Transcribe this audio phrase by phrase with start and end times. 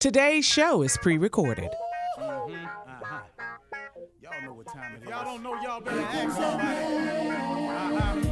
[0.00, 1.70] Today's show is pre recorded.
[2.20, 2.48] Y'all
[4.44, 5.08] know what time it is.
[5.08, 6.86] Y'all don't know, y'all better ask somebody.
[7.66, 8.22] Uh-huh.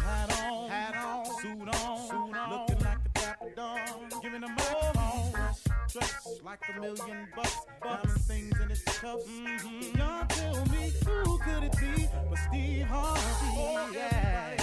[0.00, 2.78] Hat on, hat on, suit on, suit on, looking
[6.44, 9.26] like a million bucks, diamond things in its cuffs.
[9.26, 9.98] Mm-hmm.
[9.98, 13.20] Y'all tell me who could it be but Steve Harvey?
[13.58, 14.56] Oh, yeah,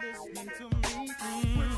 [0.00, 1.10] listening to me.
[1.18, 1.77] Hands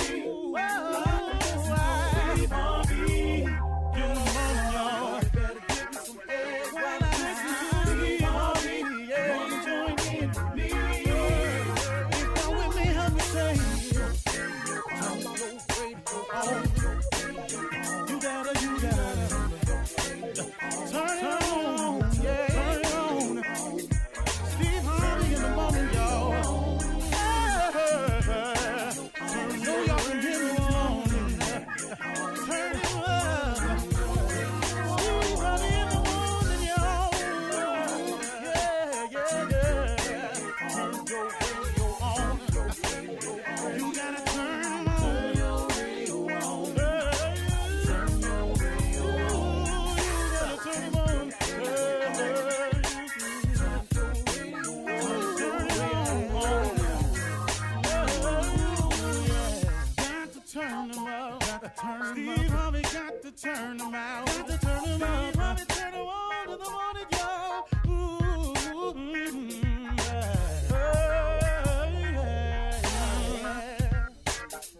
[63.55, 64.27] Turn them out.
[64.27, 64.99] To turn them.
[64.99, 67.67] Steve Harvey turn them on to the morning, y'all.
[67.85, 68.11] Mm.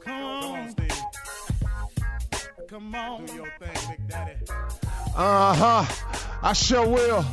[0.03, 0.75] Come on.
[2.69, 3.25] Come on.
[3.25, 4.33] Do your thing, Big Daddy.
[5.15, 5.85] Uh huh.
[6.41, 7.25] I sure will.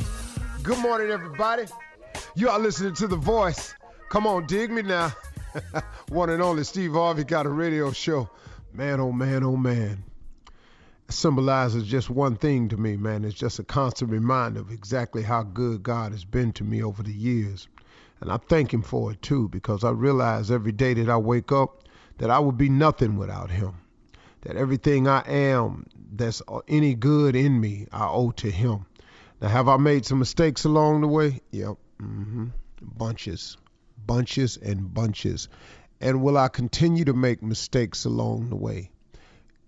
[0.63, 1.63] Good morning, everybody.
[2.35, 3.73] You are listening to The Voice.
[4.09, 5.13] Come on, dig me now.
[6.09, 8.29] One and only Steve Harvey got a radio show.
[8.73, 10.03] Man, oh man, oh man.
[11.09, 13.25] Symbolizes just one thing to me, man.
[13.25, 17.03] It's just a constant reminder of exactly how good God has been to me over
[17.03, 17.67] the years.
[18.21, 21.51] And I thank Him for it too, because I realize every day that I wake
[21.51, 21.83] up
[22.17, 23.73] that I would be nothing without Him
[24.41, 28.85] that everything I am that's any good in me, I owe to Him.
[29.41, 31.41] Now, have I made some mistakes along the way?
[31.51, 31.75] Yep.
[32.01, 32.45] Mm-hmm.
[32.81, 33.57] Bunches,
[34.05, 35.49] bunches, and bunches.
[36.01, 38.91] And will I continue to make mistakes along the way?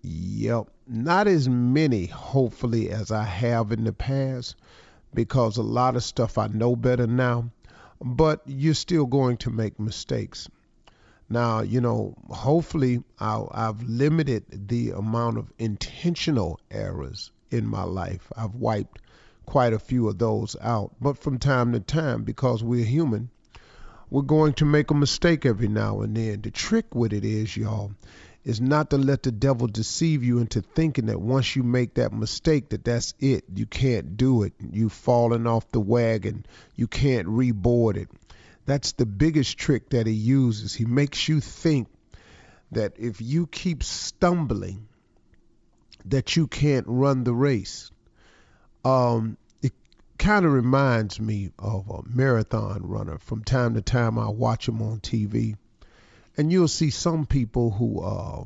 [0.03, 0.69] Yep.
[0.87, 4.55] Not as many, hopefully, as I have in the past,
[5.13, 7.51] because a lot of stuff I know better now.
[8.03, 10.49] But you're still going to make mistakes.
[11.29, 18.31] Now, you know, hopefully i I've limited the amount of intentional errors in my life.
[18.35, 18.99] I've wiped
[19.45, 20.93] quite a few of those out.
[20.99, 23.29] But from time to time, because we're human,
[24.09, 26.41] we're going to make a mistake every now and then.
[26.41, 27.91] The trick with it is, y'all,
[28.43, 32.11] is not to let the devil deceive you into thinking that once you make that
[32.11, 33.45] mistake that that's it.
[33.53, 34.53] You can't do it.
[34.71, 36.45] You've fallen off the wagon.
[36.75, 38.09] You can't reboard it.
[38.65, 40.73] That's the biggest trick that he uses.
[40.73, 41.87] He makes you think
[42.71, 44.87] that if you keep stumbling,
[46.05, 47.91] that you can't run the race.
[48.83, 49.73] Um, it
[50.17, 53.19] kind of reminds me of a marathon runner.
[53.19, 55.57] From time to time, I watch them on TV,
[56.37, 58.43] and you'll see some people who uh,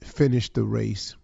[0.00, 1.16] finish the race,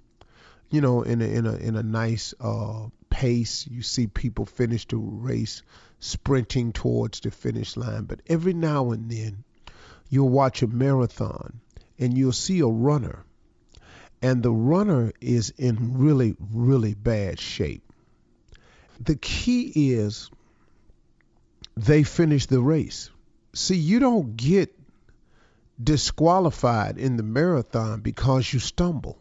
[0.71, 3.67] you know, in a in a in a nice uh, pace.
[3.67, 5.63] You see people finish the race
[6.01, 8.05] sprinting towards the finish line.
[8.05, 9.45] But every now and then,
[10.09, 11.61] you'll watch a marathon
[11.99, 13.25] and you'll see a runner,
[14.21, 17.83] and the runner is in really, really bad shape.
[19.01, 20.31] The key is
[21.77, 23.11] they finish the race.
[23.55, 24.75] See, you don't get
[25.83, 29.19] disqualified in the marathon because you stumble.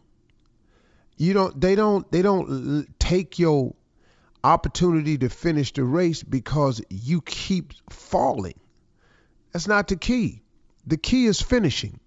[1.16, 3.74] You don't they don't they don't take your
[4.44, 8.58] opportunity to finish the race because you keep falling.
[9.52, 10.42] That's not the key.
[10.86, 12.00] The key is finishing.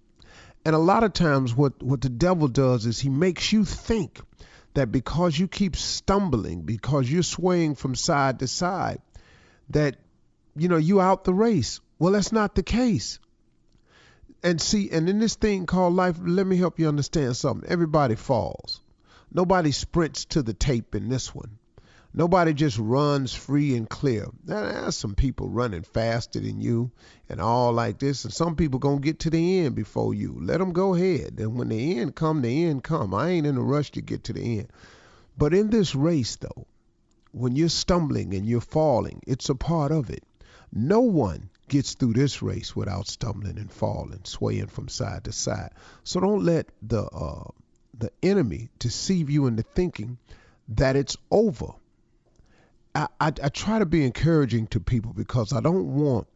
[0.64, 4.20] And a lot of times what what the devil does is he makes you think
[4.74, 9.00] that because you keep stumbling, because you're swaying from side to side,
[9.70, 9.96] that
[10.56, 11.80] you know you out the race.
[11.98, 13.18] Well, that's not the case.
[14.46, 17.68] And see, and in this thing called life, let me help you understand something.
[17.68, 18.80] Everybody falls.
[19.32, 21.58] Nobody sprints to the tape in this one.
[22.14, 24.28] Nobody just runs free and clear.
[24.46, 26.92] Now, There's some people running faster than you
[27.28, 30.38] and all like this, and some people gonna get to the end before you.
[30.40, 31.40] Let them go ahead.
[31.40, 33.14] And when the end come, the end come.
[33.14, 34.68] I ain't in a rush to get to the end.
[35.36, 36.68] But in this race, though,
[37.32, 40.22] when you're stumbling and you're falling, it's a part of it.
[40.72, 45.70] No one gets through this race without stumbling and falling, swaying from side to side.
[46.04, 47.50] So don't let the uh,
[47.98, 50.18] the enemy deceive you into thinking
[50.68, 51.72] that it's over.
[52.94, 56.26] I, I, I try to be encouraging to people because I don't want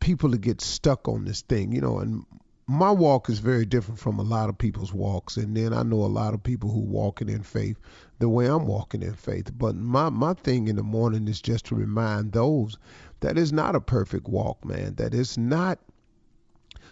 [0.00, 2.24] people to get stuck on this thing, you know, and
[2.70, 6.02] my walk is very different from a lot of people's walks and then i know
[6.02, 7.78] a lot of people who walking in faith
[8.18, 9.50] the way i'm walking in faith.
[9.56, 12.76] But my my thing in the morning is just to remind those
[13.20, 15.78] that is not a perfect walk man that is not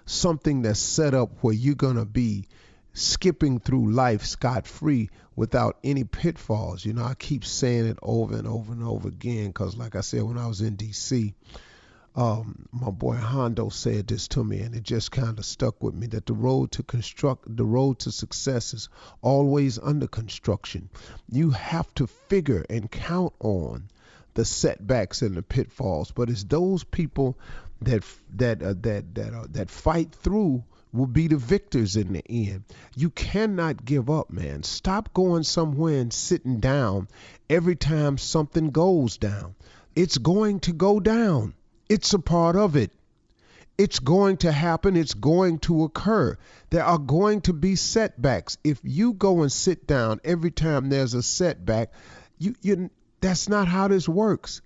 [0.05, 2.46] something that's set up where you're going to be
[2.93, 6.84] skipping through life scot free without any pitfalls.
[6.84, 10.00] You know i keep saying it over and over and over again because like i
[10.00, 11.34] said when i was in dc
[12.17, 15.95] um, my boy Hondo said this to me, and it just kind of stuck with
[15.95, 18.89] me that the road to construct, the road to success is
[19.21, 20.89] always under construction.
[21.29, 23.91] You have to figure and count on
[24.33, 27.37] the setbacks and the pitfalls, but it's those people
[27.83, 28.03] that
[28.37, 30.65] that uh, that that uh, that fight through
[30.95, 32.65] will be the victors in the end.
[32.95, 34.62] You cannot give up, man.
[34.62, 37.09] Stop going somewhere and sitting down
[37.51, 39.55] every time something goes down.
[39.95, 41.53] It's going to go down.
[41.88, 42.93] It's a part of it.
[43.79, 44.97] It's going to happen.
[44.97, 46.38] It's going to occur.
[46.71, 48.56] There are going to be setbacks.
[48.65, 51.93] If you go and sit down every time there's a setback,
[52.38, 52.91] you, you
[53.21, 54.62] that's not how this works.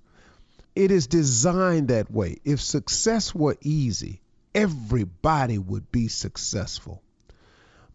[0.76, 2.38] It is designed that way.
[2.44, 4.20] If success were easy,
[4.55, 7.02] everybody would be successful.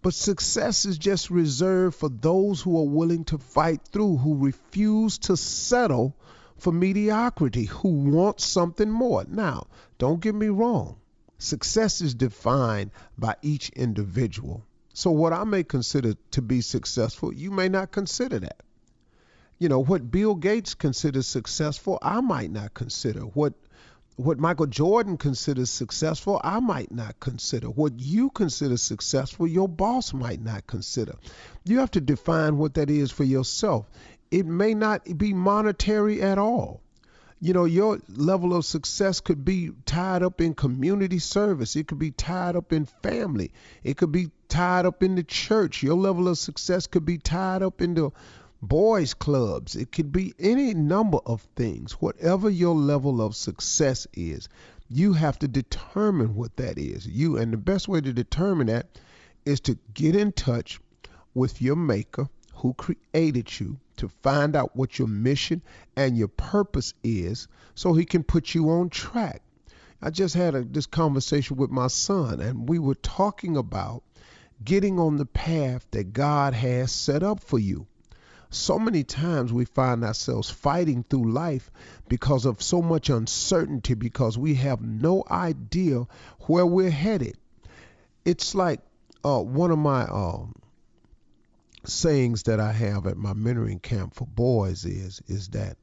[0.01, 5.17] But success is just reserved for those who are willing to fight through, who refuse
[5.19, 6.15] to settle
[6.57, 9.25] for mediocrity who want something more.
[9.27, 9.67] Now,
[9.97, 10.97] don't get me wrong.
[11.37, 14.65] Success is defined by each individual.
[14.93, 18.63] So, what I may consider to be successful, you may not consider that.
[19.59, 23.21] You know, what Bill Gates considers successful, I might not consider.
[23.21, 23.53] What
[24.17, 27.67] what Michael Jordan considers successful, I might not consider.
[27.67, 31.15] What you consider successful, your boss might not consider.
[31.65, 33.89] You have to define what that is for yourself
[34.31, 36.81] it may not be monetary at all.
[37.41, 41.75] You know, your level of success could be tied up in community service.
[41.75, 43.51] It could be tied up in family.
[43.83, 45.83] It could be tied up in the church.
[45.83, 48.11] Your level of success could be tied up in the
[48.61, 49.75] boys clubs.
[49.75, 51.93] It could be any number of things.
[51.93, 54.49] Whatever your level of success is,
[54.89, 57.05] you have to determine what that is.
[57.05, 58.87] You and the best way to determine that
[59.45, 60.79] is to get in touch
[61.33, 62.29] with your maker
[62.65, 65.61] who created you to find out what your mission
[65.95, 69.43] and your purpose is so he can put you on track.
[70.01, 74.01] I just had a, this conversation with my son, and we were talking about
[74.63, 77.85] getting on the path that God has set up for you.
[78.49, 81.69] So many times we find ourselves fighting through life
[82.09, 86.07] because of so much uncertainty, because we have no idea
[86.47, 87.37] where we're headed.
[88.23, 88.79] It's like
[89.23, 90.55] uh, one of my um,
[91.87, 95.77] sayings that I have at my mentoring camp for boys is is that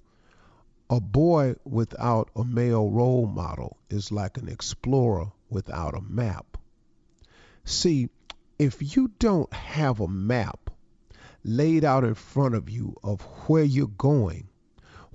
[0.90, 6.58] a boy without a male role model is like an explorer without a map.
[7.64, 8.10] See,
[8.58, 10.70] if you don't have a map
[11.44, 14.48] laid out in front of you of where you're going,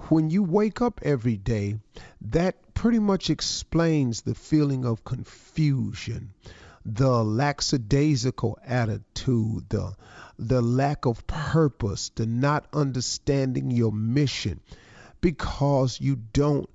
[0.10, 1.78] when you wake up every day,
[2.22, 6.34] that pretty much explains the feeling of confusion,
[6.86, 9.96] the lackadaisical attitude, the
[10.40, 14.60] the lack of purpose, the not understanding your mission
[15.22, 16.70] because you don't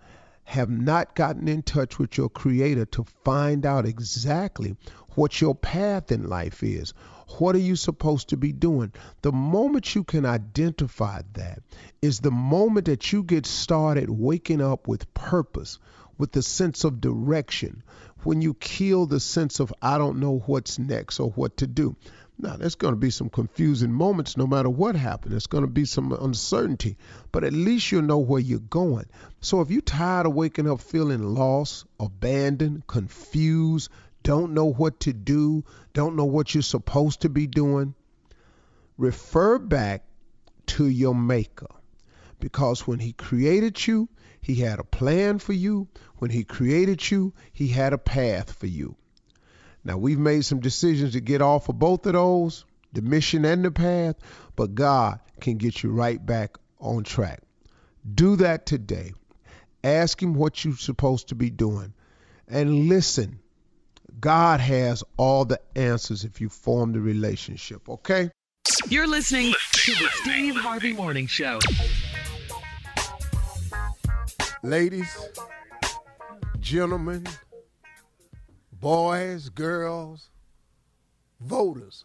[0.45, 4.76] have not gotten in touch with your creator to find out exactly
[5.14, 6.92] what your path in life is.
[7.38, 8.92] What are you supposed to be doing?
[9.23, 11.62] The moment you can identify that
[12.02, 15.78] is the moment that you get started waking up with purpose,
[16.19, 17.83] with the sense of direction,
[18.25, 21.97] when you kill the sense of, I don't know what's next or what to do.
[22.42, 25.30] Now, there's going to be some confusing moments no matter what happens.
[25.30, 26.96] There's going to be some uncertainty,
[27.30, 29.06] but at least you'll know where you're going.
[29.40, 33.92] So if you're tired of waking up feeling lost, abandoned, confused,
[34.25, 37.94] don't know what to do, don't know what you're supposed to be doing,
[38.99, 40.02] refer back
[40.66, 41.68] to your maker.
[42.40, 44.08] Because when he created you,
[44.40, 45.87] he had a plan for you.
[46.16, 48.96] When he created you, he had a path for you.
[49.84, 53.64] Now, we've made some decisions to get off of both of those, the mission and
[53.64, 54.16] the path,
[54.54, 57.40] but God can get you right back on track.
[58.14, 59.12] Do that today.
[59.82, 61.94] Ask Him what you're supposed to be doing
[62.48, 63.40] and listen.
[64.20, 68.30] God has all the answers if you form the relationship, okay?
[68.88, 71.58] You're listening to the Steve Harvey Morning Show.
[74.62, 75.16] Ladies,
[76.60, 77.26] gentlemen,
[78.82, 80.28] boys, girls,
[81.40, 82.04] voters,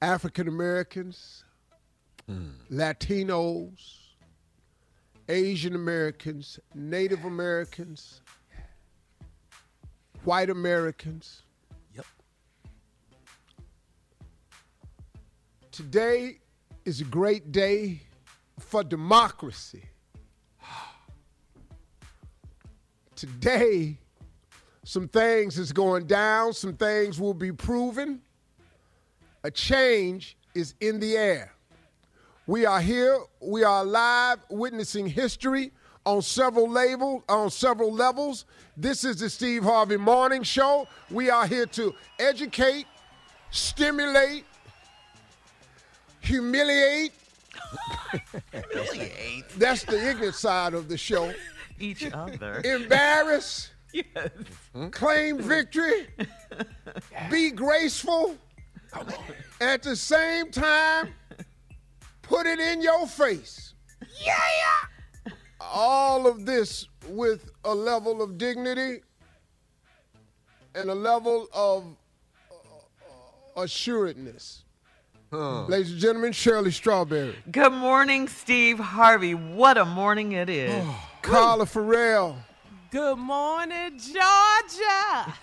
[0.00, 1.44] African Americans,
[2.26, 2.52] hmm.
[2.72, 3.98] Latinos,
[5.28, 8.22] Asian Americans, Native Americans,
[10.24, 11.42] white Americans.
[11.94, 12.06] Yep.
[15.70, 16.38] Today
[16.86, 18.00] is a great day
[18.58, 19.82] for democracy.
[23.16, 23.96] Today,
[24.84, 28.20] some things is going down, some things will be proven.
[29.42, 31.54] A change is in the air.
[32.46, 35.72] We are here, we are live witnessing history
[36.04, 38.44] on several labels, on several levels.
[38.76, 40.86] This is the Steve Harvey Morning Show.
[41.10, 42.84] We are here to educate,
[43.50, 44.44] stimulate,
[46.20, 47.12] humiliate.
[48.52, 49.48] humiliate.
[49.56, 51.32] That's the ignorant side of the show.
[51.78, 52.60] Each other.
[52.64, 54.30] Embarrass, yes.
[54.90, 56.06] claim victory,
[57.30, 58.36] be graceful,
[59.60, 61.14] at the same time,
[62.22, 63.74] put it in your face.
[64.24, 64.34] Yeah!
[65.60, 69.00] All of this with a level of dignity
[70.74, 71.84] and a level of
[72.50, 74.62] uh, assuredness.
[75.32, 79.34] Ladies and gentlemen, Shirley Strawberry, Good morning, Steve Harvey.
[79.34, 80.84] What a morning it is.
[81.26, 82.36] Carla Ferrell.
[82.90, 84.14] Good morning, Georgia.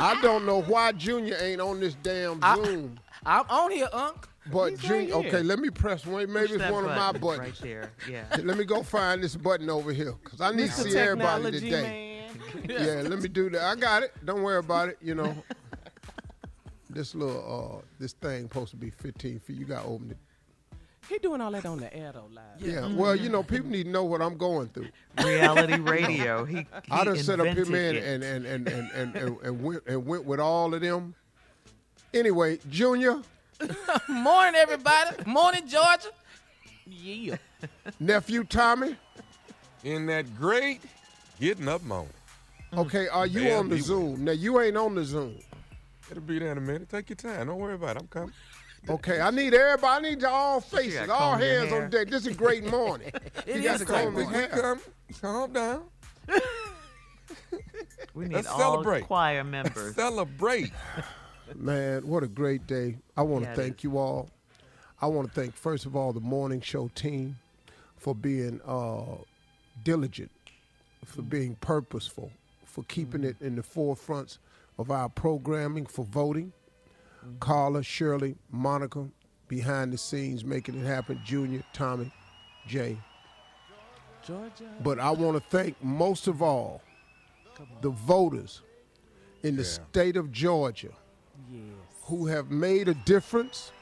[0.00, 2.98] I don't know why Junior ain't on this damn I- Zoom.
[3.26, 4.26] I'm on here, Unc.
[4.50, 5.34] But He's Junior, right here.
[5.34, 6.32] okay, let me press one.
[6.32, 7.38] Maybe Push it's one of my button buttons.
[7.40, 7.90] Right there.
[8.10, 8.24] Yeah.
[8.42, 10.90] Let me go find this button over here because I need to Mr.
[10.90, 11.82] see everybody today.
[11.82, 12.14] Man.
[12.68, 13.62] Yeah, let me do that.
[13.62, 14.12] I got it.
[14.24, 14.96] Don't worry about it.
[15.02, 15.34] You know,
[16.88, 19.56] this little uh, this thing supposed to be 15 feet.
[19.58, 20.16] You got to open it.
[21.08, 22.44] He doing all that on the air though, live.
[22.60, 22.86] Yeah.
[22.92, 23.32] Well, you mm-hmm.
[23.32, 24.88] know, people need to know what I'm going through.
[25.24, 26.44] Reality radio.
[26.44, 29.38] He, he I done set up him invented in and and and and and, and,
[29.42, 31.14] and went and went with all of them.
[32.12, 33.22] Anyway, Junior,
[34.08, 35.16] Morning, everybody.
[35.26, 36.10] Morning, Georgia.
[36.86, 37.36] Yeah.
[38.00, 38.96] nephew Tommy.
[39.84, 40.80] In that great
[41.40, 42.14] getting up moment.
[42.72, 42.78] Mm.
[42.86, 44.24] Okay, are you Damn, on the you- Zoom?
[44.24, 45.36] Now you ain't on the Zoom.
[46.10, 46.88] It'll be there in a minute.
[46.88, 47.46] Take your time.
[47.46, 48.02] Don't worry about it.
[48.02, 48.32] I'm coming.
[48.94, 50.06] Okay, I need everybody.
[50.06, 51.84] I need all faces, gotta all hands hair.
[51.84, 52.08] on deck.
[52.08, 53.10] This is a great morning.
[53.46, 54.30] It You is to a great comb morning.
[54.30, 54.48] We hair.
[54.48, 54.80] come.
[55.20, 55.82] Calm down.
[58.14, 59.04] we need Let's all celebrate.
[59.04, 59.94] choir members.
[59.94, 60.72] Celebrate.
[61.54, 62.96] Man, what a great day.
[63.16, 64.28] I want to Yeah, thank you all.
[65.00, 67.36] I want to thank, first of all, the morning show team
[67.96, 69.02] for being uh,
[69.84, 70.30] diligent,
[71.04, 72.30] for being purposeful,
[72.64, 74.38] for keeping it in the forefronts
[74.78, 76.52] of our programming, for voting.
[77.40, 79.08] Carla, Shirley, Monica,
[79.48, 81.20] behind the scenes, making it happen.
[81.24, 82.12] Junior, Tommy,
[82.66, 82.98] Jay.
[84.22, 84.64] Georgia.
[84.82, 86.82] But I want to thank most of all
[87.80, 88.62] the voters
[89.42, 90.90] in the state of Georgia
[91.50, 91.62] Yes.
[92.02, 93.72] who have made a difference.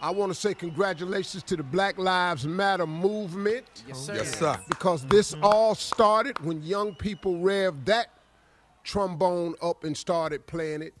[0.00, 4.14] I want to say congratulations to the Black Lives Matter movement Yes, oh, sir.
[4.14, 4.60] Yes, sir.
[4.68, 5.44] because this mm-hmm.
[5.44, 8.10] all started when young people revved that
[8.84, 10.94] trombone up and started playing it.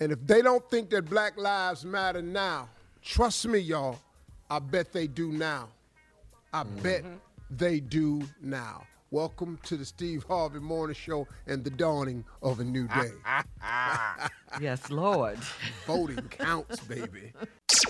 [0.00, 2.68] And if they don't think that Black Lives Matter now,
[3.00, 3.98] trust me, y'all,
[4.50, 5.68] I bet they do now.
[6.52, 6.82] I mm-hmm.
[6.82, 7.04] bet
[7.50, 8.84] they do now.
[9.12, 13.12] Welcome to the Steve Harvey Morning Show and the dawning of a new day.
[14.60, 15.38] yes, Lord.
[15.86, 17.32] Voting counts, baby.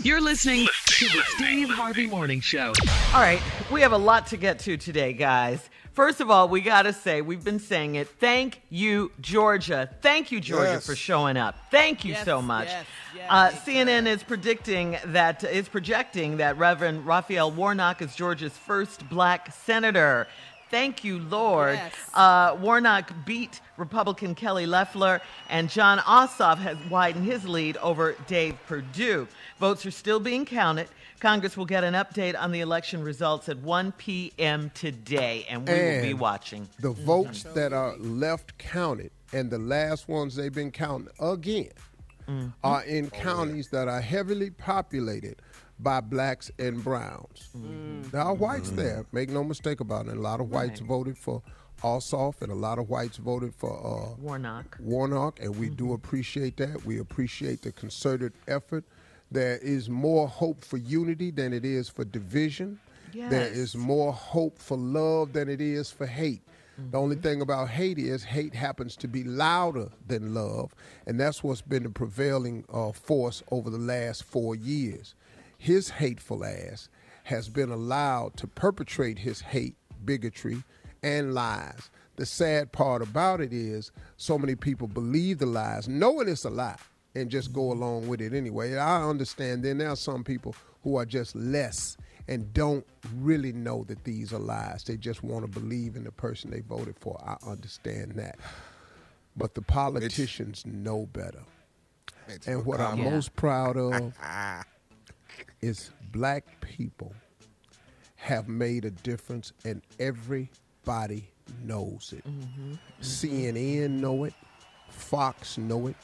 [0.03, 2.75] You're listening to the Steve Harvey Morning Show.
[3.15, 3.41] All right,
[3.73, 5.71] we have a lot to get to today, guys.
[5.95, 8.09] First of all, we got to say, we've been saying it.
[8.09, 9.89] Thank you, Georgia.
[10.03, 10.87] Thank you, Georgia, Yes.
[10.87, 11.55] for showing up.
[11.71, 12.67] Thank you Yes, so much.
[12.67, 12.85] yes,
[13.15, 19.09] yes, uh, CNN is predicting that is projecting that Reverend Raphael Warnock is Georgia's first
[19.09, 20.27] black senator.
[20.75, 21.75] Thank you, Lord.
[21.77, 21.95] Yes.
[22.13, 28.57] Uh, Warnock beat Republican Kelly Loeffler, and Jon Ossoff has widened his lead over Dave
[28.67, 29.29] Perdue.
[29.61, 30.89] Votes are still being counted.
[31.21, 34.73] Congress will get an update on the election results at 1 p.m.
[34.75, 36.69] today, and we will be watching.
[36.81, 41.71] The votes that are left counted and the last ones they've been counting again
[42.65, 45.37] are in counties that are heavily populated
[45.85, 47.51] by blacks and browns.
[48.11, 50.17] There are whites there, make no mistake about it.
[50.17, 51.43] A lot of whites voted for
[51.83, 54.79] Ossoff and a lot of whites voted for uh, Warnock.
[54.81, 56.85] Warnock, and we do appreciate that.
[56.87, 58.85] We appreciate the concerted effort.
[59.31, 62.81] There is more hope for unity than it is for division.
[63.13, 63.57] There Yes.
[63.57, 66.43] is more hope for love than it is for hate.
[66.91, 70.75] The only thing about hate is hate happens to be louder than love,
[71.07, 75.15] and that's what's been the prevailing uh, force over the last four years.
[75.59, 76.89] His hateful ass
[77.25, 80.63] has been allowed to perpetrate his hate, bigotry,
[81.03, 81.91] and lies.
[82.17, 86.51] The sad part about it is so many people believe the lies, knowing it's a
[86.51, 86.77] lie,
[87.15, 88.77] and just go along with it anyway.
[88.77, 91.97] I understand then there are some people who are just less
[92.29, 94.85] and don't really know that these are lies.
[94.85, 97.21] They just want to believe in the person they voted for.
[97.25, 98.39] I understand that.
[99.37, 101.43] But the politicians know better.
[102.47, 103.11] And what I'm McConnell.
[103.11, 104.15] most proud of
[105.65, 107.15] is black people
[108.17, 111.31] have made a difference and everybody
[111.63, 112.23] knows it.
[112.29, 112.75] Mm-hmm.
[113.01, 114.35] CNN know it,
[114.91, 115.97] Fox know it,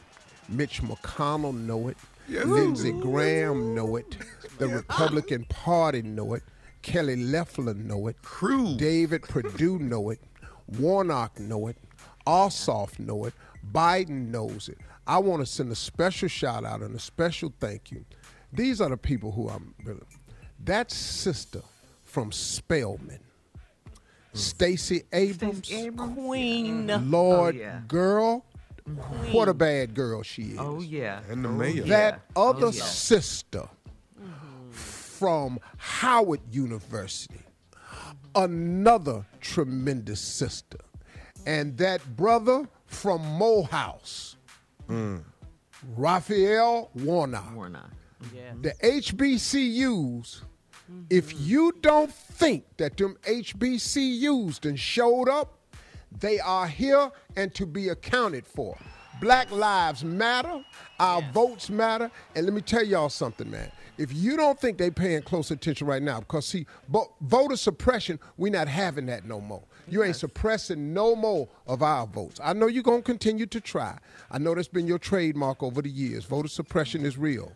[0.48, 1.96] Mitch McConnell know it,
[2.28, 2.46] Yes.
[2.46, 4.16] Lindsey Graham know it,
[4.58, 6.42] the Republican Party know it,
[6.80, 8.76] Kelly Loeffler know it, Cruz.
[8.76, 10.20] David Perdue know it,
[10.78, 11.76] Warnock know it,
[12.26, 13.34] Ossoff know it,
[13.72, 14.78] Biden knows it.
[15.06, 18.04] I want to send a special shout out and a special thank you.
[18.52, 20.00] These are the people who I'm really.
[20.64, 21.62] That sister
[22.04, 23.21] from Spelman,
[23.54, 24.37] hmm.
[24.37, 26.14] Stacey Abrams, Stacey Abrams.
[26.14, 27.11] Queen.
[27.11, 27.80] Lord Oh, yeah.
[27.88, 28.45] girl,
[29.33, 30.59] what a bad girl she is.
[30.59, 31.21] Oh yeah.
[31.30, 31.85] And the Oh, mayor.
[31.85, 32.19] That yeah.
[32.37, 32.83] Oh, other Oh, yeah.
[32.85, 33.69] sister
[34.21, 34.71] mm-hmm.
[34.71, 37.40] from Howard University,
[38.35, 40.78] another tremendous sister.
[41.47, 44.37] And that brother from Morehouse,
[44.88, 45.23] mm.
[45.97, 47.54] Raphael Warnock.
[47.54, 47.90] Warnock.
[48.34, 48.52] Yeah.
[48.60, 50.42] The HBCUs,
[51.08, 51.44] if mm-hmm.
[51.44, 55.58] you don't think that them HBCUs done showed up,
[56.18, 58.76] they are here and to be accounted for.
[59.20, 60.64] Black lives matter,
[60.98, 63.70] our votes matter, and let me tell y'all something, man.
[63.98, 68.18] If you don't think they paying close attention right now, because see, vo- voter suppression,
[68.38, 69.62] we not having that no more.
[69.86, 72.40] You ain't suppressing no more of our votes.
[72.42, 73.98] I know you're gonna continue to try.
[74.30, 76.24] I know that's been your trademark over the years.
[76.24, 77.52] Voter suppression is real.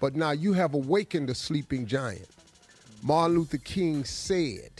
[0.00, 2.28] But now you have awakened a sleeping giant.
[3.02, 4.70] Martin Luther King said,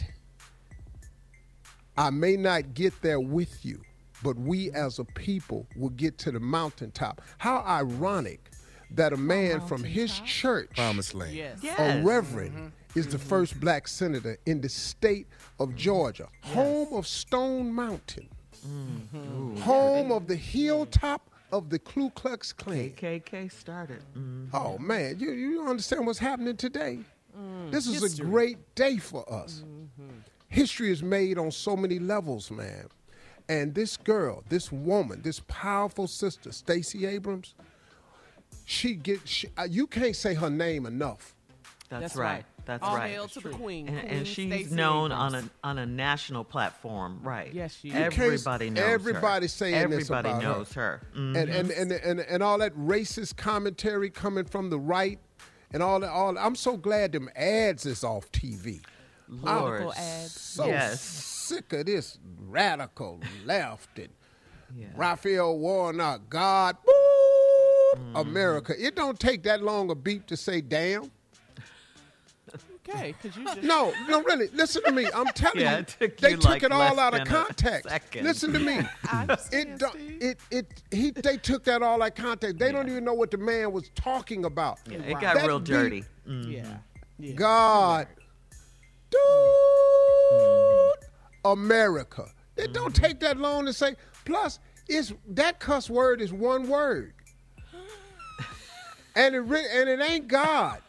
[1.97, 3.81] I may not get there with you,
[4.23, 7.21] but we as a people will get to the mountaintop.
[7.37, 8.51] How ironic
[8.91, 11.33] that a man from his church, Promised land.
[11.33, 11.59] Yes.
[11.61, 11.79] Yes.
[11.79, 12.99] a reverend, mm-hmm.
[12.99, 13.27] is the mm-hmm.
[13.27, 15.27] first black senator in the state
[15.59, 18.29] of Georgia, home of Stone Mountain,
[18.65, 19.57] mm-hmm.
[19.57, 22.91] home of the hilltop of the Ku Klux Klan.
[22.91, 24.03] KKK started.
[24.17, 24.49] Mm.
[24.53, 26.99] Oh man, you you don't understand what's happening today.
[27.69, 29.63] this is a great day for us.
[30.49, 32.87] History is made on so many levels, man.
[33.49, 37.53] And this girl, this woman, this powerful sister, Stacey Abrams,
[38.65, 41.33] she get she, uh, you can't say her name enough.
[41.89, 42.25] That's, That's right.
[42.25, 42.45] right.
[42.67, 43.09] That's All right.
[43.11, 43.87] hail to the queen.
[43.87, 47.51] And, Queen and she's Stacey known on a on a national platform, right?
[47.53, 47.95] Yes, she is.
[47.95, 48.89] Everybody knows her.
[48.93, 50.49] everybody's saying this Everybody about her.
[50.49, 51.01] knows her.
[51.15, 51.35] Mm.
[51.37, 55.17] and, and, and and and all that racist commentary coming from the right
[55.71, 58.81] and all that all I'm so glad them ads is off TV.
[59.29, 59.81] Lord.
[59.81, 60.31] Political ads.
[60.33, 61.01] So Yes.
[61.01, 64.09] sick of this radical left and
[64.75, 64.87] Yeah.
[64.95, 66.93] Raphael Warnock, God, boop,
[67.97, 68.15] Mm-hmm.
[68.17, 68.73] America.
[68.77, 71.09] It don't take that long a beat to say damn.
[72.89, 73.63] Okay, because you just.
[73.63, 74.47] No, no, really.
[74.53, 75.07] Listen to me.
[75.13, 77.19] I'm telling Yeah, you, it took they you, took like, it all less out of
[77.19, 77.89] than a context.
[77.89, 78.23] second.
[78.25, 78.79] Listen to me.
[79.11, 80.21] I understand, It don't, Steve.
[80.21, 82.57] it it he they took that all out of context.
[82.59, 84.79] They don't even know what the man was talking about.
[84.89, 86.03] Yeah, it got That real beat- dirty.
[86.27, 86.51] Mm-hmm.
[86.51, 86.77] Yeah.
[87.19, 87.33] yeah.
[87.33, 88.07] God,
[89.11, 90.95] mm-hmm.
[91.01, 91.09] dude,
[91.45, 92.25] America.
[92.55, 93.03] It don't mm-hmm.
[93.05, 93.95] take that long to say.
[94.25, 97.13] Plus, it's that cuss word is one word,
[99.15, 100.79] and it re- and it ain't God.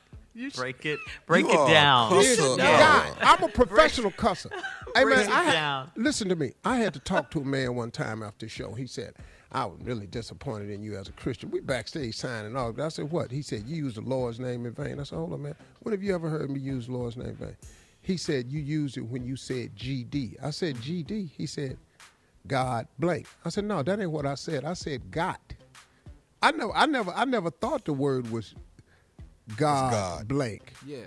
[0.56, 2.12] Break it, break it down.
[2.12, 2.56] a cusser.
[2.56, 3.16] God.
[3.20, 4.50] I'm a professional cusser.
[4.96, 5.90] Hey break man, it I had- down.
[5.96, 6.54] listen to me.
[6.64, 8.72] I had to talk to a man one time after the show.
[8.72, 9.14] He said,
[9.52, 12.78] "I was really disappointed in you as a Christian." We backstage signing off.
[12.80, 15.34] I said, "What?" He said, "You use the Lord's name in vain." I said, "Hold
[15.34, 15.54] on, man.
[15.80, 17.56] When have you ever heard me use the Lord's name in vain?"
[18.00, 21.76] He said, "You used it when you said GD." I said, "GD." He said,
[22.46, 24.64] "God blank." I said, "No, that ain't what I said.
[24.64, 25.36] I said God."
[26.40, 26.72] I know.
[26.74, 27.10] I never.
[27.12, 28.54] I never thought the word was
[29.56, 30.28] God, God.
[30.28, 30.72] blank.
[30.86, 31.06] Yeah.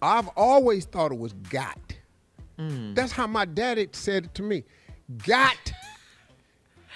[0.00, 1.78] I've always thought it was got.
[2.58, 2.94] Mm.
[2.94, 4.64] That's how my daddy said it to me.
[5.26, 5.72] Got.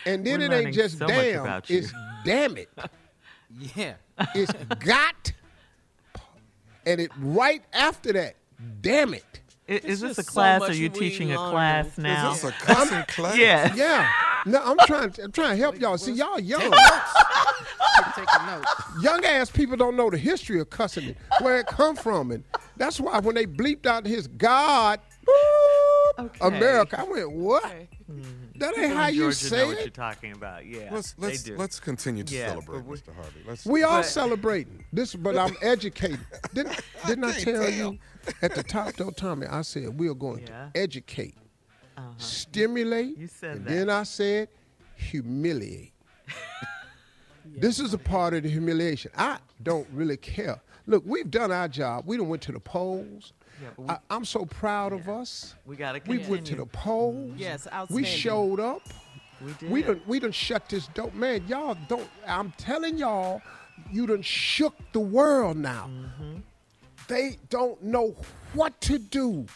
[0.07, 1.63] And then We're it ain't just so damn.
[1.69, 1.93] It's
[2.25, 2.69] damn it.
[3.77, 3.95] Yeah.
[4.35, 5.31] It's got.
[6.87, 8.37] And it right after that,
[8.81, 9.41] damn it.
[9.69, 10.63] Is, I- Is, this a just so class?
[10.63, 12.33] Are you teaching a class Is now?
[12.33, 13.37] Is this a cussing class?
[13.37, 13.75] yeah.
[13.75, 14.09] Yeah.
[14.47, 15.13] No, I'm trying.
[15.23, 15.97] I'm trying to help y'all.
[15.99, 16.61] See, y'all young.
[18.17, 18.65] Take a note.
[19.01, 22.43] young ass people don't know the history of cussing, where it come from, and
[22.77, 26.39] that's why when they bleeped out his God, boop, Okay.
[26.47, 27.01] America.
[27.01, 27.65] I went, what?
[27.65, 27.89] Okay.
[28.11, 28.59] Mm-hmm.
[28.59, 29.95] That ain't People how in you Georgia say know what you're it.
[29.95, 30.67] talking about.
[30.67, 31.57] Yeah, Let's they let's do.
[31.57, 33.15] let's continue to Yeah, celebrate, but we- Mr.
[33.15, 33.41] Harvey.
[33.47, 33.65] Let's.
[33.65, 36.21] We are But- celebrating this, but I'm educated.
[36.53, 37.71] Didn't, didn't I can't tell tell.
[37.71, 37.99] you
[38.43, 39.47] at the top, though, Tommy?
[39.47, 40.69] I said we are going Yeah.
[40.75, 41.35] to educate,
[41.97, 42.09] Uh-huh.
[42.17, 43.71] stimulate, You said and that.
[43.71, 44.49] then I said
[44.97, 45.93] humiliate.
[47.45, 49.11] This is a part of the humiliation.
[49.17, 50.61] I don't really care.
[50.87, 52.05] Look, we've done our job.
[52.07, 53.33] We done went to the polls.
[53.61, 55.55] Yeah, we- I, I'm so proud of us.
[55.67, 57.33] We gotta We went to the polls.
[57.37, 58.83] Yes, We showed up.
[59.45, 59.71] We did.
[59.71, 61.15] We done we done shut this dope.
[61.15, 63.43] Man, y'all don't I'm telling y'all,
[63.91, 65.91] you done shook the world now.
[65.91, 66.37] Mm-hmm.
[67.09, 68.15] They don't know
[68.55, 69.47] what to do.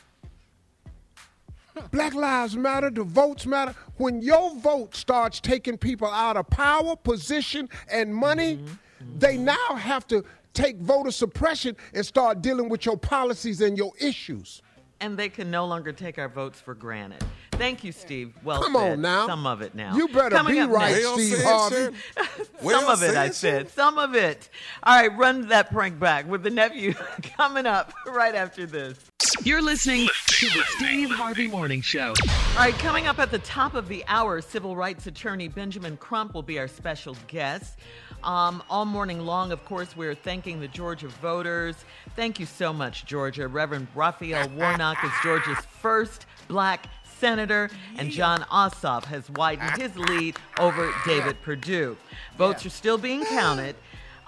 [1.91, 3.75] Black Lives Matter, the votes matter.
[3.97, 9.19] When your vote starts taking people out of power, position, and money, Mm-hmm.
[9.19, 13.93] they now have to take voter suppression and start dealing with your policies and your
[14.01, 14.63] issues.
[15.03, 17.23] and they can no longer take our votes for granted.
[17.53, 18.33] Thank you, Steve.
[18.43, 18.93] Well Come said.
[18.93, 19.27] on now.
[19.27, 19.95] Some of it now.
[19.95, 21.95] You better Coming be right, next- Steve Harvey.
[22.17, 23.71] Some Well of it, I said, said.
[23.71, 24.49] Some of it.
[24.83, 26.95] All right, run that prank back with the nephew
[27.37, 28.99] coming up right after this.
[29.43, 32.15] You're listening to the Steve Harvey Morning Show.
[32.29, 36.35] All right, coming up at the top of the hour, civil rights attorney Benjamin Crump
[36.35, 37.79] will be our special guest.
[38.23, 41.77] Um, all morning long, of course, we're thanking the Georgia voters.
[42.15, 43.49] Thank you so much, Georgia.
[43.49, 46.87] Reverend Raphael Warnock is Georgia's first black
[47.19, 51.97] senator, and Jon Ossoff has widened his lead over David Perdue.
[52.37, 53.77] Votes are still being counted.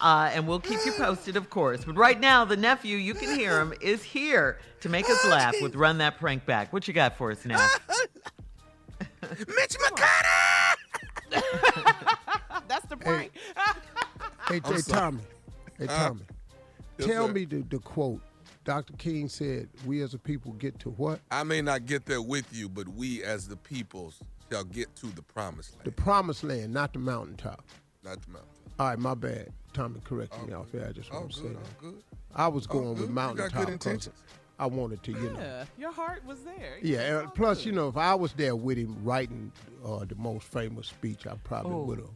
[0.00, 1.84] Uh, and we'll keep you posted, of course.
[1.84, 5.54] But right now, the nephew, you can hear him, is here to make us laugh
[5.60, 6.72] with Run That Prank Back.
[6.72, 7.58] What you got for us now?
[9.22, 10.76] Mitch McConnell.
[12.68, 13.32] That's the prank.
[14.48, 14.80] Hey, I'm hey.
[14.86, 15.20] Tommy.
[15.78, 16.20] Hey, Uh, Tommy.
[16.98, 17.32] yes, Tell sir.
[17.32, 18.20] me the, the quote.
[18.64, 18.92] Dr.
[18.98, 21.20] King said, We as a people get to what?
[21.30, 24.20] I may not get there with you, but we as the peoples
[24.52, 25.84] shall get to the promised land.
[25.84, 27.64] The promised land, not the mountaintop.
[28.04, 28.50] not the mountain.
[28.78, 29.48] All right, my bad.
[29.78, 30.88] Tommy corrected me off there.
[30.88, 31.94] I just want to say that.
[32.34, 33.52] I was going with mountaintop.
[33.52, 34.22] good 'cause intentions.
[34.58, 35.38] I wanted to, you know.
[35.38, 36.78] Yeah, your heart was there.
[36.82, 39.52] Yeah, it's and plus, you know, if I was there with him writing
[39.86, 41.82] uh, the most famous speech, I probably Oh.
[41.84, 42.10] would have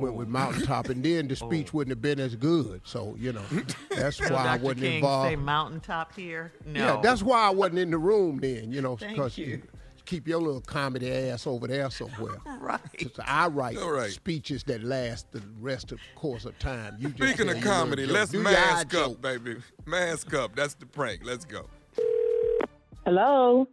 [0.00, 2.80] went with Mountaintop, and then the speech wouldn't have been as good.
[2.84, 3.42] So, you know,
[3.90, 4.62] that's Did why I Dr.
[4.64, 5.28] wasn't King involved.
[5.28, 6.50] say mountaintop here?
[6.64, 6.80] No.
[6.80, 9.60] Yeah, that's why I wasn't in the room then, you know, Thank because you.
[10.04, 12.38] Keep your little comedy ass over there somewhere.
[12.60, 12.80] right.
[12.98, 14.10] 'Cause I write All right.
[14.10, 16.96] speeches that last the rest of the course of time.
[16.98, 19.22] You just Speaking tell of your comedy, let's Do mask up, joke.
[19.22, 19.56] baby.
[19.86, 20.54] Mask up.
[20.56, 21.20] That's the prank.
[21.24, 21.68] Let's go.
[23.04, 23.66] Hello,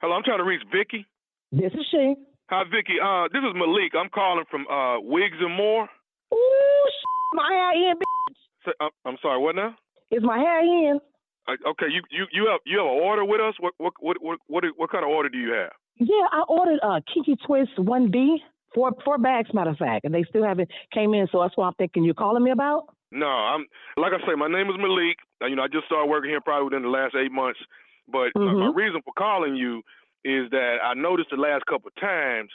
[0.00, 1.06] Hello, I'm trying to reach Vicky.
[1.52, 2.14] this is she.
[2.50, 2.94] Hi, Vicky.
[3.02, 3.92] Uh, this is Malik.
[3.98, 5.88] I'm calling from uh, Wigs and More.
[6.34, 7.98] Ooh, sh- my hair in.
[7.98, 8.34] b-
[8.66, 9.40] So, uh, I'm sorry.
[9.40, 9.74] What now?
[10.10, 11.00] Is my hair in?
[11.48, 13.54] Okay, you, you you have you have an order with us.
[13.60, 15.72] What what what what what, what kind of order do you have?
[15.96, 18.36] Yeah, I ordered uh, Kiki Twist 1B,
[18.74, 21.28] four four bags, matter of fact, and they still haven't came in.
[21.30, 22.86] So that's what I'm thinking you're calling me about.
[23.12, 24.34] No, I'm like I say.
[24.34, 25.18] My name is Malik.
[25.42, 27.60] Uh, you know, I just started working here probably within the last eight months.
[28.08, 28.74] But uh, my Mhm.
[28.74, 29.82] reason for calling you
[30.24, 32.50] is that I noticed the last couple of times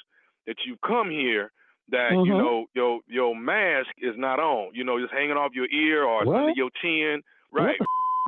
[0.47, 1.51] that you've come here
[1.89, 2.37] that you Mhm.
[2.37, 4.71] know your your mask is not on.
[4.73, 7.21] You know, just hanging off your ear or under your chin.
[7.51, 7.79] Right.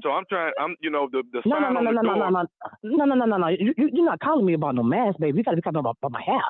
[0.04, 0.54] So I'm trying.
[0.60, 2.32] I'm you know the the No, no, sign no, on no, the no, no, door.
[2.32, 2.42] no,
[2.84, 3.48] no, no, no, no, no, no.
[3.48, 5.38] You, you, you're not calling me about no mask, baby.
[5.38, 6.42] You got to be talking about, about my hair.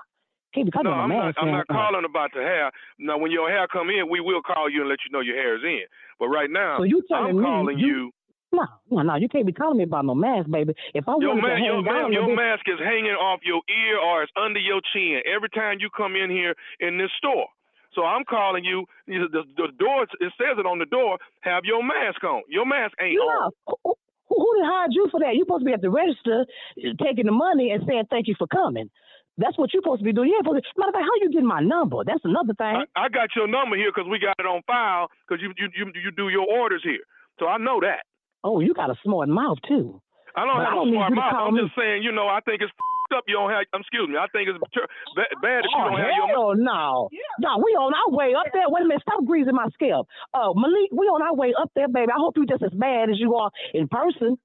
[0.53, 1.25] Can't be talking No, about I'm no not.
[1.25, 1.37] mask.
[1.41, 1.73] I'm not uh-uh.
[1.79, 2.71] calling about the hair.
[2.99, 5.35] Now, when your hair come in, we will call you and let you know your
[5.35, 5.83] hair is in.
[6.19, 8.11] But right now, So you telling I'm me calling you- you.
[8.53, 9.15] No, no, no.
[9.15, 10.73] You can't be calling me about no mask, baby.
[10.93, 14.31] If I Your, ma- your, down, your mask is hanging off your ear or it's
[14.35, 17.47] under your chin every time you come in here in this store.
[17.93, 18.85] So I'm calling you.
[19.07, 21.17] The, the door it says it on the door.
[21.41, 22.41] Have your mask on.
[22.47, 23.51] Your mask ain't You on.
[23.67, 23.95] who,
[24.29, 25.35] who, did hired you for that?
[25.35, 26.45] You're supposed to be at the register
[26.79, 28.89] uh, taking the money and saying thank you for coming.
[29.37, 30.31] That's what you're supposed to be doing.
[30.39, 32.03] Supposed to, matter of fact, how you getting my number?
[32.05, 32.83] That's another thing.
[32.95, 35.67] I, I got your number here because we got it on file because you, you
[35.75, 37.03] you you do your orders here.
[37.39, 38.03] So I know that.
[38.43, 39.99] oh, you got a smart mouth too.
[40.35, 41.33] I don't But have I don't need smart mouth.
[41.47, 42.71] I'm me- just saying, you know, I think it's
[43.15, 43.23] up.
[43.27, 43.63] You don't have.
[43.73, 44.17] Um, excuse me.
[44.17, 46.27] I think it's tr- ba- bad that you Oh don't have your.
[46.27, 47.09] hell no!
[47.39, 48.65] No, we on our way up there.
[48.67, 50.07] Wait a minute, stop greasing my scalp.
[50.33, 52.11] Uh, Malik, we on our way up there, baby.
[52.11, 54.37] I hope you're just as bad as you are in person.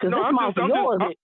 [0.00, 0.98] Cause No, this I'm mouth just- of yours.
[1.02, 1.18] I'm-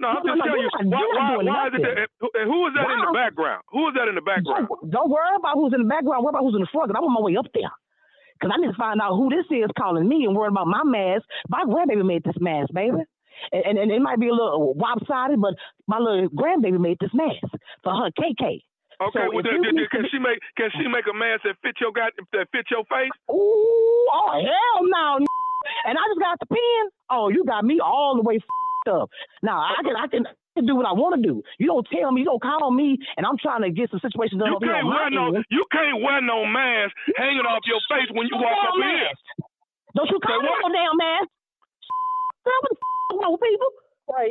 [0.00, 0.70] No, I'm No, no, just no, telling you're you.
[0.70, 2.98] not- Why, you're not why, doing why is it that, and who is that in
[3.04, 3.62] the background?
[3.68, 4.68] Who is that in the background?
[4.68, 6.24] Don't, don't worry about who's in the background.
[6.24, 6.88] Worry about who's in the front.
[6.88, 7.68] Cause I'm on my way up there.
[8.40, 10.80] Cause I need to find out who this is calling me and worrying about my
[10.84, 11.24] mask.
[11.52, 13.04] My grandbaby made this mask, baby.
[13.52, 15.54] And, and, it might be a little lopsided, but
[15.86, 17.42] my little grandbaby made this mask
[17.82, 18.60] for her KK.
[19.00, 21.56] Okay, So well, if then- you can she make can she make a mask that
[21.62, 23.08] fit your got that fit your face?
[23.32, 25.24] Ooh, oh hell no!
[25.88, 26.82] And I just got the pen.
[27.08, 28.40] Oh, you got me all the way
[28.88, 29.08] up.
[29.42, 30.24] Now I can, I can,
[30.66, 31.40] do what I want to do.
[31.56, 32.20] You don't tell me.
[32.20, 34.84] You don't call on me, and I'm trying to get some situations done You can't
[34.84, 35.44] wear no end.
[35.48, 39.08] you can't wear no mask hanging off your face when you walk up here.
[39.96, 41.28] Don't you call me no damn mask.
[42.44, 43.70] Girl, what the f- wrong with people?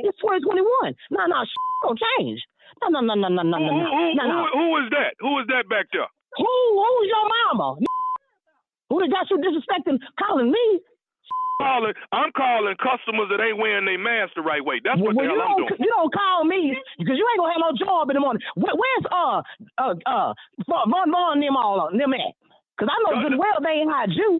[0.03, 0.95] It's 2021.
[1.15, 2.39] No, no, sh- don't change.
[2.83, 4.39] No, no, no, no, no, no, Who, no, who, no, who, no, no.
[4.51, 5.11] who, who is that?
[5.19, 6.07] Who is that back there?
[6.37, 7.79] Who, who's your mama?
[8.89, 10.81] Who done got you disrespecting calling me?
[11.61, 14.81] Calling, I'm calling customers that ain't wearing their mask the right way.
[14.83, 15.81] That's what well, the you hell I'm don't, doing.
[15.83, 18.41] you don't call me because you ain't gonna have no job in the morning.
[18.55, 19.43] Where, where's uh
[19.77, 20.31] uh uh
[20.65, 22.33] Von Von and them all them at?
[22.73, 24.39] Because I know good and well they ain't hired you.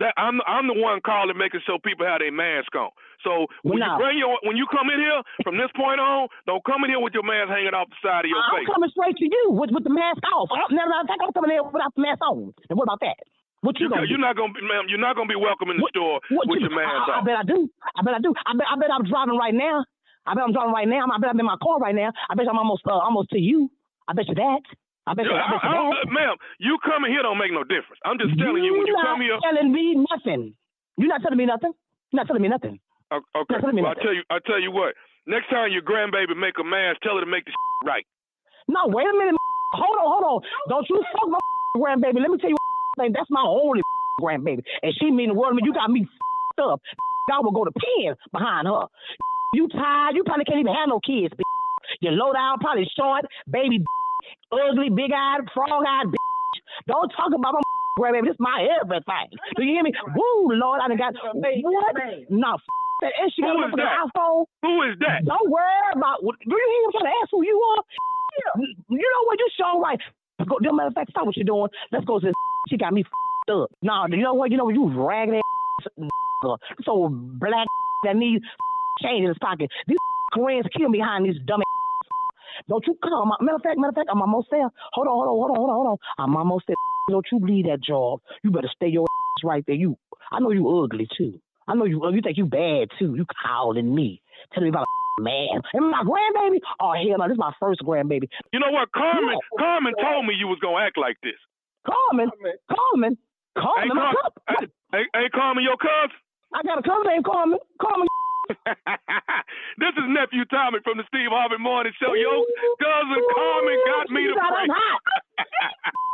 [0.00, 2.88] That I'm I'm the one calling, making sure people have their mask on.
[3.20, 3.84] So when No.
[3.84, 6.90] you bring your when you come in here from this point on, don't come in
[6.90, 8.64] here with your mask hanging off the side of your face.
[8.64, 10.48] I'm coming straight to you with with the mask off.
[10.48, 12.48] I'm, never, I'm coming in without the mask on.
[12.72, 13.20] And what about that?
[13.60, 14.88] What you, You, gonna you're not gonna be, ma'am.
[14.88, 17.20] You're not gonna be welcome in the What- store What with you, your mask I,
[17.20, 17.68] I bet I do.
[17.92, 18.32] I bet I do.
[18.48, 19.84] I bet I bet I'm driving right now.
[20.24, 21.04] I bet I'm driving right now.
[21.12, 22.08] I bet I'm in my car right now.
[22.32, 23.68] I bet I'm almost uh, almost to you.
[24.08, 24.64] I bet you that.
[25.06, 26.08] I bet you, I bet you I- I- that.
[26.08, 28.00] Uh, ma'am, you coming here don't make no difference.
[28.04, 29.34] I'm just telling you when you come here.
[29.34, 30.54] You're telling me nothing.
[30.98, 31.72] You're not telling me nothing.
[32.12, 32.78] You're not telling me nothing.
[33.10, 34.02] Okay, me well, I nothing.
[34.04, 34.94] tell you, I tell you what.
[35.26, 37.52] Next time your grandbaby make a mask, tell her to make the
[37.84, 38.06] right.
[38.68, 39.34] No, wait a minute.
[39.74, 40.38] Hold on, hold on.
[40.68, 41.38] Don't you fuck my
[41.76, 42.18] grandbaby.
[42.20, 42.56] Let me tell you
[42.98, 43.12] thing.
[43.12, 43.82] That's my only
[44.20, 44.62] grandbaby.
[44.82, 45.62] And she mean the world to me.
[45.64, 46.06] You got me
[46.62, 46.80] up.
[47.32, 48.86] I will go to pen behind her.
[49.54, 50.14] You tired.
[50.16, 51.32] You probably can't even have no kids.
[51.34, 51.46] bitch.
[52.02, 53.78] You low down, probably short, baby,
[54.52, 56.06] ugly, big eyed, frog eyed.
[56.86, 57.60] Don't talk about my
[57.98, 58.26] grandbaby.
[58.28, 59.28] This is my everything.
[59.56, 59.92] Do you hear me?
[60.16, 61.94] Woo, Lord, I done got what?
[62.30, 62.60] No, f-
[63.02, 63.12] that.
[63.20, 64.06] And she got Who a that?
[64.08, 64.44] iPhone.
[64.62, 65.24] Who is that?
[65.24, 66.22] Don't worry about.
[66.24, 67.82] what- Do you hear him trying to ask who you are?
[68.40, 68.64] Yeah.
[68.90, 69.38] You know what?
[69.38, 70.00] You show right.
[70.48, 71.68] Go, no matter of fact, stop what you're doing.
[71.92, 72.34] Let's go to this.
[72.68, 73.04] She got me
[73.50, 73.70] up.
[73.82, 74.50] No, you know what?
[74.50, 74.74] You know what?
[74.74, 75.92] You ragged ass.
[76.84, 77.66] So black
[78.04, 78.44] that needs
[79.02, 79.70] change in his pocket.
[79.86, 79.96] These
[80.32, 81.60] Koreans kill me behind these dumb
[82.68, 83.32] Don't you come?
[83.40, 84.68] Matter of fact, matter of fact, I'm almost there.
[84.92, 85.96] Hold on, hold on, hold on, hold on, hold on.
[86.18, 86.76] I'm almost there.
[87.10, 88.20] Don't you leave that job.
[88.42, 89.76] You better stay your ass right there.
[89.76, 89.96] You,
[90.32, 91.40] I know you ugly too.
[91.66, 92.00] I know you.
[92.04, 93.14] Oh, you think you bad too.
[93.16, 94.86] You calling me, telling me about
[95.18, 96.58] a man and my grandbaby.
[96.80, 98.26] Oh hell no, this is my first grandbaby.
[98.52, 98.90] You know what?
[98.92, 99.58] Carmen, Yeah.
[99.58, 101.38] Carmen told me you was gonna act like this.
[101.86, 102.30] Carmen,
[102.68, 103.16] Carmen,
[103.56, 104.70] Carmen, Ain't, my Car- cousin.
[104.94, 106.16] ain't, ain't- ain't Carmen your cousin?
[106.54, 107.58] I got a cousin named Carmen.
[107.80, 108.06] Carmen.
[109.78, 112.14] this is nephew Tommy from the Steve Harvey Morning Show.
[112.14, 112.42] Yo,
[112.82, 114.66] cousin Carmen got me to pray.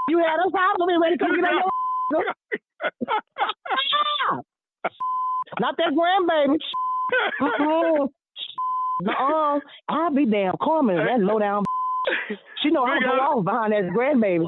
[0.08, 0.78] You had us hot.
[0.78, 2.22] Let me ready to come get your.
[5.60, 6.58] Not that grandbaby.
[7.42, 8.08] Mm-mm.
[9.02, 9.60] Nuh-uh.
[9.88, 10.96] I'll be damn Carmen.
[10.96, 11.64] That low down.
[12.62, 14.46] She know I'm Big go off behind that grandbaby.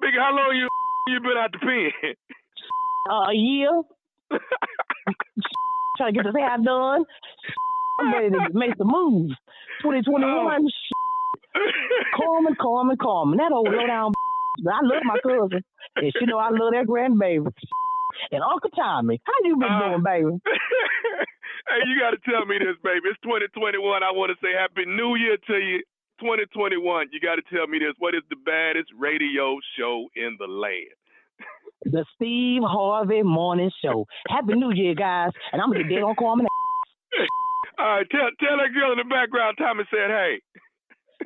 [0.00, 0.68] Big, how long you
[1.08, 2.14] you been out the pen?
[3.10, 3.82] Uh, a year.
[5.98, 7.04] Trying to get this hair done.
[8.00, 9.30] I'm ready to make the move.
[9.82, 10.66] 2021.
[12.16, 13.36] Carmen, Carmen, Carmen.
[13.38, 14.12] That old low down.
[14.62, 15.62] I love my cousin.
[15.96, 17.50] And she know I love that grandbaby.
[18.32, 20.34] And Uncle Tommy, how you been Uh, doing, baby?
[20.42, 23.06] hey, you got to tell me this, baby.
[23.14, 23.78] It's 2021.
[24.02, 25.78] I want to say Happy New Year to you.
[26.18, 27.14] 2021.
[27.14, 27.94] You got to tell me this.
[28.02, 30.98] What is the baddest radio show in the land?
[31.84, 34.06] The Steve Harvey Morning Show.
[34.28, 35.30] Happy New Year, guys.
[35.52, 36.46] And I'm going to get dead on Carmen.
[37.78, 39.56] All right, tell tell that girl in the background.
[39.58, 40.40] Tommy said, "Hey."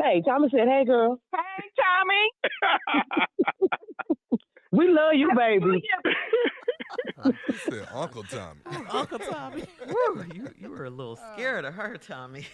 [0.01, 1.19] Hey, Tommy said, hey, girl.
[1.35, 3.69] Hey, Tommy.
[4.73, 5.83] We love you, baby.
[7.47, 8.61] He said Uncle Tommy.
[8.91, 9.65] Uncle Tommy.
[9.87, 12.47] Woo, you, you were a little scared of her, Tommy.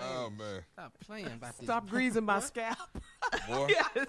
[0.00, 1.66] Oh man, Stop playing about this.
[1.66, 2.76] Stop greasing my scalp.
[3.48, 4.06] boy, yes.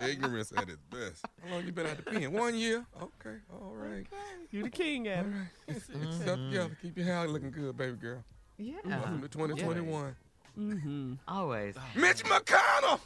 [0.00, 1.24] ignorance at its best.
[1.44, 2.32] How long you been out the pen?
[2.32, 2.84] One year.
[3.00, 4.06] Okay, all right.
[4.50, 5.34] You the king at All it.
[5.34, 5.48] right.
[5.68, 6.76] It's, it's stuff together.
[6.82, 8.22] Keep your hair looking good, baby girl.
[8.58, 8.74] Yeah.
[8.84, 10.16] Welcome to 2021.
[10.58, 11.12] Mm-hmm.
[11.28, 11.74] Always.
[11.94, 13.00] Mitch McConnell.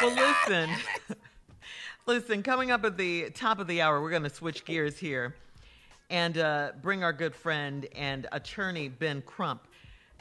[0.00, 0.14] Well,
[0.48, 0.70] listen.
[2.06, 5.34] Listen, coming up at the top of the hour, we're going to switch gears here
[6.10, 9.66] and uh, bring our good friend and attorney Ben Crump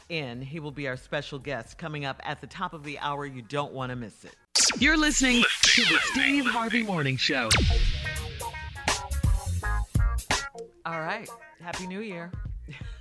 [0.09, 0.41] in.
[0.41, 3.25] He will be our special guest coming up at the top of the hour.
[3.25, 4.35] You don't want to miss it.
[4.79, 7.49] You're listening to the Steve Harvey Morning Show.
[10.85, 11.29] All right.
[11.61, 12.31] Happy New Year.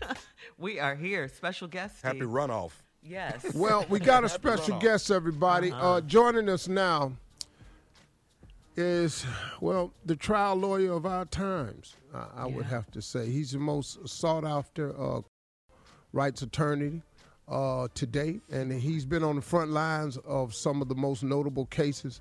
[0.58, 1.28] we are here.
[1.28, 1.98] Special guest.
[1.98, 2.12] Steve.
[2.12, 2.72] Happy runoff.
[3.02, 3.54] Yes.
[3.54, 5.72] Well, we got a special guest, everybody.
[5.72, 7.12] uh joining us now
[8.76, 9.24] is,
[9.60, 13.30] well, the trial lawyer of our times, I, I would have to say.
[13.30, 15.20] He's the most sought after uh,
[16.12, 17.02] rights attorney
[17.48, 21.22] uh, to date, and he's been on the front lines of some of the most
[21.22, 22.20] notable cases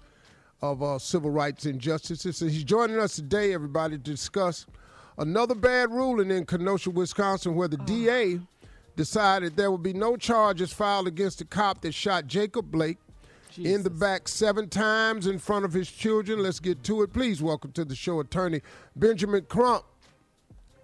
[0.62, 2.42] of uh, civil rights injustices.
[2.42, 4.66] And he's joining us today, everybody, to discuss
[5.18, 8.40] another bad ruling in Kenosha, Wisconsin, where the DA
[8.96, 12.98] decided there would be no charges filed against the cop that shot Jacob Blake
[13.58, 16.40] in the back seven times in front of his children.
[16.42, 17.14] Let's get to it.
[17.14, 18.62] Please welcome to the show attorney
[18.96, 19.84] Benjamin Crump.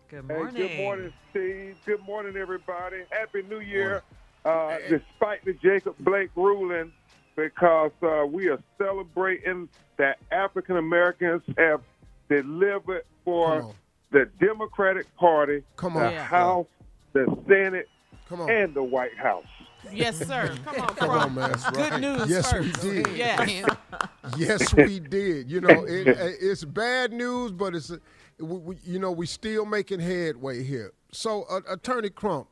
[0.09, 0.55] Good Hey, morning.
[0.55, 1.75] good morning, Steve.
[1.85, 2.97] Good morning, everybody.
[3.11, 4.03] Happy New Year.
[4.43, 6.91] Uh, despite the Jacob Blake ruling,
[7.35, 11.81] because uh, we are celebrating that African Americans have
[12.29, 13.73] delivered for
[14.11, 16.11] the Democratic Party, Come the on.
[16.13, 16.23] Yeah.
[16.23, 16.67] House,
[17.13, 17.89] the Senate,
[18.29, 18.49] Come on.
[18.51, 19.43] and the White House.
[19.93, 20.55] Yes, sir.
[20.65, 21.35] Come on, Come on, Crump.
[21.35, 21.73] man.
[21.73, 23.17] Good news Yes, we did.
[23.17, 23.65] Yes.
[24.37, 25.51] Yes, we did.
[25.51, 26.07] You know, it,
[26.41, 27.91] it's bad news, but it's
[28.39, 30.93] we, we, you know we still making headway here.
[31.11, 32.47] So, uh, Attorney Crump,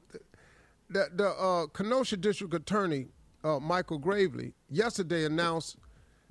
[0.89, 3.07] the, the uh, Kenosha District Attorney
[3.43, 5.77] uh, Michael Graveley yesterday announced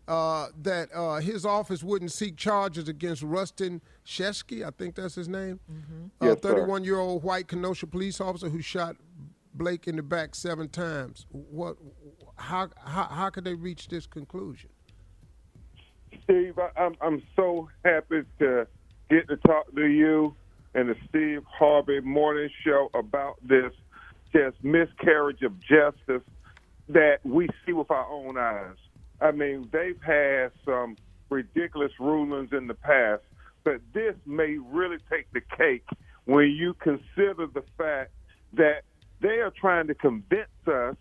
[0.09, 5.29] uh, that uh, his office wouldn't seek charges against Rusten Sheskey, I think that's his
[5.29, 5.61] name,
[6.21, 8.97] a Yes, 31 year old white Kenosha police officer who shot
[9.55, 11.27] Blake in the back seven times.
[11.31, 11.77] What?
[12.37, 12.71] How?
[12.85, 14.71] How, how could they reach this conclusion?
[16.25, 18.67] Steve, I, I'm I'm so happy to
[19.11, 20.35] get to talk to you
[20.75, 23.73] and the Steve Harvey Morning Show about this
[24.33, 26.27] just miscarriage of justice
[26.89, 28.77] that we see with our own eyes.
[29.21, 30.97] I mean, they've had some
[31.31, 33.23] ridiculous rulings in the past,
[33.65, 35.87] but this may really take the cake
[36.25, 38.13] when you consider the fact
[38.55, 38.83] that
[39.23, 40.97] they are trying to convince us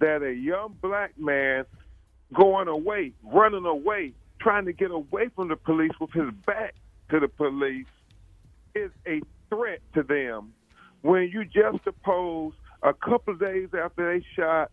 [0.00, 1.64] that a young black man
[2.32, 6.74] going away, running away, trying to get away from the police with his back
[7.10, 7.86] to the police
[8.74, 10.52] is a threat to them.
[11.02, 14.70] When you just oppose a couple of days after they shot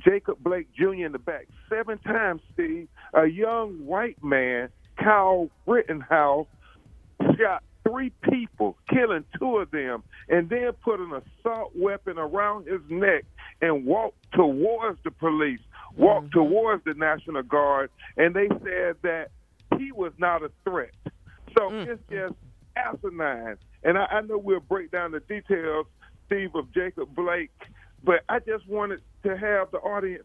[0.00, 1.06] Jacob Blake Jr.
[1.06, 6.46] in the back seven times, Steve, a young white man, Kyle Rittenhouse,
[7.38, 12.80] shot three people, killing two of them, and then put an assault weapon around his
[12.88, 13.24] neck
[13.60, 15.60] and walked towards the police,
[15.96, 16.38] walked mm-hmm.
[16.38, 19.28] towards the National Guard, and they said that
[19.78, 20.94] he was not a threat.
[21.56, 21.86] So mm.
[21.86, 22.34] it's just
[22.76, 23.56] asinine.
[23.82, 25.86] And I, I know we'll break down the details,
[26.26, 27.50] Steve, of Jacob Blake,
[28.04, 30.24] but I just wanted to have the audience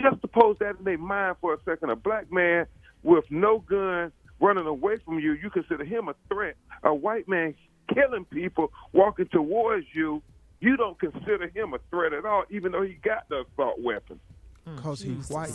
[0.00, 1.90] just to pose that in their mind for a second.
[1.90, 2.66] A black man
[3.02, 6.56] with no gun running away from you, you consider him a threat.
[6.82, 7.54] A white man
[7.94, 10.22] killing people, walking towards you,
[10.60, 14.18] you don't consider him a threat at all, even though he got the assault weapon.
[14.66, 14.76] Hmm.
[14.76, 15.52] Cause he's white.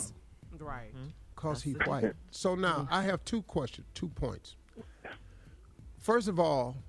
[0.60, 0.91] Right.
[0.91, 1.08] Hmm?
[1.36, 2.13] Cause he's white.
[2.30, 4.56] So now I have two questions, two points.
[5.98, 6.84] First of all, l-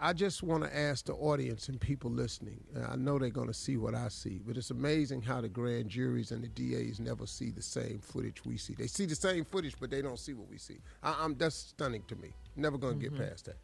[0.00, 2.60] I just want to ask the audience and people listening.
[2.74, 5.48] and I know they're going to see what I see, but it's amazing how the
[5.48, 8.74] grand juries and the DAs never see the same footage we see.
[8.74, 10.78] They see the same footage, but they don't see what we see.
[11.02, 12.30] I, I'm that's stunning to me.
[12.56, 13.56] Never going to get past that.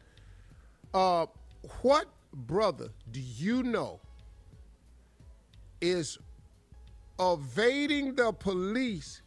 [0.93, 1.25] Uh,
[1.81, 3.99] what brother do you know
[5.81, 6.17] is
[7.19, 9.21] evading the police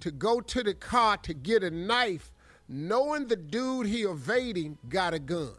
[0.00, 2.32] to go to the car to get a knife,
[2.68, 5.54] knowing the dude he evading got a gun.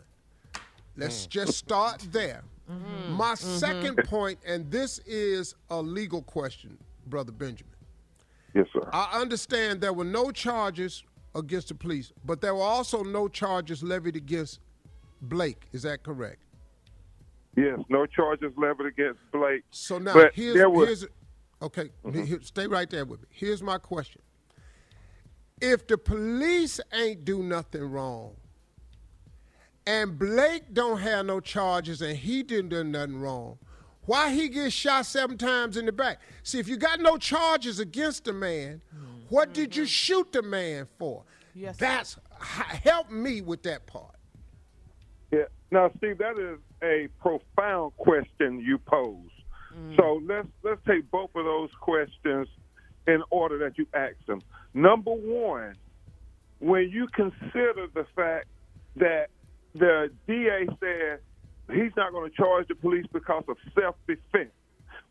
[0.95, 1.29] Let's mm.
[1.29, 2.43] just start there.
[2.69, 3.13] Mm-hmm.
[3.13, 3.57] My mm-hmm.
[3.57, 7.73] second point, and this is a legal question, Brother Benjamin.
[8.53, 8.87] Yes, sir.
[8.91, 11.03] I understand there were no charges
[11.35, 14.59] against the police, but there were also no charges levied against
[15.21, 15.67] Blake.
[15.71, 16.41] Is that correct?
[17.55, 19.63] Yes, no charges levied against Blake.
[19.71, 21.05] So now But here's there was- here's
[21.61, 21.89] okay.
[22.03, 22.23] Mm-hmm.
[22.23, 23.27] here- stay right there with me.
[23.31, 24.21] Here's my question:
[25.59, 28.35] If the police ain't do nothing wrong,
[29.89, 33.57] and Blake don't have no charges and he didn't do nothing wrong,
[34.05, 36.19] why he get shot seven times in the back?
[36.43, 38.81] See, if you got no charges against the man,
[39.29, 41.23] what did you shoot the man for?
[41.55, 41.77] Yes.
[41.77, 44.13] That's h- help me with that part.
[45.31, 45.45] Yeah.
[45.71, 49.17] Now, Steve, that is a profound question you pose.
[49.75, 49.97] Mm.
[49.97, 52.47] So let's let's take both of those questions
[53.07, 54.41] in order that you ask them.
[54.75, 55.75] Number one,
[56.59, 58.47] when you consider the fact
[58.95, 59.29] that
[59.75, 61.19] the DA said
[61.71, 64.51] he's not going to charge the police because of self-defense,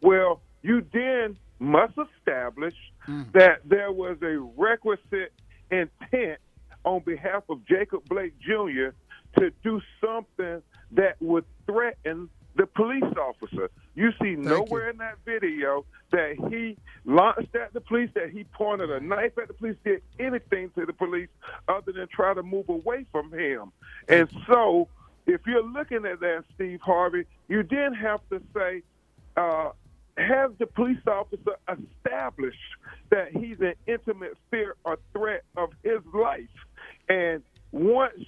[0.03, 2.75] well, you then must establish
[3.07, 3.31] mm.
[3.33, 5.33] that there was a requisite
[5.71, 6.39] intent
[6.85, 8.91] on behalf of Jacob Blake Jr.
[9.39, 13.71] to do something that would threaten the police officer.
[13.95, 18.91] You see nowhere in that video that he launched at the police, that he pointed
[18.91, 21.29] a knife at the police, did anything to the police
[21.69, 23.73] other than try to move away from him.
[24.09, 24.89] And so,
[25.27, 28.83] if you're looking at that, Steve Harvey, you then have to say,
[29.37, 29.71] uh,
[30.17, 32.59] has the police officer established
[33.11, 36.49] that he's an intimate fear or threat of his life?
[37.09, 38.19] And once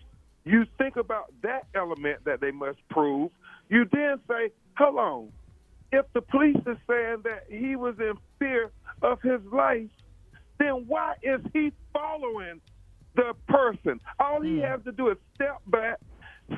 [0.44, 3.30] you think about that element that they must prove,
[3.70, 5.32] you then say, hold on,
[5.92, 8.70] if the police is saying that he was in fear
[9.02, 9.88] of his life,
[10.58, 12.60] then why is he following
[13.16, 14.00] the person?
[14.18, 14.62] All he hmm.
[14.62, 15.98] has to do is step back,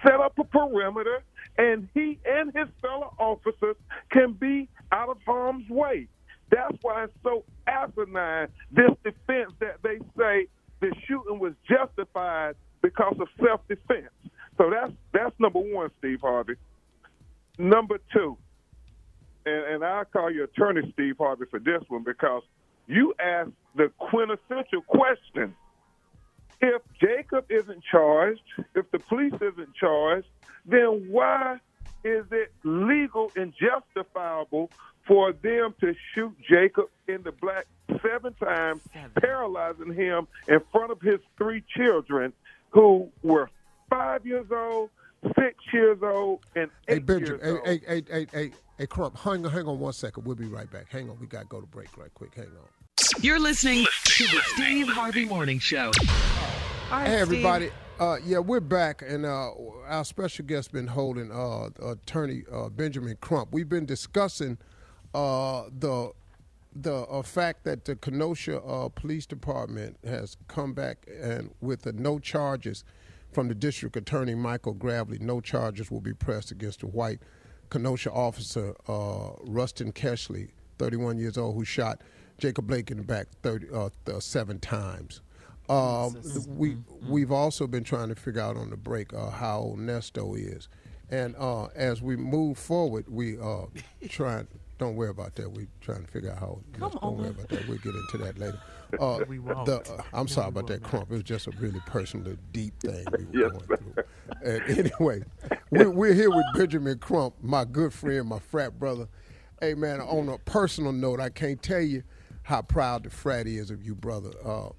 [0.02, 1.22] set up a perimeter,
[1.58, 3.76] and he and his fellow officers
[4.10, 6.08] can be out of harm's way.
[6.50, 10.46] That's why it's so asinine, this defense that they say
[10.80, 14.12] the shooting was justified because of self-defense.
[14.58, 16.54] So that's that's number one, Steve Harvey.
[17.62, 18.36] Number two,
[19.46, 22.42] and, and I'll call your attorney Steve Harvey for this one because
[22.88, 25.54] you asked the quintessential question.
[26.60, 28.42] If Jacob isn't charged,
[28.74, 30.26] if the police isn't charged,
[30.66, 31.60] then why
[32.02, 34.68] is it legal and justifiable
[35.06, 37.66] for them to shoot Jacob in the black
[38.02, 38.82] seven times,
[39.20, 42.32] paralyzing him in front of his three children
[42.70, 43.48] who were
[43.88, 44.90] five years old,
[45.38, 47.40] six years old, and Hey, eight Benjamin.
[47.40, 47.66] years Hey, old?
[47.66, 49.16] hey, hey, hey, hey, hey, Crump.
[49.18, 50.24] Hang on, hang on one second.
[50.24, 50.90] We'll be right back.
[50.90, 51.18] Hang on.
[51.20, 52.34] We got to go to break right quick.
[52.34, 53.22] Hang on.
[53.22, 55.86] You're listening to the Steve Harvey Morning Show.
[56.90, 57.20] All right, Hey, Steve.
[57.22, 57.70] everybody.
[58.00, 59.50] Uh, yeah, we're back, and uh,
[59.86, 63.52] our special guest been holding uh, attorney uh, Benjamin Crump.
[63.52, 64.58] We've been discussing
[65.14, 66.10] uh, the
[66.74, 71.92] the uh, fact that the Kenosha uh, Police Department has come back and with the
[71.92, 72.82] no charges
[73.32, 75.20] from the District Attorney Michael Graveley.
[75.20, 77.20] No charges will be pressed against a white
[77.70, 82.02] Kenosha officer, uh, Rusten Keshley, 31 years old, who shot
[82.38, 85.22] Jacob Blake in the back 30, uh, th- seven times.
[85.68, 86.10] Uh,
[86.48, 86.76] we
[87.08, 90.68] we've also been trying to figure out on the break uh, how old Nesto is,
[91.08, 93.66] and uh, as we move forward, we uh,
[94.08, 94.48] trying.
[94.78, 95.48] Don't worry about that.
[95.50, 96.46] We're trying to figure out how.
[96.46, 97.68] old Come Don't worry about that.
[97.68, 98.60] We'll get into that later.
[99.00, 99.66] Uh, We won't.
[99.66, 101.10] the, uh, I'm sorry about that, Crump.
[101.10, 104.04] It was just a really personal, deep thing we were going through.
[104.44, 105.22] And anyway,
[105.70, 109.08] we're, we're here with Benjamin Crump, my good friend, my frat brother.
[109.60, 112.02] Hey, man, on a personal note, I can't tell you
[112.42, 114.30] how proud the frat is of you, brother.
[114.44, 114.70] Uh,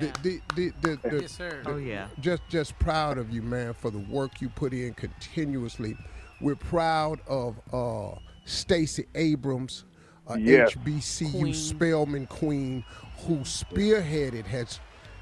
[0.00, 1.62] the, the, the, the, the, Yes, sir.
[1.66, 2.08] Oh, yeah.
[2.20, 5.96] just just proud of you, man, for the work you put in continuously.
[6.40, 9.84] We're proud of uh, Stacey Abrams,
[10.28, 10.72] uh, Yes.
[10.74, 11.54] HBCU Queen.
[11.54, 12.84] Spelman Queen,
[13.18, 14.80] who spearheaded has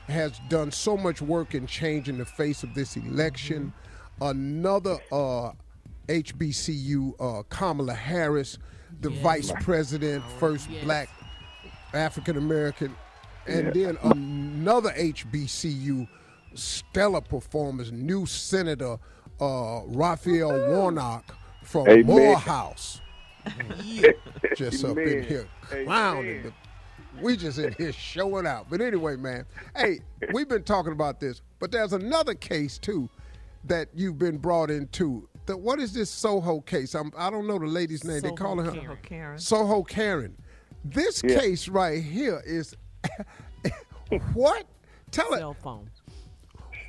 [0.08, 3.72] has done so much work in changing the face of this election.
[4.20, 5.52] Another uh,
[6.08, 8.58] HBCU, uh, Kamala Harris,
[9.00, 10.84] the vice president, first Yes.
[10.84, 11.08] black
[11.94, 12.94] African American,
[13.46, 16.06] and then another HBCU
[16.54, 18.98] stellar performance, new Senator
[19.40, 22.04] uh, Raphael Warnock from Amen.
[22.06, 23.00] Morehouse.
[24.56, 25.22] Just up in Amen.
[25.24, 25.84] here Amen.
[25.86, 26.42] clowning.
[26.44, 26.52] the-
[27.20, 28.66] We just in here showing out.
[28.70, 29.44] But anyway, man,
[29.76, 30.00] hey,
[30.32, 33.08] we've been talking about this, but there's another case too
[33.64, 35.28] that you've been brought into.
[35.46, 36.94] The, what is this Soho case?
[36.94, 38.20] I'm, I don't know the lady's name.
[38.20, 38.98] they Soho calling her Karen.
[39.02, 39.38] Karen.
[39.38, 40.36] Soho Karen.
[40.84, 41.38] This Yeah.
[41.40, 42.74] case right here is
[44.34, 44.64] what?
[45.10, 45.38] Tell it.
[45.38, 45.90] Cell phone.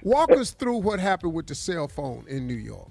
[0.03, 2.89] Walk us through what happened with the cell phone in New York.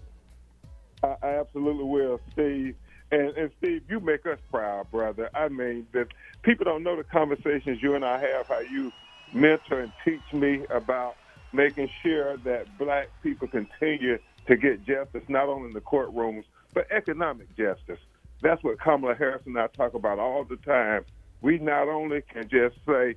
[1.02, 2.74] I, I absolutely will, Steve.
[3.10, 5.30] And, and Steve, you make us proud, brother.
[5.34, 6.08] I mean, that
[6.42, 8.92] people don't know the conversations you and I have, how you
[9.32, 11.16] mentor and teach me about
[11.52, 16.44] making sure that black people continue to get justice, not only in the courtrooms,
[16.74, 18.00] but economic justice.
[18.42, 21.04] That's what Kamala Harris and I talk about all the time.
[21.40, 23.16] We not only can just say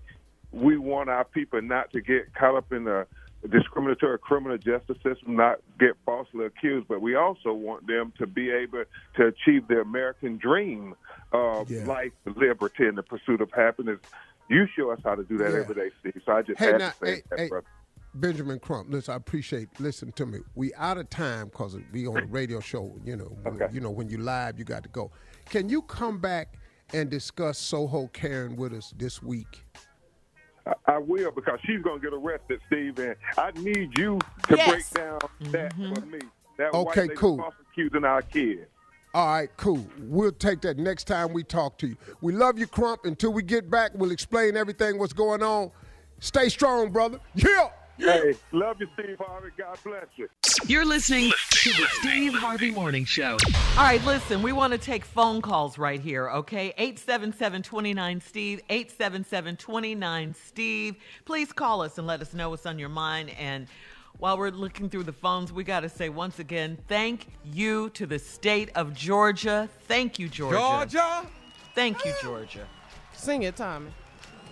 [0.51, 3.07] we want our people not to get caught up in the
[3.49, 8.49] discriminatory criminal justice system, not get falsely accused, but we also want them to be
[8.49, 8.83] able
[9.15, 10.95] to achieve the American dream
[11.31, 11.85] of Yeah.
[11.85, 13.99] life, liberty, and the pursuit of happiness.
[14.49, 15.59] You show us how to do that Yeah.
[15.59, 16.21] every day, Steve.
[16.25, 17.67] So I just Hey, had now, to say hey, that, hey, brother.
[18.13, 19.79] Benjamin Crump, listen, I appreciate.
[19.79, 20.39] Listen to me.
[20.55, 22.95] We out of time because we on a radio show.
[23.03, 23.73] You know, when- Okay.
[23.73, 25.11] you know when you live, you got to go.
[25.49, 26.55] Can you come back
[26.93, 29.65] and discuss Soho Karen with us this week?
[30.67, 34.55] I, I will because she's going to get arrested, Steve, and I need you to
[34.55, 34.69] Yes.
[34.69, 35.19] break down
[35.51, 35.93] that mm-hmm.
[35.93, 36.19] for me.
[36.57, 37.37] That Okay, white cool.
[37.37, 38.61] false accusing our kids.
[39.13, 39.85] All right, cool.
[39.99, 41.97] We'll take that next time we talk to you.
[42.21, 43.05] We love you, Crump.
[43.05, 45.71] Until we get back, we'll explain everything what's going on.
[46.19, 47.19] Stay strong, brother.
[47.35, 47.69] Yeah.
[47.97, 49.49] Hey, love you, Steve Harvey.
[49.57, 50.29] God bless you.
[50.67, 53.37] You're listening to the Steve Harvey Morning Show.
[53.75, 56.75] All right, listen, we want to take phone calls right here, okay?
[56.77, 60.95] 877-29-STEVE, 877-29-STEVE.
[61.25, 63.31] Please call us and let us know what's on your mind.
[63.31, 63.65] And
[64.19, 68.05] while we're looking through the phones, we got to say once again, thank you to
[68.05, 69.67] the state of Georgia.
[69.87, 70.57] Thank you, Georgia.
[70.57, 71.27] Georgia,
[71.73, 72.67] Thank you, Georgia.
[73.13, 73.91] Sing it, Tommy.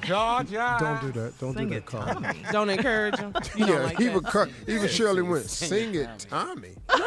[0.04, 0.78] Georgia.
[0.80, 1.40] Don't do that.
[1.40, 2.24] Don't Sing do it, that, Carl.
[2.52, 3.34] Don't encourage him.
[3.56, 4.32] You Yeah, don't like even that.
[4.32, 6.76] Cur- even Shirley went, sing it, Tommy.
[6.90, 6.98] No,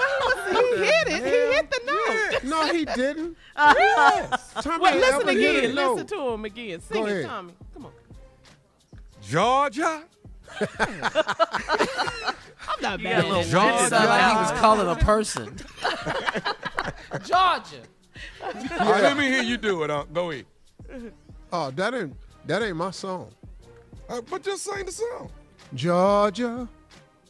[0.51, 1.24] he hit it.
[1.24, 2.45] He hit the note.
[2.45, 3.36] No, he didn't.
[3.57, 4.53] Yes.
[4.62, 5.74] Tommy Well, ain't listen ever hit a again.
[5.74, 5.93] note.
[5.95, 6.80] Listen to him again.
[6.80, 7.26] Sing Go it, ahead.
[7.26, 7.53] Tommy.
[7.74, 7.93] Come on.
[9.22, 10.05] Georgia.
[12.68, 13.24] I'm not bad.
[13.24, 13.51] a little Georgia.
[13.53, 13.89] that.
[13.91, 15.57] Sound like he was calling a person.
[17.24, 17.82] Georgia.
[18.80, 19.91] All right, let me hear you do it.
[19.91, 20.47] Uh, go ahead.
[21.53, 22.14] Oh, that ain't
[22.49, 23.31] that ain't my song.
[24.09, 25.31] Uh, but just sing the song.
[25.75, 26.69] Georgia,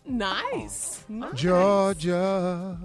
[0.06, 1.04] Nice.
[1.08, 1.34] nice.
[1.34, 2.78] Georgia.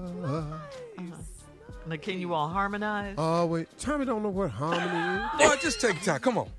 [1.85, 3.15] Now, can you all harmonize?
[3.17, 5.29] Oh wait, Tommy don't know what harmony is.
[5.49, 6.19] Boy, just take your time.
[6.21, 6.49] Come on.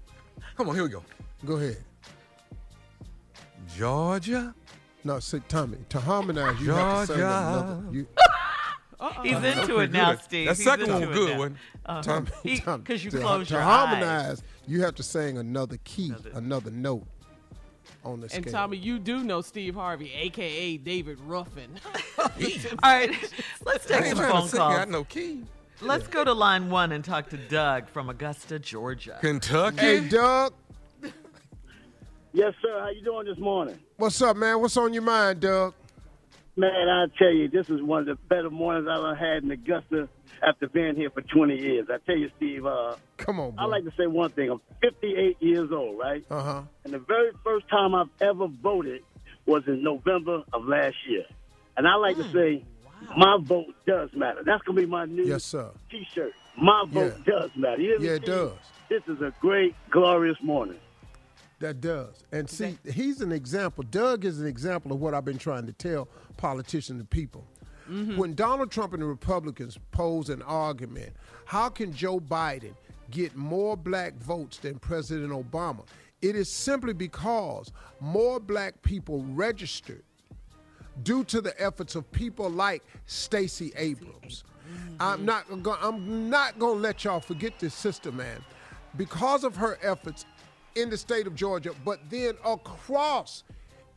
[0.56, 1.02] Come on, here we go.
[1.44, 1.78] Go ahead.
[3.76, 4.54] Georgia.
[5.02, 5.78] No, say Tommy.
[5.90, 7.26] To harmonize, you have to sing Georgia.
[7.26, 7.82] another.
[7.92, 8.06] You,
[9.22, 10.22] He's into it now, good.
[10.22, 10.46] Steve.
[10.46, 11.38] That He's second into one it was good, now.
[11.38, 11.56] wasn't
[11.86, 15.36] Uh, Tommy, he- Tommy, 'cause you to, close to your harmonize, you have to sing
[15.38, 17.06] another key, Another- another note
[18.04, 18.52] on the And scale.
[18.52, 21.78] Tommy, you do know Steve Harvey, aka David Ruffin.
[22.18, 22.30] All
[22.82, 23.10] right,
[23.64, 24.60] let's take some phone to sing.
[24.60, 24.88] I calls.
[24.88, 25.42] no key.
[25.80, 29.18] Let's go to line one and talk to Doug from Augusta, Georgia.
[29.20, 29.76] Kentucky.
[29.76, 30.54] hey, Doug,
[32.32, 32.80] Yes, sir.
[32.80, 33.78] How you doing this morning?
[33.96, 34.60] what's up, man?
[34.60, 35.74] What's on your mind, Doug?
[36.56, 39.50] Man, I tell you, this is one of the better mornings I've ever had in
[39.50, 40.08] Augusta
[40.46, 41.86] after being here for 20 years.
[41.90, 43.64] I tell you, Steve, uh, Come on, bro.
[43.64, 44.50] I like to say one thing.
[44.50, 46.24] I'm 58 years old, right?
[46.30, 46.62] uh huh.
[46.84, 49.02] And the very first time I've ever voted
[49.46, 51.24] was in November of last year.
[51.76, 52.64] And I like to say,
[53.16, 54.42] my vote does matter.
[54.44, 55.70] That's going to be my new Yes, sir.
[55.90, 56.32] T-shirt.
[56.56, 57.32] My vote Yeah.
[57.40, 57.82] does matter.
[57.82, 58.52] You hear Yeah, it does.
[58.88, 60.78] This is a great, glorious morning.
[61.60, 62.22] That does.
[62.32, 63.84] And see, he's an example.
[63.90, 67.46] Doug is an example of what I've been trying to tell politicians and people.
[67.90, 68.16] Mm-hmm.
[68.16, 71.12] When Donald Trump and the Republicans pose an argument,
[71.44, 72.74] how can Joe Biden
[73.10, 75.84] get more black votes than President Obama?
[76.22, 77.70] It is simply because
[78.00, 80.02] more black people registered
[81.02, 84.44] due to the efforts of people like Stacey Abrams.
[85.00, 85.26] I'm mm-hmm.
[85.26, 88.42] not go- I'm not going to let y'all forget this sister man
[88.96, 90.24] because of her efforts
[90.74, 93.44] in the state of Georgia, but then across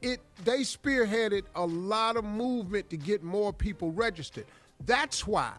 [0.02, 4.46] it they spearheaded a lot of movement to get more people registered.
[4.86, 5.54] That's why.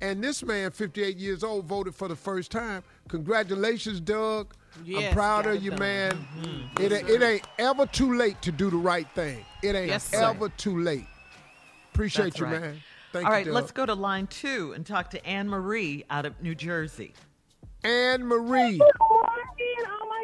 [0.00, 2.82] And this man, 58 years old, voted for the first time.
[3.08, 4.54] Congratulations, Doug.
[4.84, 5.78] Yes, I'm proud of you, done.
[5.80, 6.12] man.
[6.12, 6.82] Mm-hmm.
[6.82, 9.44] It, ain't- it ain't ever too late to do the right thing.
[9.62, 11.06] It ain't Yes, ever too late.
[11.92, 12.60] Appreciate That's you, right.
[12.60, 12.80] man.
[13.12, 13.54] Thank All you, right, Doug.
[13.54, 17.14] let's go to line two and talk to Anne Marie out of New Jersey.
[17.82, 18.80] Anne Marie.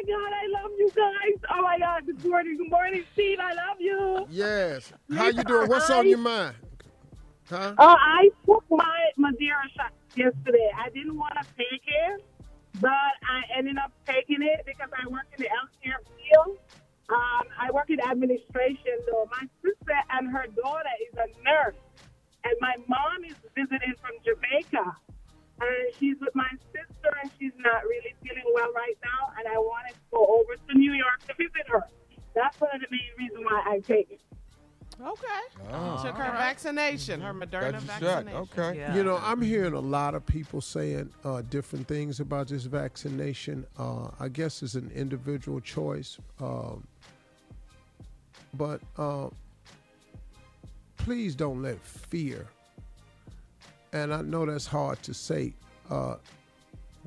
[0.05, 1.39] God, I love you guys.
[1.51, 2.57] Oh my God, good morning.
[2.57, 3.39] Good morning, Steve.
[3.41, 4.27] I love you.
[4.29, 4.93] Yes.
[5.11, 5.67] How you doing?
[5.67, 6.55] What's on your mind?
[7.49, 7.73] Huh?
[7.77, 10.69] Uh, I took my Moderna shot yesterday.
[10.77, 12.25] I didn't want to take it,
[12.81, 12.91] but
[13.23, 16.57] I ended up taking it because I work in the healthcare field.
[17.09, 19.27] Um, I work in administration, though.
[19.31, 21.77] My sister and her daughter is a nurse,
[22.43, 24.97] and my mom is visiting from Jamaica.
[25.61, 29.31] And she's with my sister, and she's not really feeling well right now.
[29.37, 31.83] And I wanted to go over to New York to visit her.
[32.35, 34.21] That's one of the main reasons why I take it.
[35.01, 35.71] Okay.
[35.71, 36.01] Oh.
[36.03, 37.89] Took her vaccination, her Moderna Got your shot.
[37.89, 38.47] vaccination.
[38.57, 38.77] Okay.
[38.77, 38.95] Yeah.
[38.95, 43.65] You know, I'm hearing a lot of people saying uh, different things about this vaccination.
[43.77, 46.17] Uh, I guess it's an individual choice.
[46.39, 46.87] Um,
[48.53, 49.29] but uh,
[50.97, 52.47] please don't let fear,
[53.95, 55.53] and I know that's hard to say,
[55.89, 56.15] uh,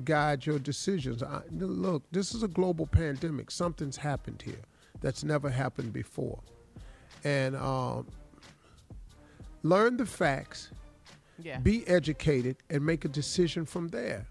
[0.03, 1.21] guide your decisions.
[1.23, 3.51] I, look, this is a global pandemic.
[3.51, 4.63] Something's happened here
[5.01, 6.39] that's never happened before.
[7.23, 8.07] And um,
[9.63, 10.71] learn the facts
[11.41, 11.59] Yeah.
[11.59, 14.25] be educated and make a decision from there.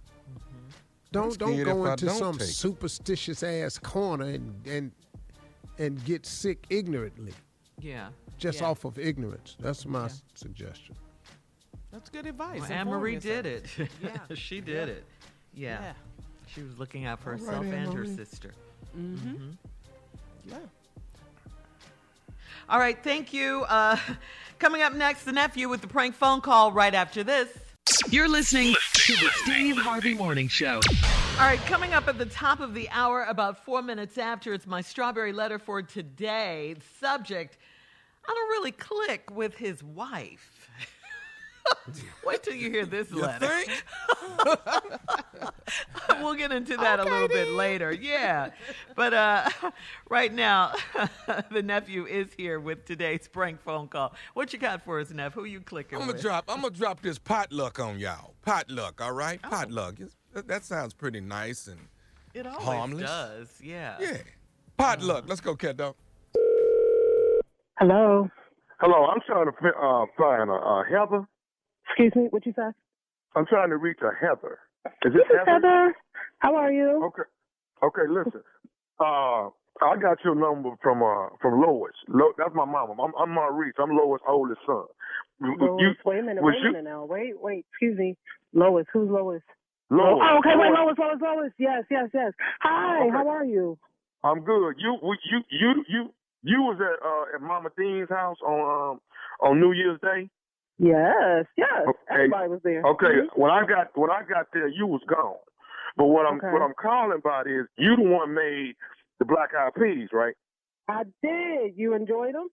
[1.13, 4.93] Don't don't go into don't some superstitious ass corner and and
[5.79, 7.33] and get sick ignorantly
[7.81, 8.11] Yeah.
[8.37, 8.69] just Yeah.
[8.69, 9.57] off of ignorance.
[9.61, 10.97] That's my s- suggestion.
[11.99, 12.61] That's good advice.
[12.61, 13.67] Well, Anne Marie did it.
[14.01, 14.19] Yeah.
[14.35, 14.95] she did Yeah.
[14.95, 15.05] it.
[15.53, 15.81] Yeah.
[15.83, 15.93] Yeah.
[16.55, 18.17] She was looking out for All right, herself Anne and her Marie.
[18.17, 18.53] sister.
[18.97, 19.51] Mm-hmm.
[20.47, 20.57] Yeah.
[22.69, 23.65] All right, thank you.
[23.69, 23.97] Uh,
[24.61, 27.49] coming up next, the nephew with the prank phone call right after this.
[28.11, 30.81] You're listening to the Steve Harvey Morning Show.
[31.41, 34.69] All right, coming up at the top of the hour, about four minutes after, it's
[34.69, 36.77] my strawberry letter for today.
[37.01, 37.59] Subject
[38.29, 40.58] I don't really click with his wife.
[42.25, 43.47] Wait till you hear this You letter.
[43.47, 43.85] think?
[46.21, 47.93] we'll get into that a little bit later.
[47.93, 48.51] Yeah.
[48.95, 49.49] But uh,
[50.11, 50.73] right now,
[51.51, 54.15] the nephew is here with today's prank phone call.
[54.35, 55.35] What you got for us, Neff?
[55.35, 56.45] Who you clicking I'm gonna drop.
[56.49, 58.35] I'm gonna drop this potluck on y'all.
[58.43, 59.41] Potluck, all right?
[59.45, 59.49] Oh.
[59.51, 59.97] Potluck.
[60.33, 61.81] That- that sounds pretty nice and
[62.35, 63.03] It always harmless.
[63.11, 63.61] does.
[63.63, 63.97] Yeah.
[63.99, 64.19] yeah.
[64.77, 65.25] Potluck.
[65.27, 65.97] Let's go, cat dog.
[67.79, 68.29] Hello.
[68.81, 71.27] Hello, I'm trying to uh, find uh, uh, Heather.
[71.89, 72.71] Excuse me, what you say?
[73.35, 74.59] I'm trying to reach a Heather.
[75.05, 75.95] Is This is Heather.
[76.39, 77.03] How are you?
[77.05, 77.23] Okay.
[77.83, 78.43] Okay, listen.
[79.01, 79.49] Uh,
[79.81, 81.93] I got your number from uh from Lois.
[82.09, 82.95] Lo- that's my mama.
[83.01, 83.75] I'm, I'm Maurice.
[83.79, 84.85] I'm Lois' oldest son.
[85.41, 87.05] Lois, you- wait a minute, wait you- a minute now.
[87.05, 88.17] Wait, wait, excuse me.
[88.53, 89.43] Lois, who's Lois?
[89.91, 90.19] Lois.
[90.21, 90.97] Oh, okay, wait, Lois.
[90.99, 91.53] Lois, Lois, Lois.
[91.59, 92.33] Yes, yes, yes.
[92.63, 93.11] Hi, Okay.
[93.13, 93.79] how are you?
[94.25, 94.75] I'm good.
[94.79, 99.01] You you you you you was at uh at Mama Dean's house on um
[99.41, 100.29] on New Year's Day.
[100.79, 101.71] Yes, yes.
[101.89, 101.97] Okay.
[102.11, 102.83] Everybody was there.
[102.85, 103.37] Okay, Mhm.
[103.37, 105.37] when I got when I got there, you was gone.
[105.97, 106.53] But what I'm Okay.
[106.53, 108.77] what I'm calling about is you the one made
[109.19, 110.35] the black eyed peas, right?
[110.89, 111.77] I did.
[111.77, 112.49] You enjoyed them?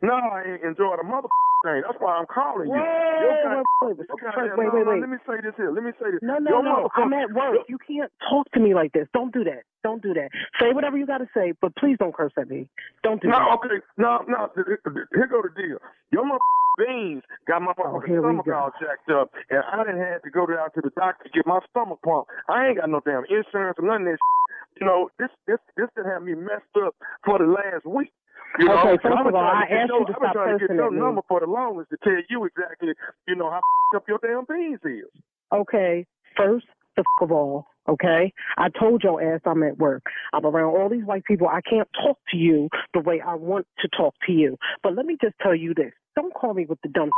[0.00, 1.28] No, I enjoyed a mother
[1.64, 1.82] thing.
[1.86, 2.74] That's why I'm calling you.
[2.74, 5.00] Wait, wait, wait, wait, wait, wait, wait.
[5.00, 5.70] Let me say this here.
[5.70, 6.20] Let me say this.
[6.22, 6.88] No, no, Your no.
[6.94, 7.64] I'm at work.
[7.68, 9.08] You can't talk to me like this.
[9.14, 9.62] Don't do that.
[9.82, 10.28] Don't do that.
[10.60, 12.68] Say whatever you got to say, but please don't curse at me.
[13.02, 13.58] Don't do No, that.
[13.58, 13.78] okay.
[13.98, 14.50] No, no.
[14.54, 15.78] Here go the deal.
[16.10, 16.38] Your mother
[16.78, 20.22] beans got my Oh, motherfucking here we stomach all jacked up, and I didn't have
[20.22, 22.30] to go down to the doctor to get my stomach pumped.
[22.48, 24.18] I ain't got no damn insurance or none of this.
[24.20, 24.80] shit.
[24.80, 26.94] You know, this this this done have me messed up
[27.26, 28.10] for the last week.
[28.58, 30.32] You know, Okay, first I've of all, I to asked you to I've been stop
[30.34, 32.92] trying to get your number for the longest to tell you exactly,
[33.26, 33.60] you know, how
[33.96, 35.10] up your damn beans is.
[35.52, 36.04] Okay,
[36.36, 36.66] first
[36.96, 38.32] the f- of all, okay?
[38.56, 40.02] I told your ass I'm at work.
[40.32, 41.48] I'm around all these white people.
[41.48, 44.58] I can't talk to you the way I want to talk to you.
[44.82, 45.92] But let me just tell you this.
[46.14, 47.10] Don't call me with the dumb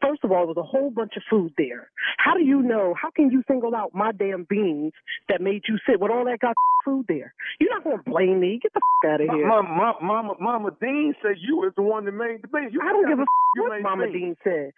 [0.00, 1.90] First of all, there was a whole bunch of food there.
[2.18, 2.94] How do you know?
[3.00, 4.92] How can you single out my damn beans
[5.28, 6.54] that made you sit with all that got
[6.84, 7.34] food there?
[7.60, 8.60] You're not going to blame me.
[8.62, 9.46] Get the f- out of here.
[9.46, 12.72] Mama, Mama, Mama, Mama Dean said you was the one that made the beans.
[12.72, 14.14] You I don't give a f- what Mama beans.
[14.14, 14.72] Dean said.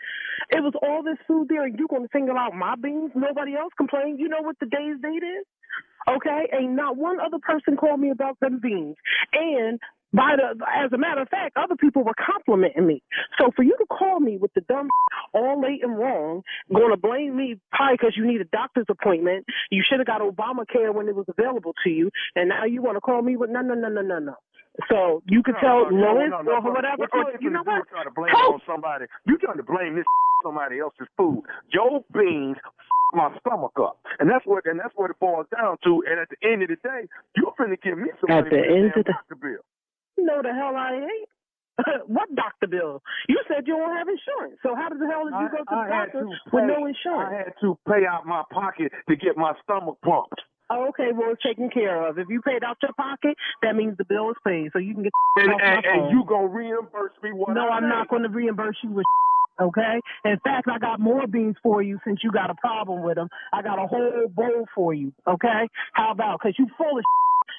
[0.51, 3.11] It was all this food there, and you're going to single out my beans?
[3.14, 4.18] Nobody else complained.
[4.18, 5.45] You know what the day's date is?
[6.09, 8.97] Okay, ain't not one other person called me about them beans.
[9.33, 9.79] And
[10.12, 13.03] by the, as a matter of fact, other people were complimenting me.
[13.39, 14.89] So for you to call me with the dumb
[15.35, 19.45] all late and wrong, going to blame me probably because you need a doctor's appointment.
[19.70, 22.97] You should have got Obamacare when it was available to you, and now you want
[22.97, 24.35] to call me with no, no, no, no, no, no.
[24.89, 26.70] So you could tell no, Lois no, no, or no.
[26.70, 27.05] whatever.
[27.11, 27.83] What you, know what?
[27.83, 29.07] is Trying to blame on somebody.
[29.26, 30.07] You're trying to blame this
[30.43, 31.43] somebody else's food.
[31.72, 32.72] Your beans f-
[33.14, 36.03] my stomach up, and that's what and that's what it boils down to.
[36.09, 38.93] And at the end of the day, you're finna give me some At the end
[38.97, 39.64] of the- doctor bill.
[40.18, 41.28] No, the hell I ain't.
[42.11, 43.03] what doctor bill?
[43.28, 44.59] You said you don't have insurance.
[44.66, 46.86] So how the hell did you go to the I had doctor to with no
[46.86, 47.30] insurance?
[47.30, 50.43] I had to pay out my pocket to get my stomach pumped.
[50.70, 52.18] Oh, okay, well it's taken care of.
[52.18, 55.05] If you paid out your pocket, that means the bill is paid, so you can
[55.05, 58.24] get the And, and, and you gonna reimburse me what No, I I'm not going
[58.24, 59.07] to reimburse you with.
[59.61, 60.00] Okay.
[60.24, 63.28] In fact, I got more beans for you since you got a problem with them.
[63.52, 65.12] I got a whole bowl for you.
[65.26, 65.68] Okay.
[65.94, 66.38] How about?
[66.40, 67.04] Because you full of.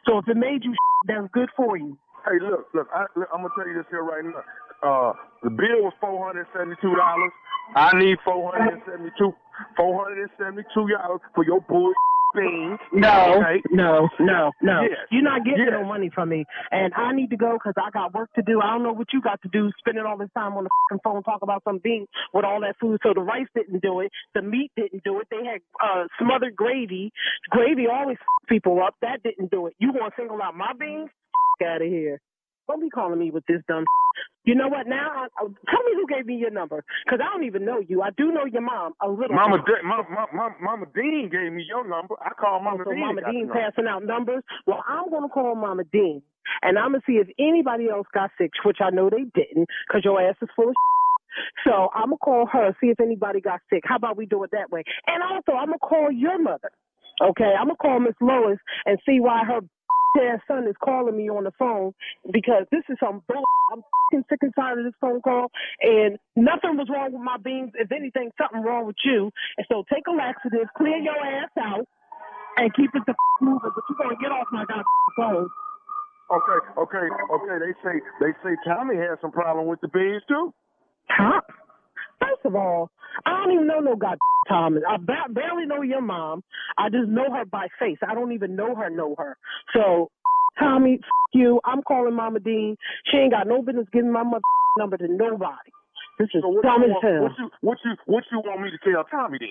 [0.06, 0.74] So if it made you,
[1.08, 1.97] that's good for you.
[2.24, 4.43] Hey, look, look, I, I'm gonna tell you this here right now.
[4.82, 7.32] Uh, the bill was four hundred seventy-two dollars.
[7.76, 9.34] I need four hundred seventy-two,
[9.76, 11.91] four hundred seventy-two dollars for your bull
[12.36, 12.80] beans.
[12.94, 13.62] No, okay?
[13.72, 14.82] no, no, no.
[14.82, 14.98] Yes.
[15.12, 15.74] You're not getting Yes.
[15.74, 18.62] no money from me, and I need to go because I got work to do.
[18.62, 21.02] I don't know what you got to do, spending all this time on the fucking
[21.04, 23.00] phone talking about some beans with all that food.
[23.04, 25.28] So the rice didn't do it, the meat didn't do it.
[25.32, 27.12] They had uh, smothered gravy.
[27.50, 28.96] Gravy always f- people up.
[29.02, 29.74] That didn't do it.
[29.80, 31.10] You want to single out my beans?
[31.66, 32.22] out of here.
[32.70, 33.84] Don't be calling me with this dumb.
[34.46, 34.86] You know what?
[34.86, 37.82] Now, I, I, tell me who gave me your number, because I don't even know
[37.82, 38.04] you.
[38.04, 39.36] I do know your mom a little.
[39.36, 39.58] Mama.
[39.58, 42.14] De- Mama, Mama, Mama Dean gave me your number.
[42.22, 43.00] I called Mama so Dean.
[43.00, 44.44] Mama Dean passing out numbers.
[44.68, 46.22] Well, I'm going to call Mama Dean,
[46.62, 49.68] and I'm going to see if anybody else got sick, which I know they didn't,
[49.88, 50.76] because your ass is full of.
[51.64, 53.84] So I'm gonna call her, see if anybody got sick.
[53.86, 54.84] How about we do it that way?
[55.06, 56.72] And also, I'm gonna call your mother.
[57.22, 58.58] Okay, I'm gonna call Miss Lois
[58.88, 59.62] and see why her
[60.18, 61.93] ass son is calling me on the phone
[62.32, 63.43] because this is some bull.
[63.72, 63.84] I'm
[64.30, 65.51] sick and tired of this phone call,
[65.82, 67.72] and nothing was wrong with my beans.
[67.76, 69.30] If anything, something wrong with you.
[69.57, 71.86] And so take a laxative, clear your ass out,
[72.57, 73.70] and keep it the f- moving.
[73.76, 75.49] But you're gonna get off my goddamn phone.
[76.32, 77.55] Okay, okay, okay.
[77.62, 80.53] They say they say Tommy has some problem with the beans too.
[81.10, 81.41] Huh?
[82.22, 82.92] First of all,
[83.26, 84.18] I don't even know no god
[84.48, 84.84] Thomas.
[84.88, 86.44] I ba- barely know your mom.
[86.78, 87.98] I just know her by face.
[88.08, 89.38] I don't even know her, know her.
[89.74, 90.10] So,
[90.60, 91.60] Tommy, f- you.
[91.66, 92.76] I'm calling Mama Dean.
[93.12, 94.42] She ain't got no business giving my mother
[94.78, 95.72] number to nobody.
[96.18, 97.24] This is So what dumb you as want, hell.
[97.24, 99.50] what you what you what you want me to tell Tommy then?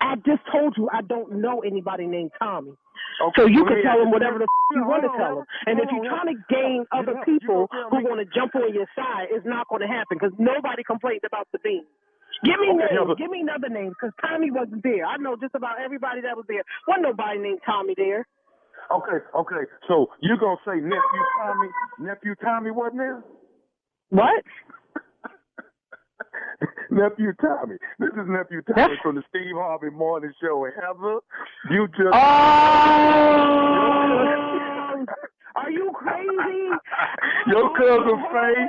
[0.00, 2.72] I just told you I don't know anybody named Tommy.
[3.22, 5.44] Okay, So you can tell him whatever the f- you want to tell him.
[5.66, 9.28] And if you're trying to gain other people who want to jump on your side,
[9.32, 11.86] it's not going to happen because nobody complained about the beans.
[12.44, 13.16] Give me Okay, names.
[13.16, 15.06] Give me another name because Tommy wasn't there.
[15.06, 16.60] I know just about everybody that was there.
[16.86, 18.26] Wasn't nobody named Tommy there.
[18.92, 19.62] Okay, okay.
[19.88, 21.68] So you're gonna say nephew Tommy
[21.98, 23.24] nephew Tommy wasn't there?
[24.10, 24.44] What?
[26.90, 27.76] Nephew Tommy.
[27.98, 30.64] This is Nephew Tommy from the Steve Harvey Morning Show.
[30.64, 31.20] And Heather,
[31.70, 32.12] you just.
[32.12, 33.56] Oh!
[35.56, 36.68] Are you crazy?
[37.48, 38.68] Your cousin Faye,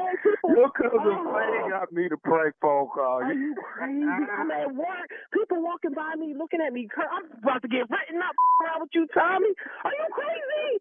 [0.56, 3.22] your cousin Faye got me the prank phone call.
[3.24, 4.04] Are you crazy?
[4.04, 5.10] I'm at work.
[5.34, 6.88] People walking by me, looking at me.
[6.98, 9.50] I'm about to get written up around with you, Tommy.
[9.84, 10.80] Are you crazy?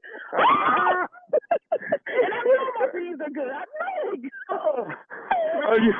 [2.23, 3.51] and I know my beans are good.
[3.51, 4.31] I know they good.
[5.67, 5.95] Are you?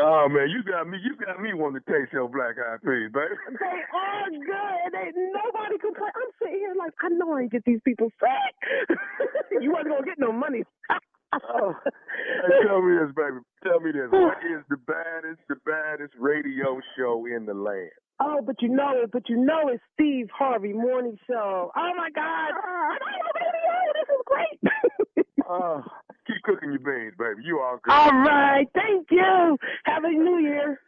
[0.00, 0.98] Oh man, you got me.
[1.02, 3.36] You got me wanting to taste your black eyed peas, baby.
[3.60, 4.80] They are good.
[4.90, 6.10] and They nobody complain.
[6.14, 8.98] I'm sitting here like I know I ain't get these people sick.
[9.62, 10.64] you wasn't gonna get no money.
[11.50, 11.74] Oh.
[11.82, 13.42] Hey, tell me this, baby.
[13.64, 14.06] Tell me this.
[14.12, 17.90] What is the baddest, the baddest radio show in the land?
[18.20, 19.10] Oh, but you know it.
[19.10, 21.72] But you know it's Steve Harvey Morning Show.
[21.74, 22.50] Oh my God!
[22.54, 23.74] I'm on the radio.
[23.98, 25.26] This is great.
[25.50, 25.82] Uh,
[26.26, 27.42] keep cooking your beans, baby.
[27.44, 27.92] You all good.
[27.92, 29.56] All right, thank you.
[29.84, 30.80] Have a new year.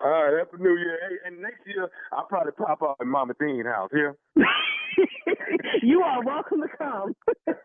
[0.00, 0.96] All right, happy New Year.
[1.08, 4.14] Hey, and next year I'll probably pop up at Mama Dean house here.
[5.82, 7.16] you are welcome to come.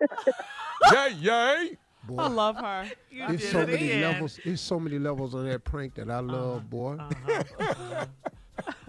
[0.92, 1.78] Yay, yay.
[2.08, 2.90] Boy, I love her.
[3.12, 4.40] It's so many levels.
[4.44, 6.24] It's so many levels on that prank that I Uh-huh.
[6.24, 6.98] love, boy.
[7.00, 7.44] Uh-huh.
[7.60, 8.06] Uh-huh.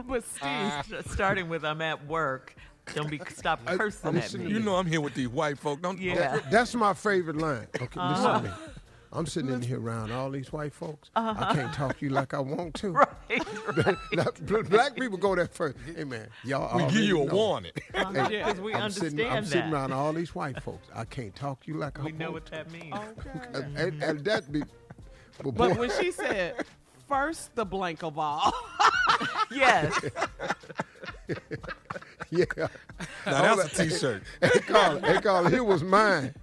[0.07, 0.83] But Steve, ah.
[1.09, 2.55] starting with I'm at work.
[2.95, 4.51] Don't be stop cursing at me.
[4.51, 5.81] You know I'm here with these white folk.
[5.83, 6.39] Don't Yeah.
[6.51, 7.67] That's my favorite line.
[7.77, 8.39] Okay, listen Uh-huh.
[8.41, 8.51] to me.
[9.17, 11.09] I'm sitting in here around all these white folks.
[11.15, 12.91] I can't talk to you like I want to.
[12.91, 15.77] Right, Now, bl- Black people go there first.
[15.97, 16.77] Hey man, y'all.
[16.77, 17.33] We give you a know.
[17.35, 17.71] warning.
[17.95, 20.89] Uh-huh, yeah, 'cause we I'm sitting, I'm understand sitting around all these white folks.
[20.93, 22.09] I can't talk to you like I want.
[22.09, 22.13] To.
[22.13, 22.93] We know want what that means.
[22.93, 23.49] to.
[23.63, 24.65] And, and, and that be.
[25.43, 26.65] But, But boy, when she said,
[27.09, 28.53] first the blank of all.
[29.53, 29.97] yes.
[32.31, 32.45] yeah.
[33.27, 34.23] Now that's a t-shirt.
[34.43, 36.35] Hey, Carla, hey, Carla, here was mine.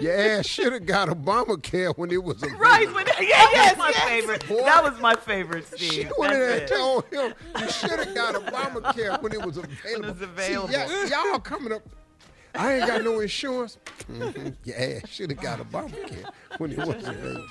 [0.00, 2.60] Your ass should have got Obamacare when it was available.
[2.64, 2.92] Right.
[2.94, 4.46] When, yeah, that was my favorite.
[4.48, 4.62] Boy.
[4.62, 5.92] That was my favorite, Steve.
[5.92, 6.68] She went in there and it.
[6.68, 10.10] told him you should have got Obamacare when it was available.
[10.10, 10.68] it's available.
[10.68, 11.82] See, y'all, y'all coming up.
[12.54, 13.78] I ain't got no insurance.
[14.10, 14.54] Mhm.
[14.64, 17.46] Your ass should have got Obamacare when it was available.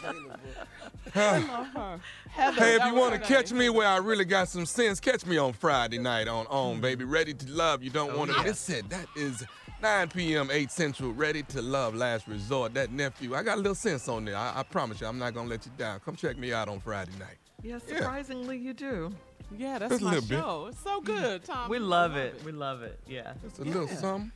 [1.16, 2.00] I love her.
[2.30, 5.26] Heather, Hey, if you want to catch me where I really got some sense, catch
[5.26, 6.82] me on Friday night on On, mm-hmm.
[6.82, 7.04] baby.
[7.04, 7.84] Ready to Love.
[7.84, 8.90] You don't want to miss it.
[8.90, 9.46] That is
[9.82, 11.12] 9 p.m., 8 Central.
[11.14, 12.74] Ready to Love, Last Resort.
[12.74, 13.36] That nephew.
[13.36, 14.38] I got a little sense on there.
[14.38, 16.00] I, I promise you, I'm not going to let you down.
[16.02, 17.38] Come check me out on Friday night.
[17.64, 19.14] Yeah, surprisingly, you do.
[19.56, 20.40] Yeah, that's Just a my little bit.
[20.40, 20.66] show.
[20.70, 21.70] It's so good, Tom.
[21.70, 22.42] We love it.
[22.44, 23.00] We love it.
[23.08, 23.34] Yeah.
[23.42, 24.32] Just a little something.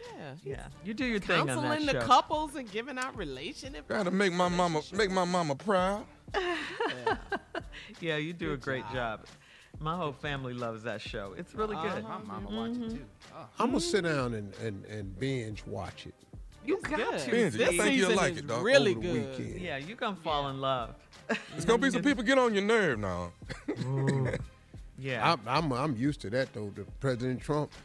[0.00, 0.32] Yeah.
[0.44, 0.66] Yeah.
[0.84, 2.06] You do your thing on that Counseling the show.
[2.06, 3.88] couples and giving out relationship.
[3.88, 6.04] Gotta make my mama make my mama proud.
[8.00, 9.26] Yeah, you do a great job.
[9.80, 11.34] My whole family loves that show.
[11.36, 12.02] It's really oh, good.
[12.02, 12.96] My mama watch it mm-hmm.
[12.96, 13.04] too.
[13.36, 13.46] Oh.
[13.58, 16.14] I'm gonna sit down and, and, and binge watch it
[16.64, 17.18] You got good.
[17.20, 17.30] to.
[17.30, 17.60] Binge it.
[17.60, 17.80] I Steve.
[17.80, 18.64] think you'll season like is it, dog.
[18.64, 19.38] really good.
[19.38, 19.60] weekend.
[19.60, 20.94] Yeah, you're gonna fall in love.
[21.56, 23.32] It's gonna be some people get on your nerve now.
[25.00, 25.32] Yeah.
[25.32, 26.72] I'm, I'm I'm used to that though.
[26.74, 27.76] The President Trump, the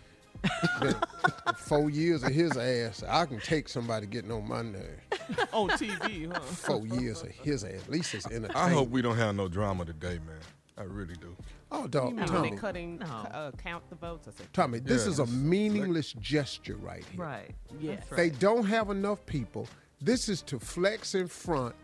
[1.58, 5.02] four years of his ass, I can take somebody getting on my nerves.
[5.54, 6.40] on TV, huh?
[6.42, 7.72] Four years of his ass.
[7.84, 8.56] At least it's entertaining.
[8.56, 10.40] I hope we don't have no drama today, man.
[10.78, 11.36] I really do.
[11.72, 13.06] Oh, dog, You mean when Tommy, they cutting, No.
[13.06, 14.28] uh, count the votes?
[14.28, 15.12] I said, Tommy, this Yeah.
[15.12, 17.22] is a meaningless gesture right here.
[17.22, 17.52] right.
[17.80, 18.00] Yes.
[18.10, 18.40] That's They right.
[18.40, 19.68] don't have enough people.
[20.02, 21.76] This is to flex in front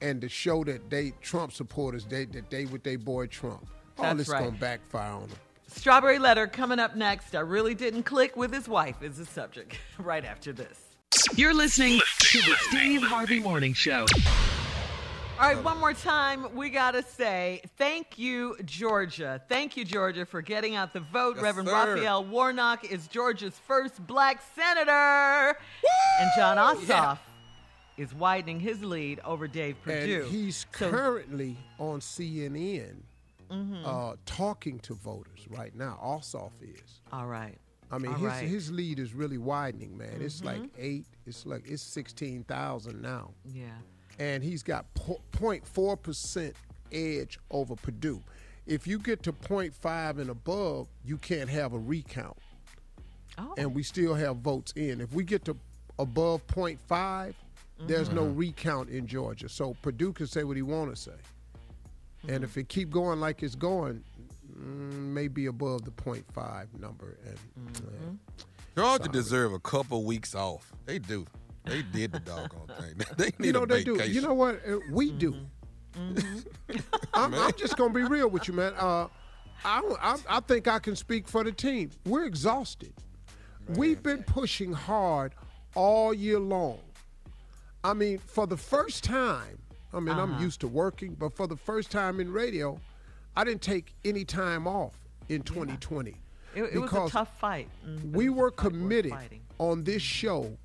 [0.00, 3.66] and to show that they Trump supporters they that they with their boy Trump.
[3.98, 4.44] All That's this right.
[4.44, 5.38] gonna backfire on them.
[5.80, 7.34] Strawberry letter coming up next.
[7.34, 9.76] I really didn't click with his wife is the subject.
[9.98, 10.78] right after this.
[11.34, 14.06] You're listening to the Steve Harvey Morning Show.
[15.38, 19.42] All right, one more time, we got to say thank you, Georgia.
[19.50, 21.36] Thank you, Georgia, for getting out the vote.
[21.36, 21.74] Yes, Reverend sir.
[21.94, 25.58] Raphael Warnock is Georgia's first black senator.
[26.20, 27.18] And Jon Ossoff
[27.98, 30.22] is widening his lead over Dave Perdue.
[30.22, 33.02] And he's So- currently on CNN
[33.50, 33.82] Mhm.
[33.84, 35.98] uh, talking to voters right now.
[36.02, 37.00] Ossoff is.
[37.12, 37.58] All right.
[37.90, 38.48] I mean, All his right.
[38.48, 40.20] his lead is really widening, man.
[40.20, 40.70] It's like Mhm.
[40.76, 41.06] eight.
[41.26, 43.32] It's like it's sixteen thousand now.
[43.44, 43.76] Yeah.
[44.18, 46.56] and he's got po- 0.4 percent
[46.90, 48.22] edge over Perdue.
[48.64, 52.38] If you get to 0.5 and above, you can't have a recount,
[53.36, 53.52] Oh.
[53.58, 55.02] and we still have votes in.
[55.02, 55.56] If we get to
[55.98, 57.34] above 0.5,
[57.86, 58.38] there's no Mm-hmm.
[58.38, 59.50] recount in Georgia.
[59.50, 61.16] So Perdue can say what he want to say,
[62.26, 62.34] Mm-hmm.
[62.34, 64.02] and if it keep going like it's going,
[64.52, 67.16] mm, maybe above the 0.5 number.
[67.26, 67.38] And
[67.76, 68.14] Mm-hmm.
[68.76, 70.70] Georgia deserve a couple weeks off.
[70.84, 71.24] They do.
[71.64, 72.94] They did the doggone thing.
[73.16, 74.06] They need you know a they vacation.
[74.06, 74.12] do.
[74.12, 74.60] You know what?
[74.68, 75.34] Uh, we do.
[77.14, 78.74] I'm, I'm just gonna be real with you, man.
[78.78, 79.08] Uh,
[79.64, 81.90] I, I I think I can speak for the team.
[82.04, 82.92] We're exhausted.
[83.68, 85.34] We've been pushing hard
[85.74, 86.80] all year long.
[87.82, 89.58] I mean, for the first time
[89.92, 90.42] I mean, I'm Uh-huh.
[90.42, 92.80] used to working, but for the first time in radio,
[93.36, 94.94] I didn't take any time off
[95.28, 96.14] in 2020.
[96.54, 97.68] It, it was a tough fight.
[97.86, 99.12] Mhm, we were a fight worth committed
[99.58, 100.56] on this show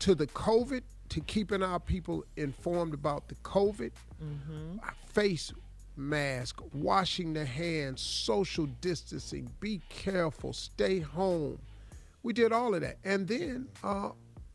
[0.00, 3.92] to the COVID, to keeping our people informed about the COVID,
[4.22, 4.78] Mm-hmm.
[5.06, 5.52] face
[5.96, 11.58] mask, washing their hands, social distancing, be careful, stay home.
[12.22, 12.98] We did all of that.
[13.04, 14.10] And then uh,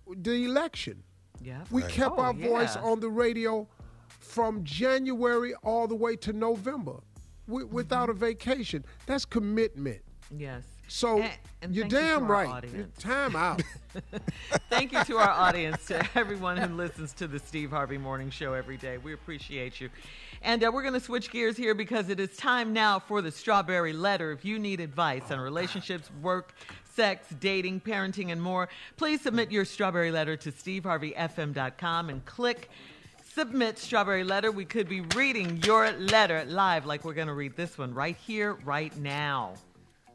[0.08, 1.04] the election.
[1.42, 1.64] Yeah.
[1.70, 1.92] We Right.
[1.92, 3.68] kept Oh, our voice on the radio
[4.26, 7.02] from January all the way to November
[7.48, 8.84] wi- without a vacation.
[9.06, 10.02] That's commitment.
[10.36, 10.64] Yes.
[10.88, 12.48] So And- and you're thank you damn right.
[12.48, 12.96] audience.
[13.02, 13.64] Time out.
[14.70, 18.54] Thank you to our audience, to everyone who listens to the Steve Harvey Morning Show
[18.54, 19.00] every day.
[19.00, 19.90] We appreciate you.
[20.44, 23.32] And uh, we're going to switch gears here because it is time now for the
[23.32, 24.32] Strawberry Letter.
[24.32, 26.54] If you need advice on relationships, work,
[26.94, 32.70] sex, dating, parenting, and more, please submit your Strawberry Letter to steveharveyfm.com and click
[33.36, 34.50] Submit Strawberry Letter.
[34.50, 38.16] We could be reading your letter live, like we're going to read this one right
[38.16, 39.56] here, right now.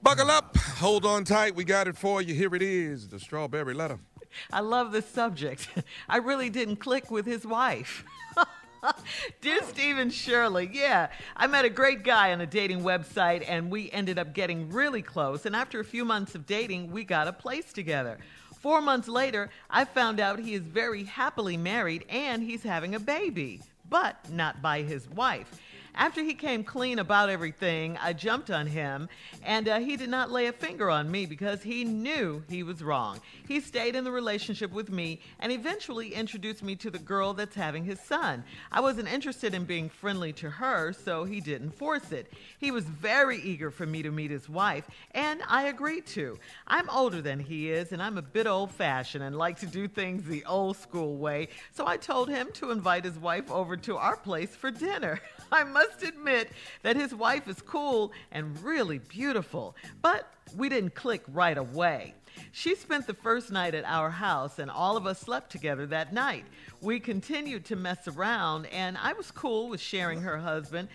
[0.03, 1.55] Buckle up, hold on tight.
[1.55, 2.33] We got it for you.
[2.33, 3.99] Here it is the strawberry letter.
[4.51, 5.69] I love this subject.
[6.09, 8.07] I really didn't click with his wife.
[9.43, 13.91] Dear Stephen Shirley, yeah, I met a great guy on a dating website and we
[13.91, 15.45] ended up getting really close.
[15.45, 18.17] And after a few months of dating, we got a place together.
[18.61, 23.01] Four months later, I found out he is very happily married and he's having a
[23.01, 25.59] baby, but not by his wife.
[25.95, 29.09] After he came clean about everything, I jumped on him,
[29.45, 32.83] and uh, he did not lay a finger on me because he knew he was
[32.83, 33.21] wrong.
[33.49, 37.57] He stayed in the relationship with me and eventually introduced me to the girl that's
[37.57, 38.45] having his son.
[38.71, 42.33] I wasn't interested in being friendly to her, so he didn't force it.
[42.59, 46.39] He was very eager for me to meet his wife, and I agreed to.
[46.67, 49.89] I'm older than he is, and I'm a bit old fashioned and like to do
[49.89, 53.97] things the old school way, so I told him to invite his wife over to
[53.97, 55.21] our place for dinner.
[55.53, 56.51] I must admit
[56.83, 62.15] that his wife is cool and really beautiful, but we didn't click right away.
[62.53, 66.13] She spent the first night at our house, and all of us slept together that
[66.13, 66.45] night.
[66.81, 70.89] We continued to mess around, and I was cool with sharing her husband.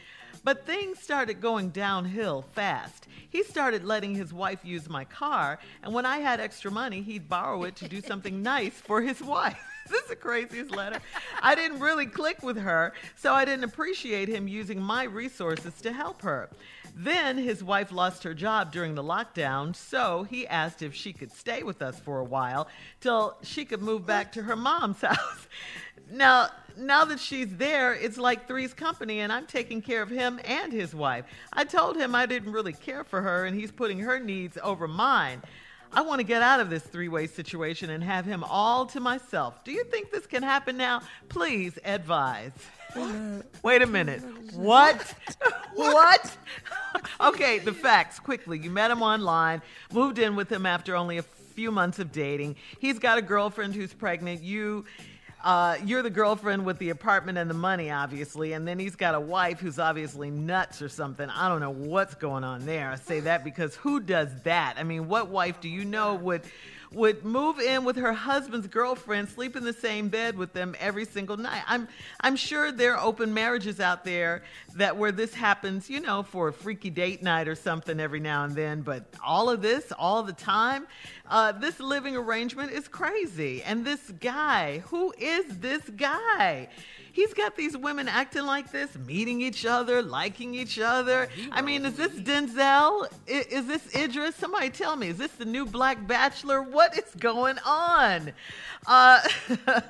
[0.44, 3.08] But things started going downhill fast.
[3.30, 7.30] He started letting his wife use my car, and when I had extra money, he'd
[7.30, 9.75] borrow it to do something nice for his wife.
[9.90, 11.00] This is the craziest letter.
[11.42, 15.94] I didn't really click with her, so I didn't appreciate him using my resources to
[15.94, 16.50] help her.
[16.96, 21.32] Then his wife lost her job during the lockdown, so he asked if she could
[21.32, 22.68] stay with us for a while
[23.00, 25.48] till she could move back to her mom's house.
[26.10, 30.40] Now, now that she's there, it's like three's company, and I'm taking care of him
[30.46, 31.26] and his wife.
[31.54, 34.88] I told him I didn't really care for her, and he's putting her needs over
[34.88, 35.42] mine.
[35.96, 39.00] I want to get out of this three way situation and have him all to
[39.00, 39.64] myself.
[39.64, 41.02] Do you think this can happen now?
[41.30, 42.52] Please advise.
[43.64, 44.22] Wait a minute.
[44.56, 45.14] What?
[45.74, 46.38] what?
[47.20, 48.58] okay, the facts quickly.
[48.58, 52.56] You met him online, moved in with him after only a few months of dating.
[52.80, 54.42] He's got a girlfriend who's pregnant.
[54.42, 54.86] You.
[55.46, 59.14] Uh, you're the girlfriend with the apartment and the money, obviously, and then he's got
[59.14, 61.30] a wife who's obviously nuts or something.
[61.30, 62.90] I don't know what's going on there.
[62.90, 64.74] I say that because who does that?
[64.80, 66.42] I mean, what wife do you know would
[66.92, 71.06] would move in with her husband's girlfriend, sleep in the same bed with them every
[71.06, 71.64] single night.
[71.68, 71.88] I'm
[72.22, 74.44] I'm sure there are open marriages out there
[74.76, 78.44] that where this happens, you know, for a freaky date night or something every now
[78.44, 78.82] and then.
[78.82, 80.88] But all of this, all the time,
[81.30, 83.64] uh, this living arrangement is crazy.
[83.64, 86.70] And this guy, who is this guy?
[87.16, 91.30] He's got these women acting like this, meeting each other, liking each other.
[91.50, 93.08] I mean, is this Denzel?
[93.30, 94.36] I- Is this Idris?
[94.36, 96.62] Somebody tell me, is this the new Black Bachelor?
[96.62, 98.34] What is going on?
[98.86, 99.22] Uh,
[99.68, 99.82] I,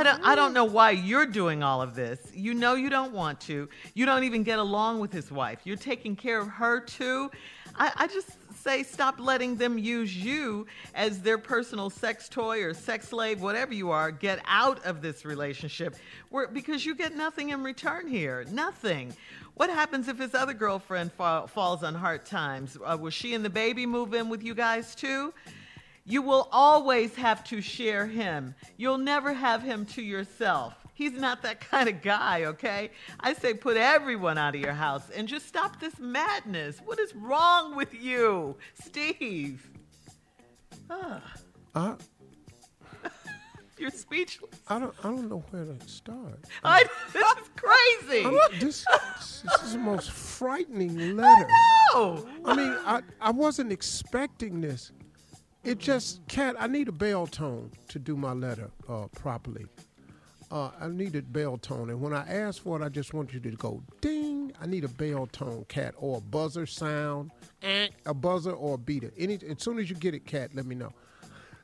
[0.00, 2.20] I, don't, I don't know why you're doing all of this.
[2.34, 3.66] You know you don't want to.
[3.94, 5.60] You don't even get along with his wife.
[5.64, 7.30] You're taking care of her too.
[7.74, 8.28] I, I just
[8.64, 13.74] say stop letting them use you as their personal sex toy or sex slave, whatever
[13.74, 14.10] you are.
[14.10, 15.94] Get out of this relationship
[16.52, 18.44] because you get nothing in return here.
[18.50, 19.14] Nothing.
[19.54, 22.78] What happens if his other girlfriend fa- falls on hard times?
[22.82, 25.34] Uh, will she and the baby move in with you guys too?
[26.06, 28.54] You will always have to share him.
[28.76, 30.74] You'll never have him to yourself.
[30.94, 32.90] He's not that kind of guy, okay?
[33.18, 36.78] I say put everyone out of your house and just stop this madness.
[36.84, 39.68] What is wrong with you, Steve?
[40.88, 41.20] Ah,
[41.74, 41.94] I,
[43.78, 44.54] you're speechless.
[44.68, 46.38] I don't I don't know where to start.
[46.62, 48.24] I, this is crazy.
[48.24, 48.84] I'm- this,
[49.42, 51.48] this is the most frightening letter.
[51.92, 52.24] No.
[52.44, 54.92] I mean, I, I wasn't expecting this.
[55.64, 59.66] It just, Cat, I need a bell tone to do my letter uh, properly.
[60.50, 63.32] Uh, I need a bell tone, and when I ask for it, I just want
[63.32, 64.52] you to go ding.
[64.60, 67.30] I need a bell tone, cat, or a buzzer sound,
[67.62, 69.12] eh, a buzzer or a beater.
[69.18, 70.92] Any, as soon as you get it, cat, let me know.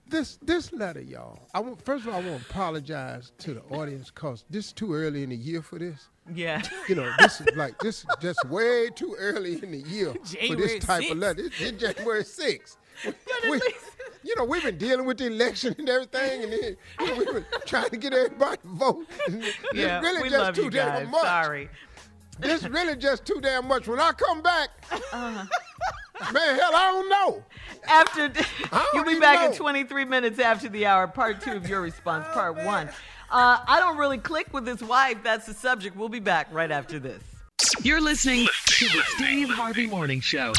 [0.08, 1.38] This this letter, y'all.
[1.54, 4.72] I want, first of all, I want to apologize to the audience because this is
[4.72, 6.08] too early in the year for this.
[6.34, 6.62] Yeah.
[6.88, 10.12] You know, this is like this is just way too early in the year
[10.48, 11.10] for this type 6th.
[11.12, 11.42] of letter.
[11.44, 12.76] It's, it's January 6th.
[13.50, 13.60] We-
[14.22, 17.32] you know, we've been dealing with the election and everything, and then you know, we've
[17.32, 19.06] been trying to get everybody to vote.
[19.26, 21.08] And It's Yeah, really we just love too you damn guys.
[21.08, 21.22] much.
[21.22, 21.68] Sorry.
[22.38, 23.86] This really just too damn much.
[23.86, 25.44] When I come back, Uh-huh.
[26.32, 27.44] man, hell, I don't know.
[27.88, 28.30] After
[28.94, 31.06] you'll be even back in 23 minutes after the hour.
[31.06, 32.26] Part two of your response.
[32.32, 32.88] Part one.
[33.30, 35.18] Uh, I don't really click with his wife.
[35.22, 35.96] That's the subject.
[35.96, 37.22] We'll be back right after this.
[37.82, 40.52] You're listening to the Steve Harvey Morning Show.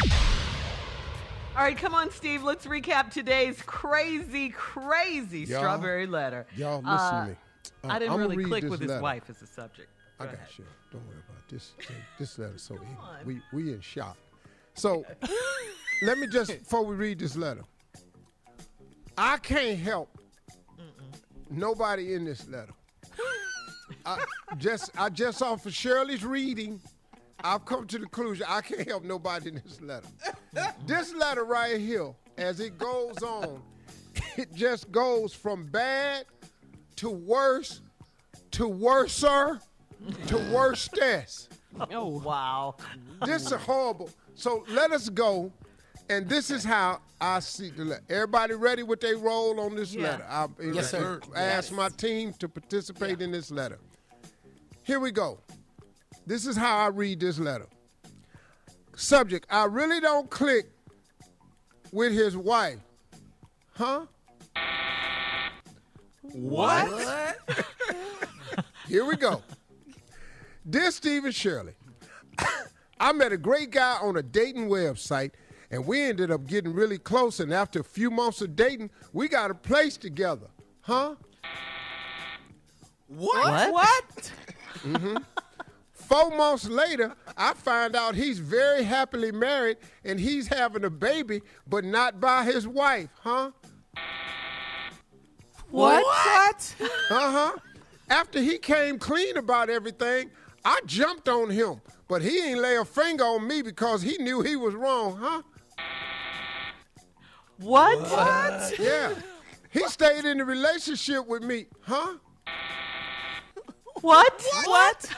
[1.56, 2.44] All right, come on, Steve.
[2.44, 6.46] Let's recap today's crazy, crazy Y'all- strawberry letter.
[6.56, 7.36] Y'all listen Uh, to me.
[7.84, 9.90] Uh, I didn't I'ma really click with his wife as a subject.
[10.20, 10.48] I got ahead.
[10.58, 10.66] you.
[10.92, 11.74] Don't worry about this.
[12.20, 12.78] This letter's so.
[13.26, 14.18] We we in shock.
[14.76, 15.04] So
[16.04, 17.64] let me just before we read this letter.
[19.18, 20.18] I can't help
[21.50, 22.74] nobody in this letter.
[24.06, 24.24] I
[24.58, 26.80] just I just off of Shirley's reading,
[27.44, 30.08] I've come to the conclusion I can't help nobody in this letter.
[30.86, 33.62] this letter right here, as it goes on,
[34.38, 36.26] it just goes from bad
[36.98, 37.82] to worse
[38.52, 39.60] to worser
[40.28, 41.54] to worstest.
[41.92, 42.76] Oh, wow.
[43.26, 44.10] This is horrible.
[44.36, 45.52] So let us go.
[46.10, 48.04] And this is how I see the letter.
[48.10, 50.02] Everybody ready with their role on this Yeah.
[50.02, 50.26] letter?
[50.28, 51.22] I, Yes, sir.
[51.36, 53.80] I asked my team to participate in this letter.
[54.84, 55.40] Here we go.
[56.26, 57.68] This is how I read this letter.
[58.96, 60.68] Subject: I really don't click
[61.92, 62.80] with his wife.
[63.74, 64.06] Huh?
[66.22, 67.38] What?
[68.88, 69.42] Here we go.
[70.70, 71.74] Dear Stephen Shirley,
[73.00, 75.32] I met a great guy on a dating website,
[75.72, 77.40] and we ended up getting really close.
[77.40, 80.48] And after a few months of dating, we got a place together.
[80.82, 81.16] Huh?
[83.08, 83.74] What?
[83.74, 84.32] What?
[84.84, 85.18] hmm
[86.12, 91.42] Four months later, I find out he's very happily married and he's having a baby,
[91.66, 93.08] but not by his wife.
[93.22, 93.52] Huh?
[95.70, 96.04] What?
[96.04, 96.76] What?
[96.82, 97.52] Uh huh.
[98.10, 100.32] After he came clean about everything,
[100.66, 104.42] I jumped on him, but he ain't lay a finger on me because he knew
[104.42, 105.42] he was wrong, huh?
[107.60, 108.02] What?
[108.02, 108.78] What?
[108.78, 109.14] Yeah.
[109.70, 112.16] He stayed in the relationship with me, huh?
[114.02, 114.46] What?
[114.66, 115.10] What?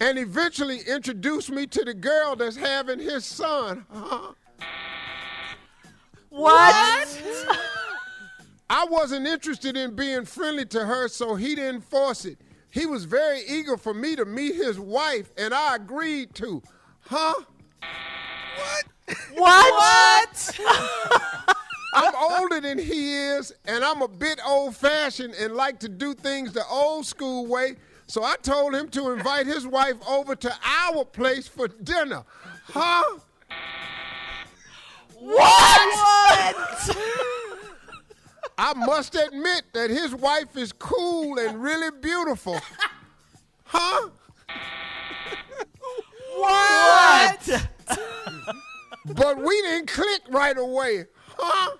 [0.00, 4.32] And eventually introduced me to the girl that's having his son, huh?
[6.28, 7.22] What?
[8.68, 12.38] I wasn't interested in being friendly to her, so he didn't force it.
[12.70, 16.62] He was very eager for me to meet his wife, and I agreed to.
[17.00, 17.34] Huh?
[18.56, 18.84] What?
[19.34, 20.24] Why?
[21.94, 26.12] I'm older than he is, and I'm a bit old fashioned and like to do
[26.12, 27.76] things the old school way.
[28.06, 32.24] So I told him to invite his wife over to our place for dinner.
[32.68, 33.18] Huh?
[35.18, 36.96] What?
[38.58, 42.58] I must admit that his wife is cool and really beautiful.
[43.64, 44.08] Huh?
[46.36, 47.68] What?
[49.14, 51.04] But we didn't click right away.
[51.36, 51.76] Huh?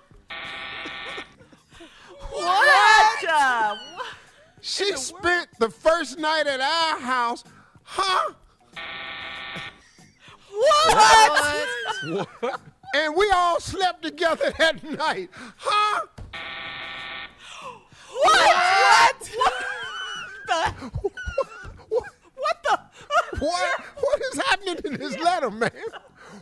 [2.31, 3.25] What?
[3.29, 3.75] Uh,
[4.61, 7.43] She spent the first night at our house.
[7.83, 8.33] Huh?
[10.51, 12.27] What?
[12.41, 12.61] What?
[12.95, 15.29] And we all slept together that night.
[15.57, 16.05] Huh?
[18.23, 19.29] What?
[19.35, 20.73] What?
[22.35, 22.79] What the?
[23.39, 23.81] What?
[23.99, 25.71] What is happening in this letter, man?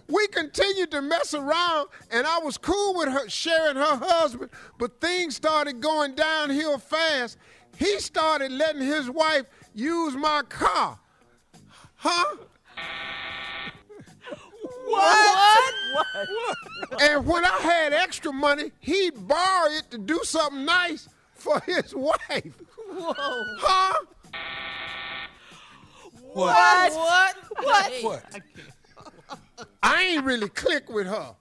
[0.08, 5.02] We continued to mess around, and I was cool with her sharing her husband, but
[5.02, 7.38] things started going downhill fast.
[7.78, 11.00] He started letting his wife use my car.
[11.96, 12.36] Huh?
[14.86, 15.74] What?
[15.94, 16.06] What?
[16.14, 17.02] what?
[17.02, 21.94] And when I had extra money, he borrowed it to do something nice for his
[21.96, 22.54] wife.
[22.90, 23.14] Whoa.
[23.60, 24.06] Huh?
[26.34, 26.94] What?
[26.94, 27.36] What?
[27.64, 28.04] What?
[28.04, 28.42] What?
[29.82, 31.36] I ain't really click with her.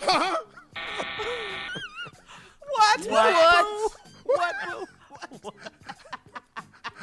[0.00, 0.36] Huh?
[2.70, 3.00] What?
[3.06, 3.34] What?
[3.34, 3.92] What?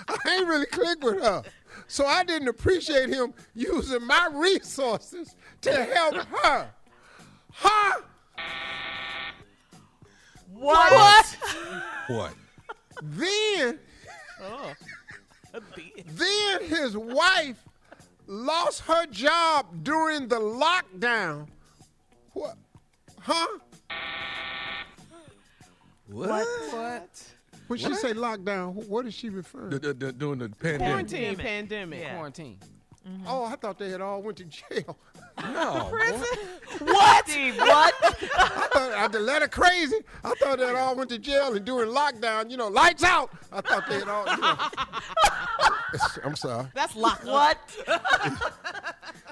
[0.07, 1.43] I ain't really click with her.
[1.87, 6.69] So I didn't appreciate him using my resources to help her.
[7.51, 8.01] Huh?
[10.53, 11.37] What?
[12.07, 12.33] What?
[13.01, 13.79] Then
[14.41, 14.73] Oh.
[16.05, 17.57] Then his wife
[18.25, 21.47] lost her job during the lockdown.
[22.33, 22.57] What?
[23.19, 23.59] Huh?
[26.11, 26.45] What?
[26.71, 27.23] What?
[27.67, 27.99] When she What?
[27.99, 29.69] say lockdown, wh- what is she referring?
[29.69, 30.79] The- the- the- During the pandemic.
[30.87, 32.09] Quarantine, pandemic.
[32.09, 32.59] Quarantine.
[33.25, 34.95] Oh, I thought they had all went to jail.
[35.41, 35.87] No.
[35.91, 36.37] Prison?
[36.81, 37.27] What?
[37.27, 37.93] Steve, what?
[38.03, 39.95] I thought I the letter crazy.
[40.23, 43.31] I thought they had all went to jail and during lockdown, you know, lights out.
[43.51, 44.25] I thought they had all.
[44.27, 44.57] You know.
[46.25, 46.67] I'm sorry.
[46.75, 47.57] That's locked What?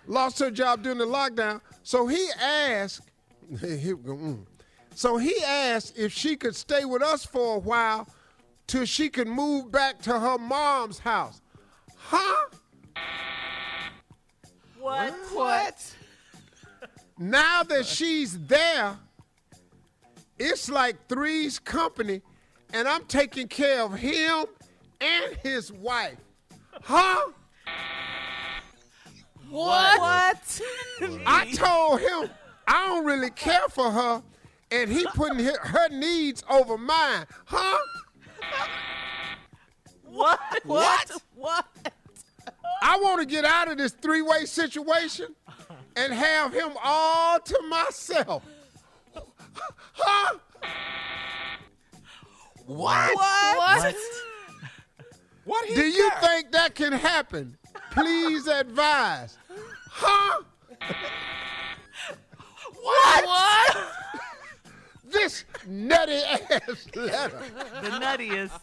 [0.08, 3.02] Lost her job during the lockdown, so he asked.
[3.60, 4.40] Here we go, mm.
[4.96, 8.08] So he asked if she could stay with us for a while
[8.68, 11.42] till she could move back to her mom's house.
[11.96, 12.50] Huh?
[14.80, 15.14] What?
[15.34, 15.96] What?
[17.18, 18.98] Now that she's there,
[20.38, 22.22] it's like three's company,
[22.74, 24.46] and I'm taking care of him
[25.02, 26.18] and his wife.
[26.84, 27.32] Huh?
[29.50, 30.00] What?
[30.00, 30.62] What?
[31.26, 32.30] I told him
[32.68, 34.24] I don't really care for her,
[34.72, 37.26] and he putting her, her needs over mine.
[37.46, 37.78] Huh?
[40.04, 40.40] What?
[40.64, 41.12] What?
[41.36, 41.66] What?
[42.82, 45.36] I want to get out of this three-way situation
[45.96, 48.44] and have him all to myself.
[49.94, 50.38] Huh?
[52.66, 53.16] What?
[53.16, 53.96] What?
[55.46, 56.22] What he Do you got?
[56.22, 57.58] think that can happen?
[57.92, 59.38] Please advise.
[59.90, 60.44] Huh?
[62.82, 63.26] What?
[63.26, 63.78] What?
[65.10, 67.42] This nutty ass letter.
[67.82, 68.60] The nuttiest.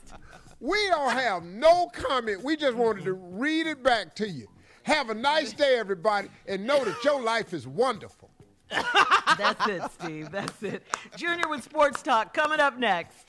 [0.61, 2.43] We don't have no comment.
[2.43, 4.47] We just wanted to read it back to you.
[4.85, 8.31] Have a nice day, everybody, and know that your life is wonderful.
[8.71, 10.31] That's it, Steve.
[10.31, 10.83] That's it.
[11.17, 13.29] Junior with Sports Talk coming up next.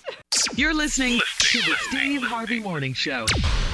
[0.56, 3.26] You're listening to the Steve Harvey Morning Show.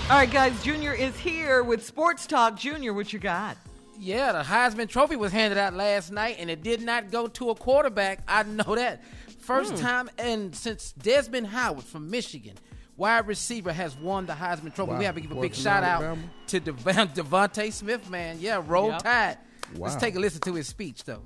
[0.10, 0.62] All right, guys.
[0.64, 2.58] Junior is here with Sports Talk.
[2.58, 3.58] Junior, what you got?
[4.00, 7.52] Yeah, the Heisman Trophy was handed out last night, and it did not go to
[7.52, 8.20] a quarterback.
[8.28, 9.02] I know that.
[9.44, 9.80] First hmm.
[9.80, 12.56] time, and since Desmond Howard from Michigan,
[12.96, 14.94] wide receiver, has won the Heisman Trophy.
[14.94, 15.00] Wow.
[15.00, 16.30] We have to give a Boy big shout out Alabama.
[16.48, 18.38] to Devon, DeVonta Smith, man.
[18.40, 19.04] Yeah, roll Yep.
[19.04, 19.38] tide.
[19.76, 21.24] Let's take a listen to his speech, though.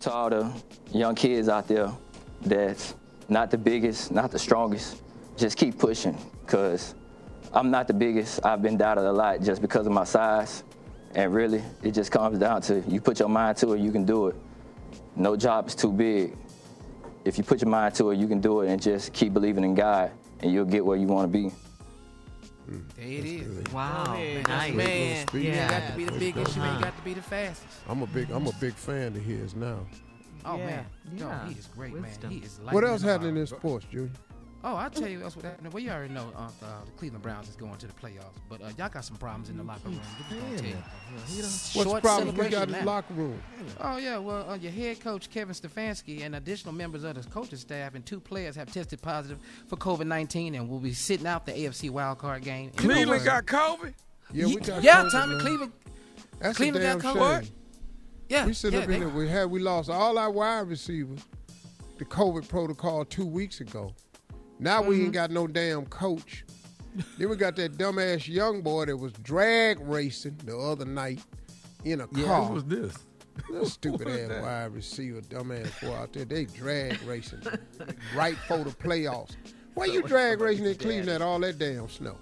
[0.00, 0.52] to all the
[0.92, 1.90] young kids out there
[2.42, 2.94] that's
[3.28, 5.02] not the biggest, not the strongest,
[5.36, 6.94] just keep pushing because
[7.52, 8.46] I'm not the biggest.
[8.46, 10.62] I've been doubted a lot just because of my size.
[11.16, 14.04] And really, it just comes down to you put your mind to it, you can
[14.04, 14.36] do it.
[15.16, 16.36] No job is too big.
[17.28, 19.62] If you put your mind to it, you can do it and just keep believing
[19.62, 20.10] in God
[20.40, 21.52] and you'll get where you want to be.
[22.66, 23.70] There it is.
[23.72, 24.74] Wow, Man, nice.
[24.74, 25.26] man.
[25.26, 25.44] Speech.
[25.44, 27.66] You ain't got to be the biggest, you ain't got to be the fastest.
[27.86, 29.86] I'm a big I'm a big fan of his now.
[30.46, 30.86] Oh, Yeah, man.
[31.16, 31.40] yeah.
[31.44, 32.30] Oh, he is great, Wisdom.
[32.30, 32.38] man.
[32.38, 33.58] He is What else than a happening in bomb.
[33.58, 34.10] sports, Junior?
[34.64, 35.72] Oh, I'll tell you else what happened.
[35.72, 38.60] Well, you already know uh, uh, the Cleveland Browns is going to the playoffs, but
[38.60, 40.00] uh, y'all got some problems in the locker room.
[40.18, 40.74] Just gonna tell you.
[40.74, 43.40] What's Short the problem we got in the locker room?
[43.80, 47.56] Oh yeah, well, uh, your head coach Kevin Stefanski and additional members of the coaching
[47.58, 49.38] staff and two players have tested positive
[49.68, 52.70] for COVID-19 and will be sitting out the AFC wildcard game.
[52.70, 53.46] Cleveland Pittsburgh.
[53.46, 53.94] got COVID?
[54.32, 55.40] Yeah, we got yeah, COVID, Tommy man.
[55.40, 55.72] Cleveland.
[56.40, 57.22] That's Cleveland a damn got shame.
[57.22, 57.50] COVID.
[58.28, 59.08] Yeah, We sit yeah, up in they- there.
[59.08, 61.20] We had we lost all our wide receivers,
[61.98, 63.92] the COVID protocol two weeks ago.
[64.58, 65.04] Now we Mm-hmm.
[65.04, 66.44] ain't got no damn coach.
[67.16, 71.20] then we got that dumbass young boy that was drag racing the other night
[71.84, 72.44] in a Yeah, car.
[72.46, 72.94] who was this?
[73.48, 74.42] Little stupid Who was ass that?
[74.42, 76.24] wide receiver, dumbass boy out there.
[76.24, 77.42] They drag racing
[78.14, 79.36] right for the playoffs.
[79.74, 82.16] Why you drag racing in Cleveland at all that damn snow?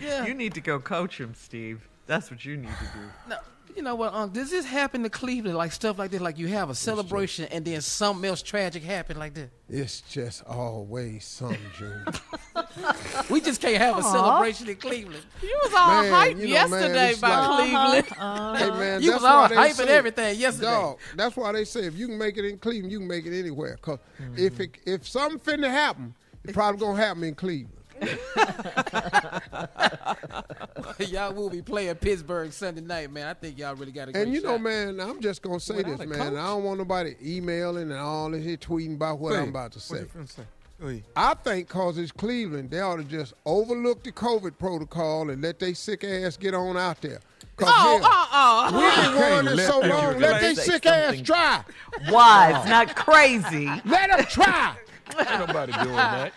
[0.00, 0.24] yeah.
[0.26, 1.86] You need to go coach him, Steve.
[2.06, 3.00] That's what you need to do.
[3.28, 3.36] No,
[3.76, 4.12] you know what?
[4.14, 5.56] Um, does this happen to Cleveland?
[5.56, 6.20] Like stuff like this?
[6.20, 9.50] Like you have a celebration and then something else tragic happen like this.
[9.68, 12.04] It's just always something, Junior.
[13.30, 14.12] We just can't have a Aw.
[14.12, 15.24] celebration in Cleveland.
[15.42, 18.56] You was all Man, hyped you know, man, yesterday it's by like- Cleveland.
[18.58, 20.66] Hey man, You that's was all why they hyping say, everything yesterday.
[20.70, 23.26] Dog, that's why they say if you can make it in Cleveland, you can make
[23.26, 23.76] it anywhere.
[23.76, 23.98] because
[24.36, 26.14] if it, if something finna happen,
[26.44, 27.76] it probably gonna happen in Cleveland.
[31.00, 33.26] y'all will be playing Pittsburgh Sunday night, man.
[33.26, 34.62] I think y'all really got a great And you know, shot.
[34.62, 36.18] man, I'm just gonna say Without this, man.
[36.18, 36.32] coach?
[36.38, 39.72] I don't want nobody emailing and all this here tweeting about what Wait, I'm about
[39.72, 39.98] to say.
[40.00, 40.42] What you finna say?
[41.14, 45.58] I think cause it's Cleveland, they ought to just overlook the COVID protocol and let
[45.58, 47.20] they sick ass get on out there.
[47.62, 49.12] Oh, hell, uh, we uh.
[49.12, 50.14] been warning let so them long.
[50.14, 50.42] do Let that.
[50.42, 51.62] they sick ass try.
[52.10, 53.66] Wives, not crazy.
[53.84, 54.74] Let them try.
[55.18, 56.32] Ain't nobody doing that.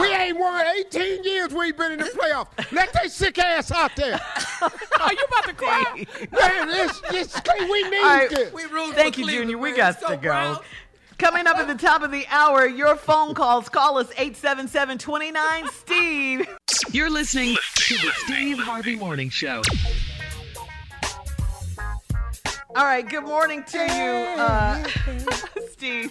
[0.00, 2.72] we ain't won 18 years we've been in the playoffs.
[2.72, 4.14] Let they sick ass out there.
[4.62, 5.84] Are you about to cry?
[6.32, 8.52] Man, it's, it's, we need All right, this.
[8.52, 9.58] We rooting Thank you, Cleveland, Junior.
[9.58, 10.22] We got Let's to go,
[10.56, 10.60] go.
[11.18, 13.68] Coming up at the top of the hour, your phone calls.
[13.68, 16.48] Call us 877 29 Steve.
[16.90, 19.62] You're listening to the Steve Harvey Morning Show.
[22.74, 24.82] All right, good morning to you, uh,
[25.70, 26.10] Steve.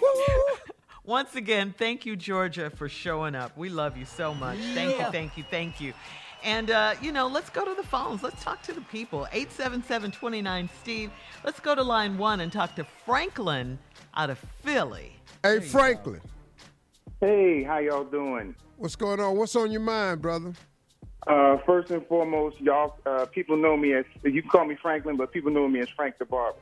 [1.04, 3.58] Once again, thank you, Georgia, for showing up.
[3.58, 4.60] We love you so much.
[4.76, 5.94] Thank you, thank you, thank you.
[6.44, 8.22] And, uh, you know, let's go to the phones.
[8.24, 9.28] Let's talk to the people.
[9.32, 11.12] 877 29 Steve.
[11.44, 13.80] Let's go to line one and talk to Franklin
[14.16, 15.16] out of Philly.
[15.44, 16.22] Hey, Franklin.
[17.20, 18.56] Hey, how y'all doing?
[18.78, 19.38] What's going on?
[19.38, 20.54] What's on your mind, brother?
[21.28, 25.18] Uh, first and foremost, y'all uh, people know me as you can call me Franklin,
[25.18, 26.58] but people know me as Frank the Barber.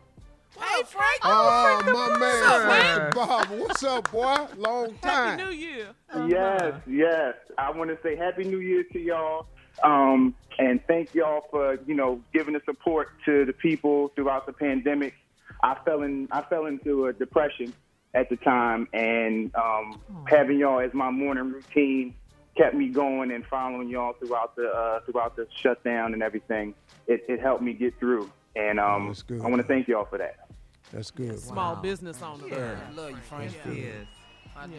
[0.60, 1.20] Hey, Frank.
[1.24, 3.12] Oh, my man, What's up, Frank man?
[3.14, 3.60] Bob.
[3.60, 4.36] What's up, boy?
[4.58, 5.40] Long time.
[5.40, 5.88] Happy New Year.
[6.28, 7.36] Yes, yes.
[7.58, 9.48] I want to say Happy New Year to y'all,
[9.84, 14.54] um, and thank y'all for you know giving the support to the people throughout the
[14.54, 15.14] pandemic.
[15.64, 17.74] I fell in I fell into a depression
[18.14, 22.16] at the time, and um, having y'all as my morning routine
[22.58, 26.74] kept me going and following y'all throughout the uh, throughout the shutdown and everything.
[27.08, 30.49] It, it helped me get through, and um, I want to thank y'all for that.
[30.92, 31.40] That's good.
[31.40, 32.48] Small business owner.
[32.48, 33.54] Yeah, I love you, Frank.
[33.66, 33.72] Yeah.
[33.74, 34.08] He is.
[34.58, 34.74] I do.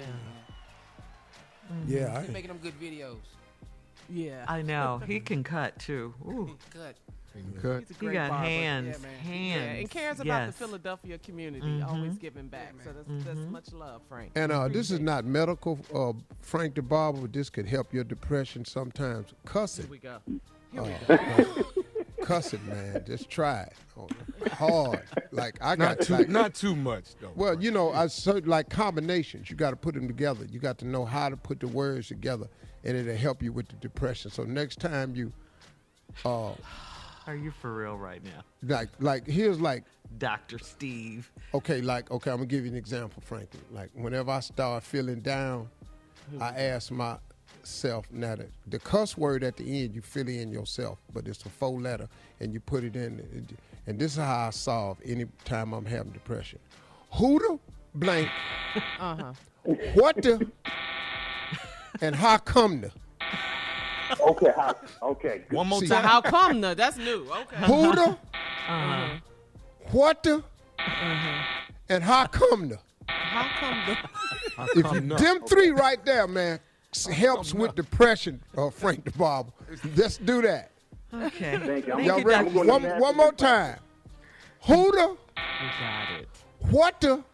[1.86, 3.16] Yeah, He's I, making them good videos.
[4.08, 4.44] Yeah.
[4.48, 5.00] I know.
[5.06, 6.12] He can cut, too.
[6.26, 6.56] Ooh.
[6.72, 6.96] Cut.
[7.32, 7.84] He can cut.
[7.86, 8.44] He's a He got barber.
[8.44, 9.62] hands, Yeah, hands.
[9.62, 10.56] Yeah, and cares about yes.
[10.56, 12.74] the Philadelphia community, always giving back.
[12.82, 14.32] So that's, that's much love, Frank.
[14.34, 17.20] And uh, this is not medical, uh, Frank the Barber.
[17.20, 19.28] but This could help your depression sometimes.
[19.44, 19.82] Cuss it.
[19.82, 19.84] it.
[19.84, 20.18] Here we go.
[20.76, 21.64] Uh, like, cuss
[22.28, 23.02] it, man.
[23.06, 23.72] Just try it.
[23.98, 24.08] Oh,
[24.52, 25.02] hard.
[25.32, 27.32] Like I got Not too, like, not too much though.
[27.34, 29.50] Well, you know, I certain like combinations.
[29.50, 30.46] You got to put them together.
[30.50, 32.48] You got to know how to put the words together,
[32.84, 34.30] and it'll help you with the depression.
[34.30, 35.32] So next time you,
[36.24, 36.52] uh,
[37.26, 38.42] Are you for real right now?
[38.62, 39.84] like, like here's like,
[40.18, 40.58] Dr.
[40.58, 41.30] Steve.
[41.54, 43.62] okay, like, okay, I'm gonna give you an example, Franklin.
[43.72, 45.68] Like, whenever I start feeling down,
[46.40, 46.90] I ask
[47.64, 51.44] myself, now the, the cuss word at the end, you fill in yourself, but it's
[51.44, 52.08] a four letter,
[52.40, 53.46] and you put it in.
[53.86, 56.58] And this is how I solve any time I'm having depression.
[57.14, 57.58] Who the
[57.94, 58.28] blank?
[59.00, 59.32] Uh-huh.
[59.94, 60.46] What the?
[62.00, 62.92] and how come the?
[64.20, 65.42] Okay, how, okay.
[65.50, 66.04] One more See, So time.
[66.04, 66.74] how come the?
[66.76, 67.26] That's new.
[67.28, 67.56] Okay.
[67.66, 68.16] Who the?
[68.68, 69.08] Uh-huh.
[69.90, 70.36] What the?
[70.78, 71.42] Uh-huh.
[71.88, 72.78] And how come the?
[73.08, 73.96] How come
[74.76, 74.78] the?
[74.78, 76.60] If you, them three right there, man, s-
[77.12, 79.52] helps with depression, uh, Frank the Barber.
[79.96, 80.72] Let's do that.
[81.12, 81.58] Okay.
[81.58, 81.98] Thank you.
[82.00, 82.50] Y'all you, ready?
[82.50, 82.66] Dr.
[82.66, 83.78] One, one more time.
[84.62, 85.16] Who the?
[85.36, 86.28] We got it.
[86.70, 87.24] What the?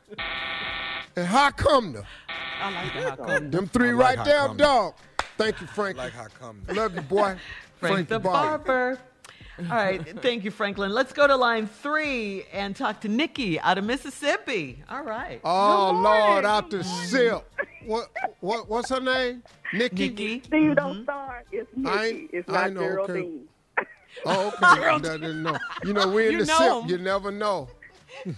[1.17, 2.05] And how come the?
[2.61, 3.51] I like the how come.
[3.51, 4.57] Them three like right there, come.
[4.57, 4.95] dog.
[5.37, 5.97] Thank you, Frank.
[5.97, 6.63] Like how come?
[6.69, 7.37] Love you, boy.
[7.81, 8.99] Frank, the barber.
[9.59, 10.93] All right, thank you, Franklin.
[10.93, 14.83] Let's go to line three and talk to Nikki out of Mississippi.
[14.91, 15.41] All right.
[15.45, 17.51] Oh Lord, out the silk.
[17.87, 18.11] What?
[18.41, 18.69] What?
[18.69, 19.43] What's her name?
[19.73, 20.09] Nikki.
[20.11, 20.43] Nikki.
[20.45, 21.47] Steve, don't start.
[21.53, 22.29] It's I- Nikki.
[22.33, 23.13] It's I not know, okay.
[23.13, 23.49] Geraldine.
[24.25, 24.99] Oh, okay.
[24.99, 25.59] No, no, no.
[25.85, 26.85] You know, we're in You the know silk.
[26.85, 26.91] 'em.
[26.91, 27.69] You never know.
[28.27, 28.33] You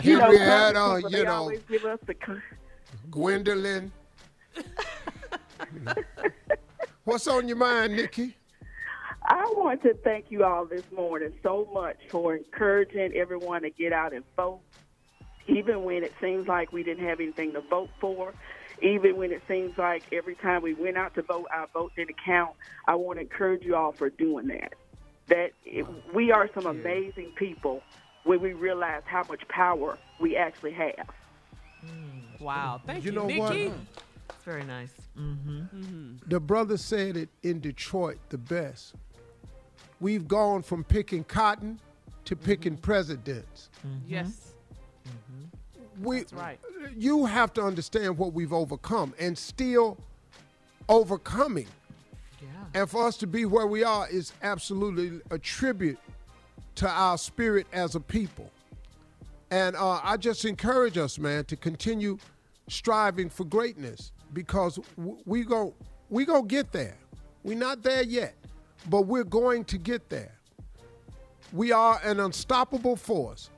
[0.00, 2.14] Here know, we some had, uh, you know, always give us the.
[2.14, 2.40] c-
[3.10, 3.92] Gwendolyn.
[7.04, 8.36] What's on your mind, Nikki?
[9.32, 13.90] I want to thank you all this morning so much for encouraging everyone to get
[13.90, 14.60] out and vote,
[15.48, 18.34] even when it seems like we didn't have anything to vote for.
[18.82, 22.16] Even when it seems like every time we went out to vote, our vote didn't
[22.22, 22.50] count.
[22.86, 24.74] I want to encourage you all for doing that.
[25.28, 27.82] That it, we are some amazing people
[28.24, 31.08] when we realize how much power we actually have.
[32.38, 32.82] Wow.
[32.84, 33.54] Thank you, You know what?
[33.54, 33.72] Nikki.
[34.28, 34.92] It's very nice.
[35.18, 36.16] Mm-hmm.
[36.26, 38.94] The brother said it in Detroit the best.
[40.02, 41.78] We've gone from picking cotton
[42.24, 42.82] to picking mm-hmm.
[42.82, 43.70] presidents.
[43.86, 44.12] Mm-hmm.
[44.12, 44.54] Yes.
[45.06, 46.04] Mm-hmm.
[46.04, 46.58] We, That's right.
[46.96, 49.96] You have to understand what we've overcome and still
[50.88, 51.68] overcoming.
[52.40, 52.80] Yeah.
[52.80, 56.00] And for us to be where we are is absolutely a tribute
[56.74, 58.50] to our spirit as a people.
[59.52, 62.18] And uh, I just encourage us, man, to continue
[62.68, 65.74] striving for greatness because w- we go
[66.10, 66.96] we go get there.
[67.44, 68.34] We're not there yet,
[68.88, 70.32] but we're going to get there.
[71.52, 73.50] We are an unstoppable force.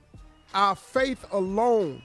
[0.53, 2.03] Our faith alone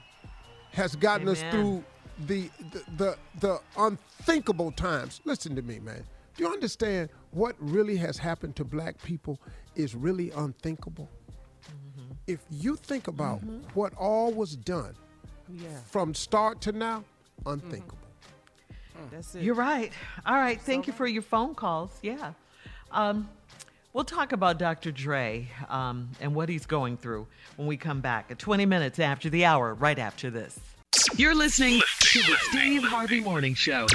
[0.72, 1.84] has gotten us through
[2.26, 5.20] the, the the the unthinkable times.
[5.24, 6.04] Listen to me, man.
[6.36, 9.40] Do you understand what really has happened to black people
[9.74, 11.08] is really unthinkable?
[11.64, 12.12] Mm-hmm.
[12.26, 13.60] If you think about mm-hmm.
[13.74, 14.94] what all was done
[15.48, 15.68] Yeah.
[15.86, 17.04] from start to now,
[17.44, 17.50] mm-hmm.
[17.50, 17.98] unthinkable.
[19.10, 19.36] That's mm.
[19.36, 19.44] it.
[19.44, 19.92] You're right.
[20.26, 20.60] All right.
[20.60, 21.90] Thank you for your phone calls.
[22.02, 22.32] Yeah.
[22.92, 23.28] Um,
[23.92, 24.90] we'll talk about Dr.
[24.90, 27.26] Dre um, and what he's going through
[27.56, 30.58] when we come back at 20 minutes after the hour, right after this.
[31.16, 33.86] You're listening to the Steve Harvey Morning Show.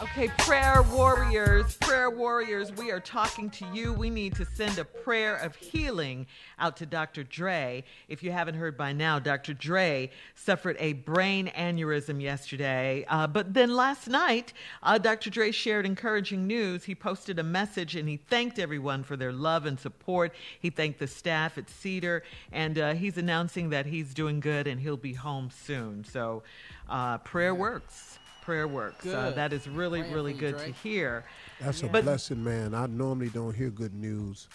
[0.00, 3.92] Okay, prayer warriors, prayer warriors, we are talking to you.
[3.92, 6.28] We need to send a prayer of healing
[6.60, 7.24] out to Dr.
[7.24, 7.82] Dre.
[8.06, 9.54] If you haven't heard by now, Dr.
[9.54, 13.06] Dre suffered a brain aneurysm yesterday.
[13.08, 14.52] Uh, but then last night,
[14.84, 15.30] uh, Dr.
[15.30, 16.84] Dre shared encouraging news.
[16.84, 20.32] He posted a message and he thanked everyone for their love and support.
[20.60, 22.22] He thanked the staff at Cedar,
[22.52, 26.04] and uh, he's announcing that he's doing good and he'll be home soon.
[26.04, 26.44] So,
[26.88, 29.04] uh, prayer works prayer works.
[29.04, 31.22] Uh, that is really, Praying really for you, good to hear.
[31.60, 32.72] That's a But blessing, man.
[32.72, 34.48] I normally don't hear good news.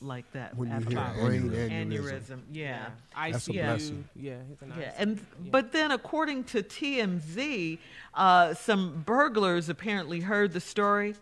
[0.00, 2.40] like that When you hear brain aneurysm.
[2.50, 2.86] Yeah,
[3.16, 3.62] That's a ICU.
[3.62, 4.04] blessing.
[4.16, 4.94] Yeah, he's an Yeah, ICU.
[4.98, 7.78] and but then according to TMZ,
[8.14, 11.14] uh, some burglars apparently heard the story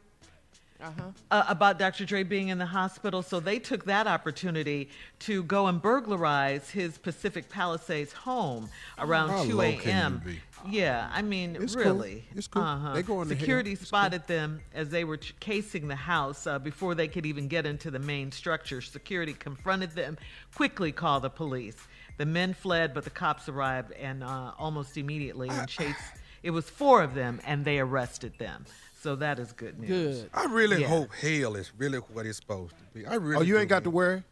[0.82, 1.02] Uh-huh.
[1.31, 2.06] uh, about Dr.
[2.06, 6.97] Dre being in the hospital, so they took that opportunity to go and burglarize his
[6.97, 10.22] Pacific Palisades home around How 2 low can you a.m.
[10.65, 10.77] be?
[10.77, 11.85] Yeah, I mean, It's cool.
[11.85, 12.24] really.
[12.35, 12.62] It's cool.
[12.62, 12.93] Uh-huh.
[12.95, 13.41] They go in the hill.
[13.41, 17.27] Security It's spotted them as they were ch- casing the house uh, before they could
[17.27, 18.81] even get into the main structure.
[18.81, 20.19] Security confronted them,
[20.55, 21.77] quickly called the police.
[22.19, 25.99] The men fled, but the cops arrived and uh, almost immediately and chased.
[26.43, 28.65] It was four of them, and they arrested them.
[29.03, 30.23] So that is good news.
[30.23, 30.31] Good.
[30.35, 30.89] I really Yeah.
[30.89, 33.07] hope hell is really what it's supposed to be.
[33.07, 33.37] I really.
[33.37, 34.23] oh, you ain't got to worry.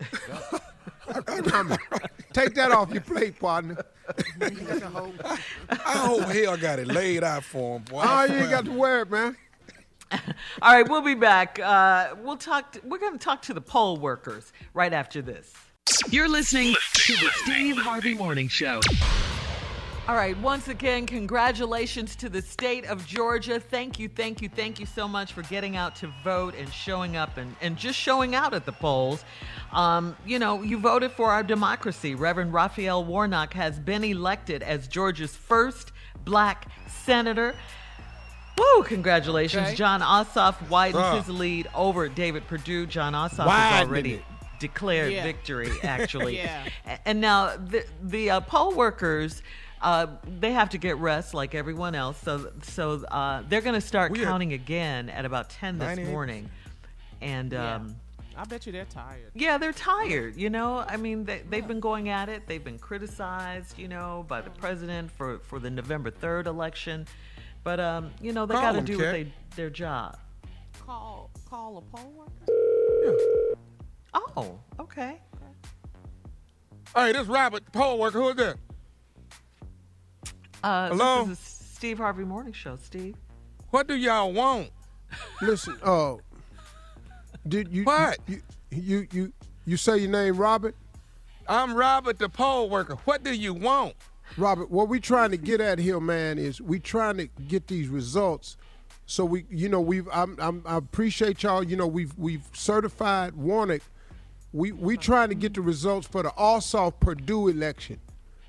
[1.08, 1.78] I mean,
[2.32, 3.84] take that off your plate, partner.
[4.40, 8.02] I hope hell got it laid out for him, boy.
[8.04, 9.36] Oh, you ain't got to worry, man.
[10.60, 11.58] All right, we'll be back.
[11.58, 12.76] Uh, we'll talk.
[12.84, 15.52] we're going to talk to the poll workers right after this.
[16.10, 18.80] You're listening to the Steve Harvey Morning Show.
[20.08, 23.60] All right, once again, congratulations to the state of Georgia.
[23.60, 27.16] Thank you, thank you, thank you so much for getting out to vote and showing
[27.16, 29.24] up and, and just showing out at the polls.
[29.72, 32.16] Um, you know, you voted for our democracy.
[32.16, 35.92] Reverend Raphael Warnock has been elected as Georgia's first
[36.24, 37.54] black senator.
[38.58, 39.68] Woo, congratulations.
[39.68, 39.76] Okay.
[39.76, 42.86] Jon Ossoff widens his lead over David Perdue.
[42.86, 44.24] Jon Ossoff has Widening already it.
[44.58, 45.22] declared Yeah.
[45.22, 46.36] victory, actually.
[46.38, 46.66] Yeah.
[47.06, 49.42] And now the the uh, poll workers,
[49.82, 50.06] uh,
[50.40, 52.18] they have to get rest like everyone else.
[52.22, 55.88] So so uh, they're going to start We are- counting again at about ten this
[55.88, 56.10] 98.
[56.10, 56.50] morning,
[57.20, 57.52] and.
[57.52, 57.74] Yeah.
[57.76, 57.96] Um,
[58.34, 59.30] I bet you they're tired.
[59.34, 60.36] yeah, they're tired.
[60.36, 62.46] You know, I mean, they, they've been going at it.
[62.46, 67.06] They've been criticized, you know, by the president for, for the November third election,
[67.62, 69.04] but um, you know, they got to do Kat.
[69.06, 70.16] what they their job.
[70.86, 72.32] Call call a poll worker.
[73.04, 73.54] Yeah.
[74.14, 75.20] Oh, okay.
[76.96, 78.18] Hey, this Robert, the poll worker.
[78.18, 78.56] Who is that?
[80.62, 81.24] Uh, Hello?
[81.24, 83.16] This is a Steve Harvey Morning Show, Steve.
[83.70, 84.70] What do y'all want?
[85.40, 86.16] Listen, uh,
[87.48, 88.18] did you What?
[88.26, 89.32] You, you you
[89.66, 90.76] you say your name, Robert?
[91.48, 92.94] I'm Robert, the poll worker.
[93.04, 93.94] What do you want?
[94.36, 97.88] Robert, what we trying to get at here, man, is we trying to get these
[97.88, 98.56] results.
[99.06, 101.62] So we, you know, we've I'm, I'm, I appreciate y'all.
[101.62, 103.82] You know, we've we've certified Warnock.
[104.52, 107.98] We we trying to get the results for the Ossoff Perdue election.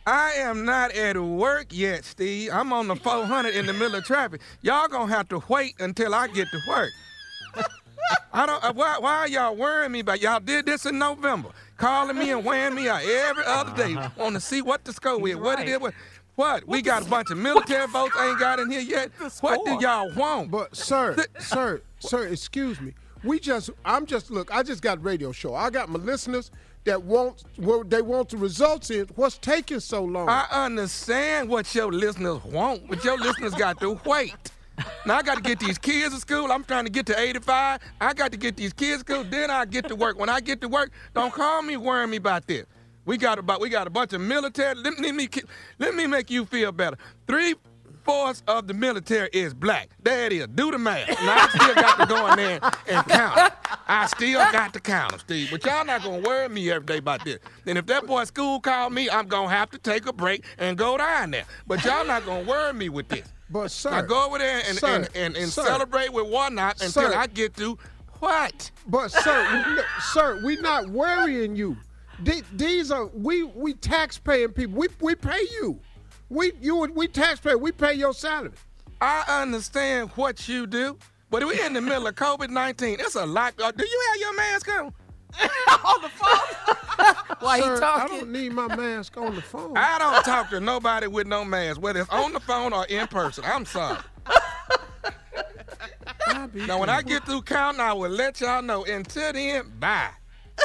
[0.05, 2.49] I am not at work yet, Steve.
[2.51, 4.41] I'm on the 400 in the middle of traffic.
[4.61, 6.89] Y'all gonna have to wait until I get to work.
[8.34, 8.63] I don't.
[8.63, 10.21] Uh, why, why are y'all worrying me about?
[10.21, 14.35] Y'all did this in November, calling me and weighing me out every other day, want
[14.35, 15.80] to see what the score is, what it is.
[15.80, 15.93] What,
[16.35, 16.67] what?
[16.67, 19.11] we got a bunch of military votes ain't got in here yet.
[19.41, 20.51] What do y'all want?
[20.51, 22.93] But sir, sir, sir, excuse me.
[23.23, 24.53] We just, I'm just look.
[24.53, 25.55] I just got radio show.
[25.55, 26.51] I got my listeners
[26.85, 27.43] that want,
[27.89, 29.07] they want the results in.
[29.15, 30.30] What's taking so long?
[30.30, 34.35] I understand what your listeners want, but your listeners got to wait.
[35.05, 36.51] Now I got to get these kids to school.
[36.51, 37.80] I'm trying to get to 85.
[38.01, 39.23] I got to get these kids to school.
[39.23, 40.18] Then I get to work.
[40.18, 42.65] When I get to work, don't call me worrying me about this.
[43.05, 44.76] We got about we got a bunch of military.
[44.76, 45.30] Let, let me
[45.77, 46.97] let me make you feel better.
[47.27, 47.55] Three
[48.03, 49.89] fourths of the military is black.
[50.01, 50.47] There it is.
[50.47, 51.07] Do the math.
[51.09, 53.53] Now I still got to go in there and count.
[53.88, 55.49] I still got to count them, Steve.
[55.51, 57.39] But y'all not gonna worry me every day about this.
[57.65, 60.77] Then if that boy school called me, I'm gonna have to take a break and
[60.77, 61.45] go down there.
[61.67, 63.27] But y'all not gonna worry me with this.
[63.49, 66.81] But sir, Now go over there and, sir, and, and, and sir, celebrate with whatnot
[66.81, 67.13] until Sir.
[67.15, 67.77] I get to
[68.19, 68.71] what?
[68.88, 71.77] But sir, sir, we not worrying you.
[72.23, 74.75] The- These are we we taxpaying people.
[74.80, 75.80] We we pay you.
[76.29, 77.57] We you we taxpayer.
[77.57, 78.51] We pay your salary.
[79.01, 80.97] I understand what you do,
[81.29, 82.97] but we in the middle of COVID nineteen.
[82.99, 83.53] It's a lot.
[83.61, 84.93] Uh, do you have your mask on?
[85.85, 87.15] on the phone.
[87.39, 88.15] Why Sir, he talking?
[88.15, 89.75] I don't need my mask on the phone.
[89.75, 93.07] I don't talk to nobody with no mask, whether it's on the phone or in
[93.07, 93.43] person.
[93.45, 93.99] I'm sorry.
[96.53, 98.83] Now, when I get through counting, I will let y'all know.
[98.85, 100.09] Until then, bye.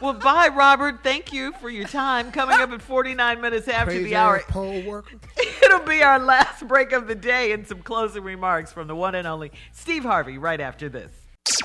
[0.00, 1.02] Well, bye, Robert.
[1.02, 2.30] Thank you for your time.
[2.30, 5.16] Coming up at 49 minutes after Crazy the hour, poll worker.
[5.62, 9.14] it'll be our last break of the day and some closing remarks from the one
[9.14, 11.10] and only Steve Harvey right after this.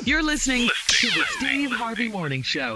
[0.06, 2.76] You're listening to the Steve Harvey Morning Show.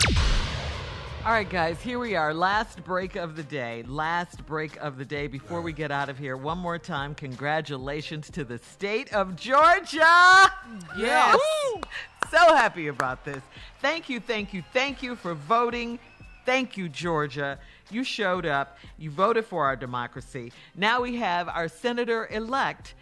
[1.26, 2.35] All right, guys, here we are.
[2.35, 3.84] Last break of the day.
[3.88, 6.38] Last break of the day before we get out of here.
[6.38, 10.52] One more time, congratulations to the state of Georgia.
[10.95, 11.35] Yes.
[11.35, 11.81] Woo!
[12.30, 13.41] So happy about this.
[13.81, 15.97] Thank you, thank you, thank you for voting.
[16.45, 17.57] Thank you, Georgia.
[17.89, 18.77] You showed up.
[18.99, 20.52] You voted for our democracy.
[20.76, 22.93] Now we have our senator elect.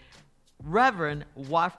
[0.63, 1.25] Reverend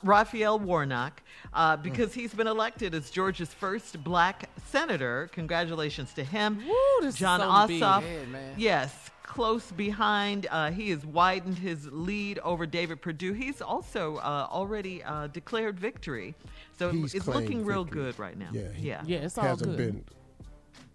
[0.03, 1.23] Raphael Warnock,
[1.55, 5.29] uh, because he's been elected as Georgia's first black senator.
[5.33, 6.63] Congratulations to him.
[7.01, 8.55] this Jon something Ossoff, had, man.
[8.57, 10.47] yes, close behind.
[10.51, 13.33] Uh, he has widened his lead over David Perdue.
[13.33, 16.35] He's also uh, already uh, declared victory,
[16.79, 18.03] so He's it's claimed looking real victory.
[18.03, 18.49] good right now.
[18.53, 20.05] Yeah, he yeah, hasn't been,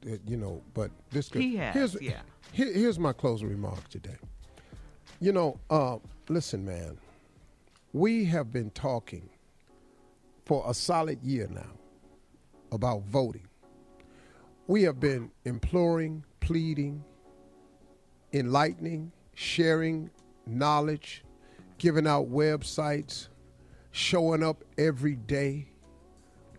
[0.06, 1.30] uh, you know, but this.
[1.30, 2.19] could- He has, Here's, yeah.
[2.52, 4.18] here- here's my closing remark today.
[5.22, 6.98] You know, uh, listen, man.
[7.91, 9.30] We have been talking
[10.50, 11.70] for a solid year now
[12.72, 13.48] about voting.
[14.66, 17.04] We have been imploring, pleading,
[18.34, 20.10] enlightening, sharing
[20.48, 21.24] knowledge,
[21.78, 23.28] giving out websites,
[23.92, 25.68] showing up every day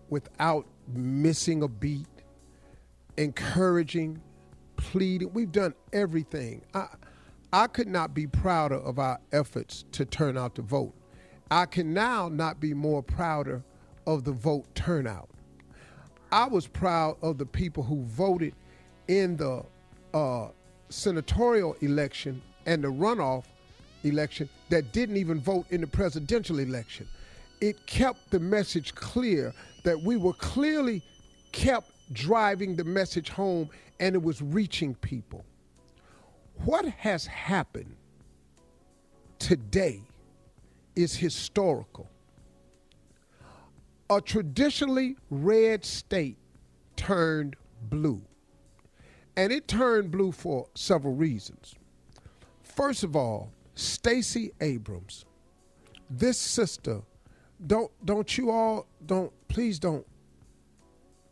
[0.09, 2.07] without missing a beat,
[3.17, 4.23] encouraging,
[4.77, 5.33] pleading.
[5.33, 6.63] We've done everything.
[6.75, 6.87] I,
[7.53, 10.95] I could not be prouder of our efforts to turn out to vote.
[11.51, 13.65] I can now not be more prouder
[14.07, 15.29] of the vote turnout.
[16.33, 18.55] I was proud of the people who voted
[19.09, 19.65] in the
[20.15, 20.49] uh,
[20.89, 23.45] senatorial election and the runoff
[24.05, 27.09] election that didn't even vote in the presidential election.
[27.61, 29.53] It kept the message clear
[29.83, 31.03] that we were clearly
[31.53, 33.69] kept driving the message home
[33.99, 35.45] and it was reaching people.
[36.65, 37.97] What has happened
[39.39, 40.03] today
[40.97, 42.09] is historical.
[44.11, 46.37] A traditionally red state
[46.97, 48.23] turned blue.
[49.37, 51.77] And it turned blue for several reasons.
[52.63, 55.25] First of all, Stacey Abrams,
[56.11, 57.03] this sister,
[57.67, 60.07] don't don't you all don't please don't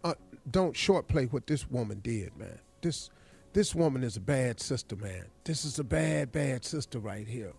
[0.05, 0.15] uh,
[0.51, 2.59] don't shortplay what this woman did, man.
[2.81, 3.11] This
[3.53, 5.25] this woman is a bad sister, man.
[5.45, 7.53] This is a bad bad sister right here.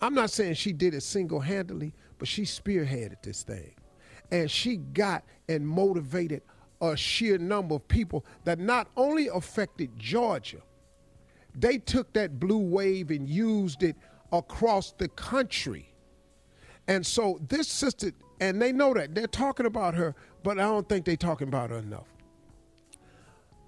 [0.00, 3.72] I'm not saying she did it single handedly, but she spearheaded this thing.
[4.30, 6.42] And she got and motivated
[6.80, 10.62] a sheer number of people that not only affected Georgia,
[11.54, 13.96] they took that blue wave and used it
[14.32, 15.92] across the country.
[16.86, 20.88] And so this sister, and they know that they're talking about her, but I don't
[20.88, 22.06] think they're talking about her enough.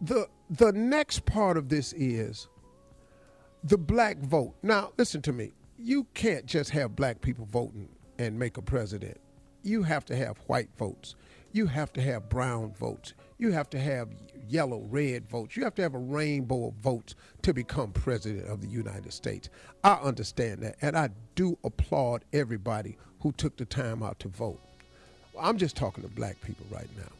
[0.00, 2.48] The the next part of this is
[3.62, 4.54] the black vote.
[4.62, 5.52] Now, listen to me.
[5.78, 7.88] You can't just have black people voting
[8.18, 9.20] and make a president.
[9.62, 11.14] You have to have white votes.
[11.52, 13.14] You have to have brown votes.
[13.38, 14.08] You have to have
[14.48, 15.56] yellow, red votes.
[15.56, 19.48] You have to have a rainbow of votes to become president of the United States.
[19.82, 24.60] I understand that, and I do applaud everybody who took the time out to vote.
[25.38, 27.12] I'm just talking to black people right now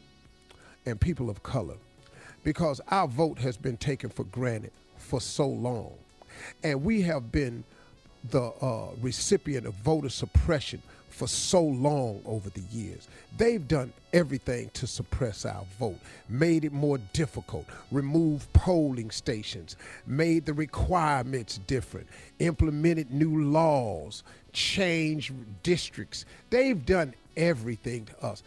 [0.86, 1.76] and people of color
[2.44, 5.92] because our vote has been taken for granted for so long.
[6.62, 7.64] And we have been
[8.30, 13.09] the uh, recipient of voter suppression for so long over the years.
[13.37, 19.77] They've done everything to suppress our vote, made it more difficult, removed polling stations,
[20.07, 22.07] made the requirements different,
[22.39, 24.23] implemented new laws,
[24.53, 26.24] changed districts.
[26.49, 28.43] They've done everything to us.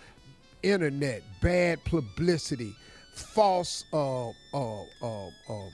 [0.64, 2.74] Internet, bad publicity,
[3.14, 5.72] false uh, uh, uh, um,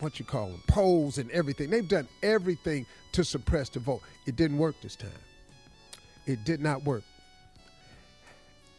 [0.00, 1.70] what you call them, polls and everything.
[1.70, 4.00] They've done everything to suppress the vote.
[4.26, 5.10] It didn't work this time.
[6.26, 7.02] It did not work.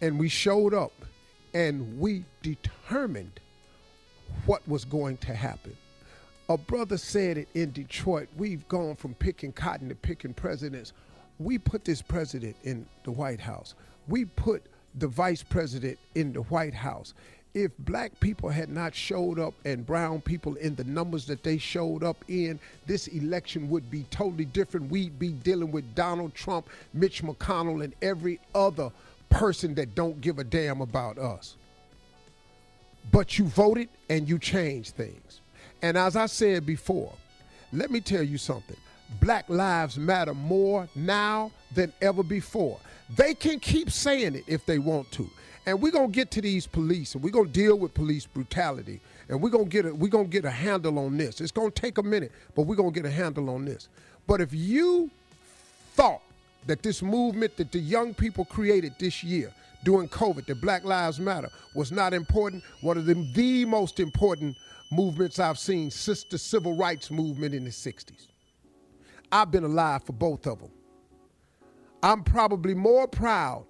[0.01, 0.93] And we showed up
[1.53, 3.39] and we determined
[4.45, 5.75] what was going to happen.
[6.49, 8.27] A brother said it in Detroit.
[8.35, 10.91] We've gone from picking cotton to picking presidents.
[11.39, 13.75] We put this president in the White House.
[14.07, 14.63] We put
[14.95, 17.13] the vice president in the White House
[17.53, 21.57] if black people had not showed up and brown people in the numbers that they
[21.57, 24.89] showed up in, this election would be totally different.
[24.89, 28.91] We'd be dealing with Donald Trump, Mitch McConnell, and every other
[29.29, 31.55] person that don't give a damn about us.
[33.11, 35.41] But you voted and you changed things.
[35.81, 37.13] And as I said before,
[37.71, 38.77] let me tell you something.
[39.19, 42.79] Black lives matter more now than ever before.
[43.15, 45.29] They can keep saying it if they want to.
[45.65, 48.99] And we're gonna get to these police, and we're gonna deal with police brutality,
[49.29, 51.39] and we're gonna get a we're gonna get a handle on this.
[51.39, 53.87] It's gonna take a minute, but we're gonna get a handle on this.
[54.27, 55.09] But if you
[55.93, 56.21] thought
[56.65, 59.53] that this movement that the young people created this year
[59.83, 64.55] during COVID, that Black Lives Matter, was not important, one of the, the most important
[64.91, 68.27] movements I've seen since the civil rights movement in the 60s.
[69.31, 70.69] I've been alive for both of them.
[72.01, 73.65] I'm probably more proud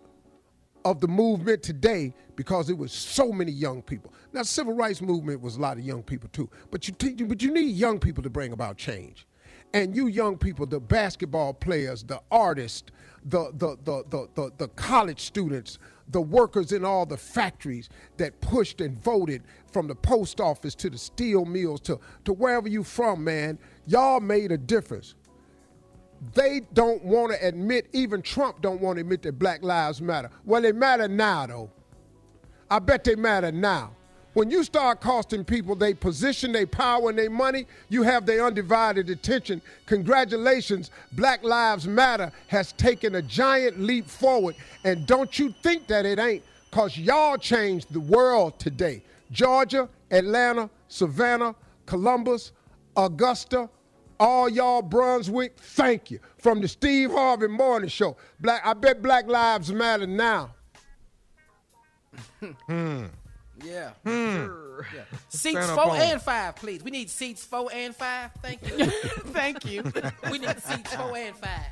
[0.86, 4.14] of the movement today because it was so many young people.
[4.34, 7.42] Now, civil rights movement was a lot of young people too, but you, t- but
[7.42, 9.28] you need young people to bring about change.
[9.74, 12.92] And you young people, the basketball players, the artists,
[13.26, 15.80] the, the, the, the, the, the college students,
[16.10, 20.90] the workers in all the factories that pushed and voted from the post office to
[20.90, 23.58] the steel mills to, to wherever you from, man,
[23.88, 25.16] y'all made a difference.
[26.34, 30.30] They don't want to admit, even Trump don't want to admit that Black Lives Matter.
[30.45, 31.72] Well, they matter now, though.
[32.70, 33.91] I bet they matter now.
[34.34, 38.45] When you start costing people their position, their power, and their money, you have their
[38.45, 39.62] undivided attention.
[39.86, 44.56] Congratulations, Black Lives Matter has taken a giant leap forward.
[44.84, 49.04] And don't you think that it ain't, because y'all changed the world today.
[49.32, 51.54] Georgia, Atlanta, Savannah,
[51.86, 52.54] Columbus,
[52.95, 53.70] Augusta,
[54.24, 56.20] all y'all Brunswick, thank you.
[56.38, 58.16] From the Steve Harvey Morning Show.
[58.40, 60.56] Black, I bet Black Lives Matter now.
[62.68, 63.06] Hmm.
[63.64, 63.91] Yeah.
[64.06, 64.48] Hmm.
[64.94, 65.04] yeah.
[65.30, 66.84] Seats four on and five, please.
[66.84, 68.32] We need seats four and five.
[68.41, 68.86] Thank you.
[69.32, 69.84] Thank you.
[70.32, 71.72] we need seats four and five.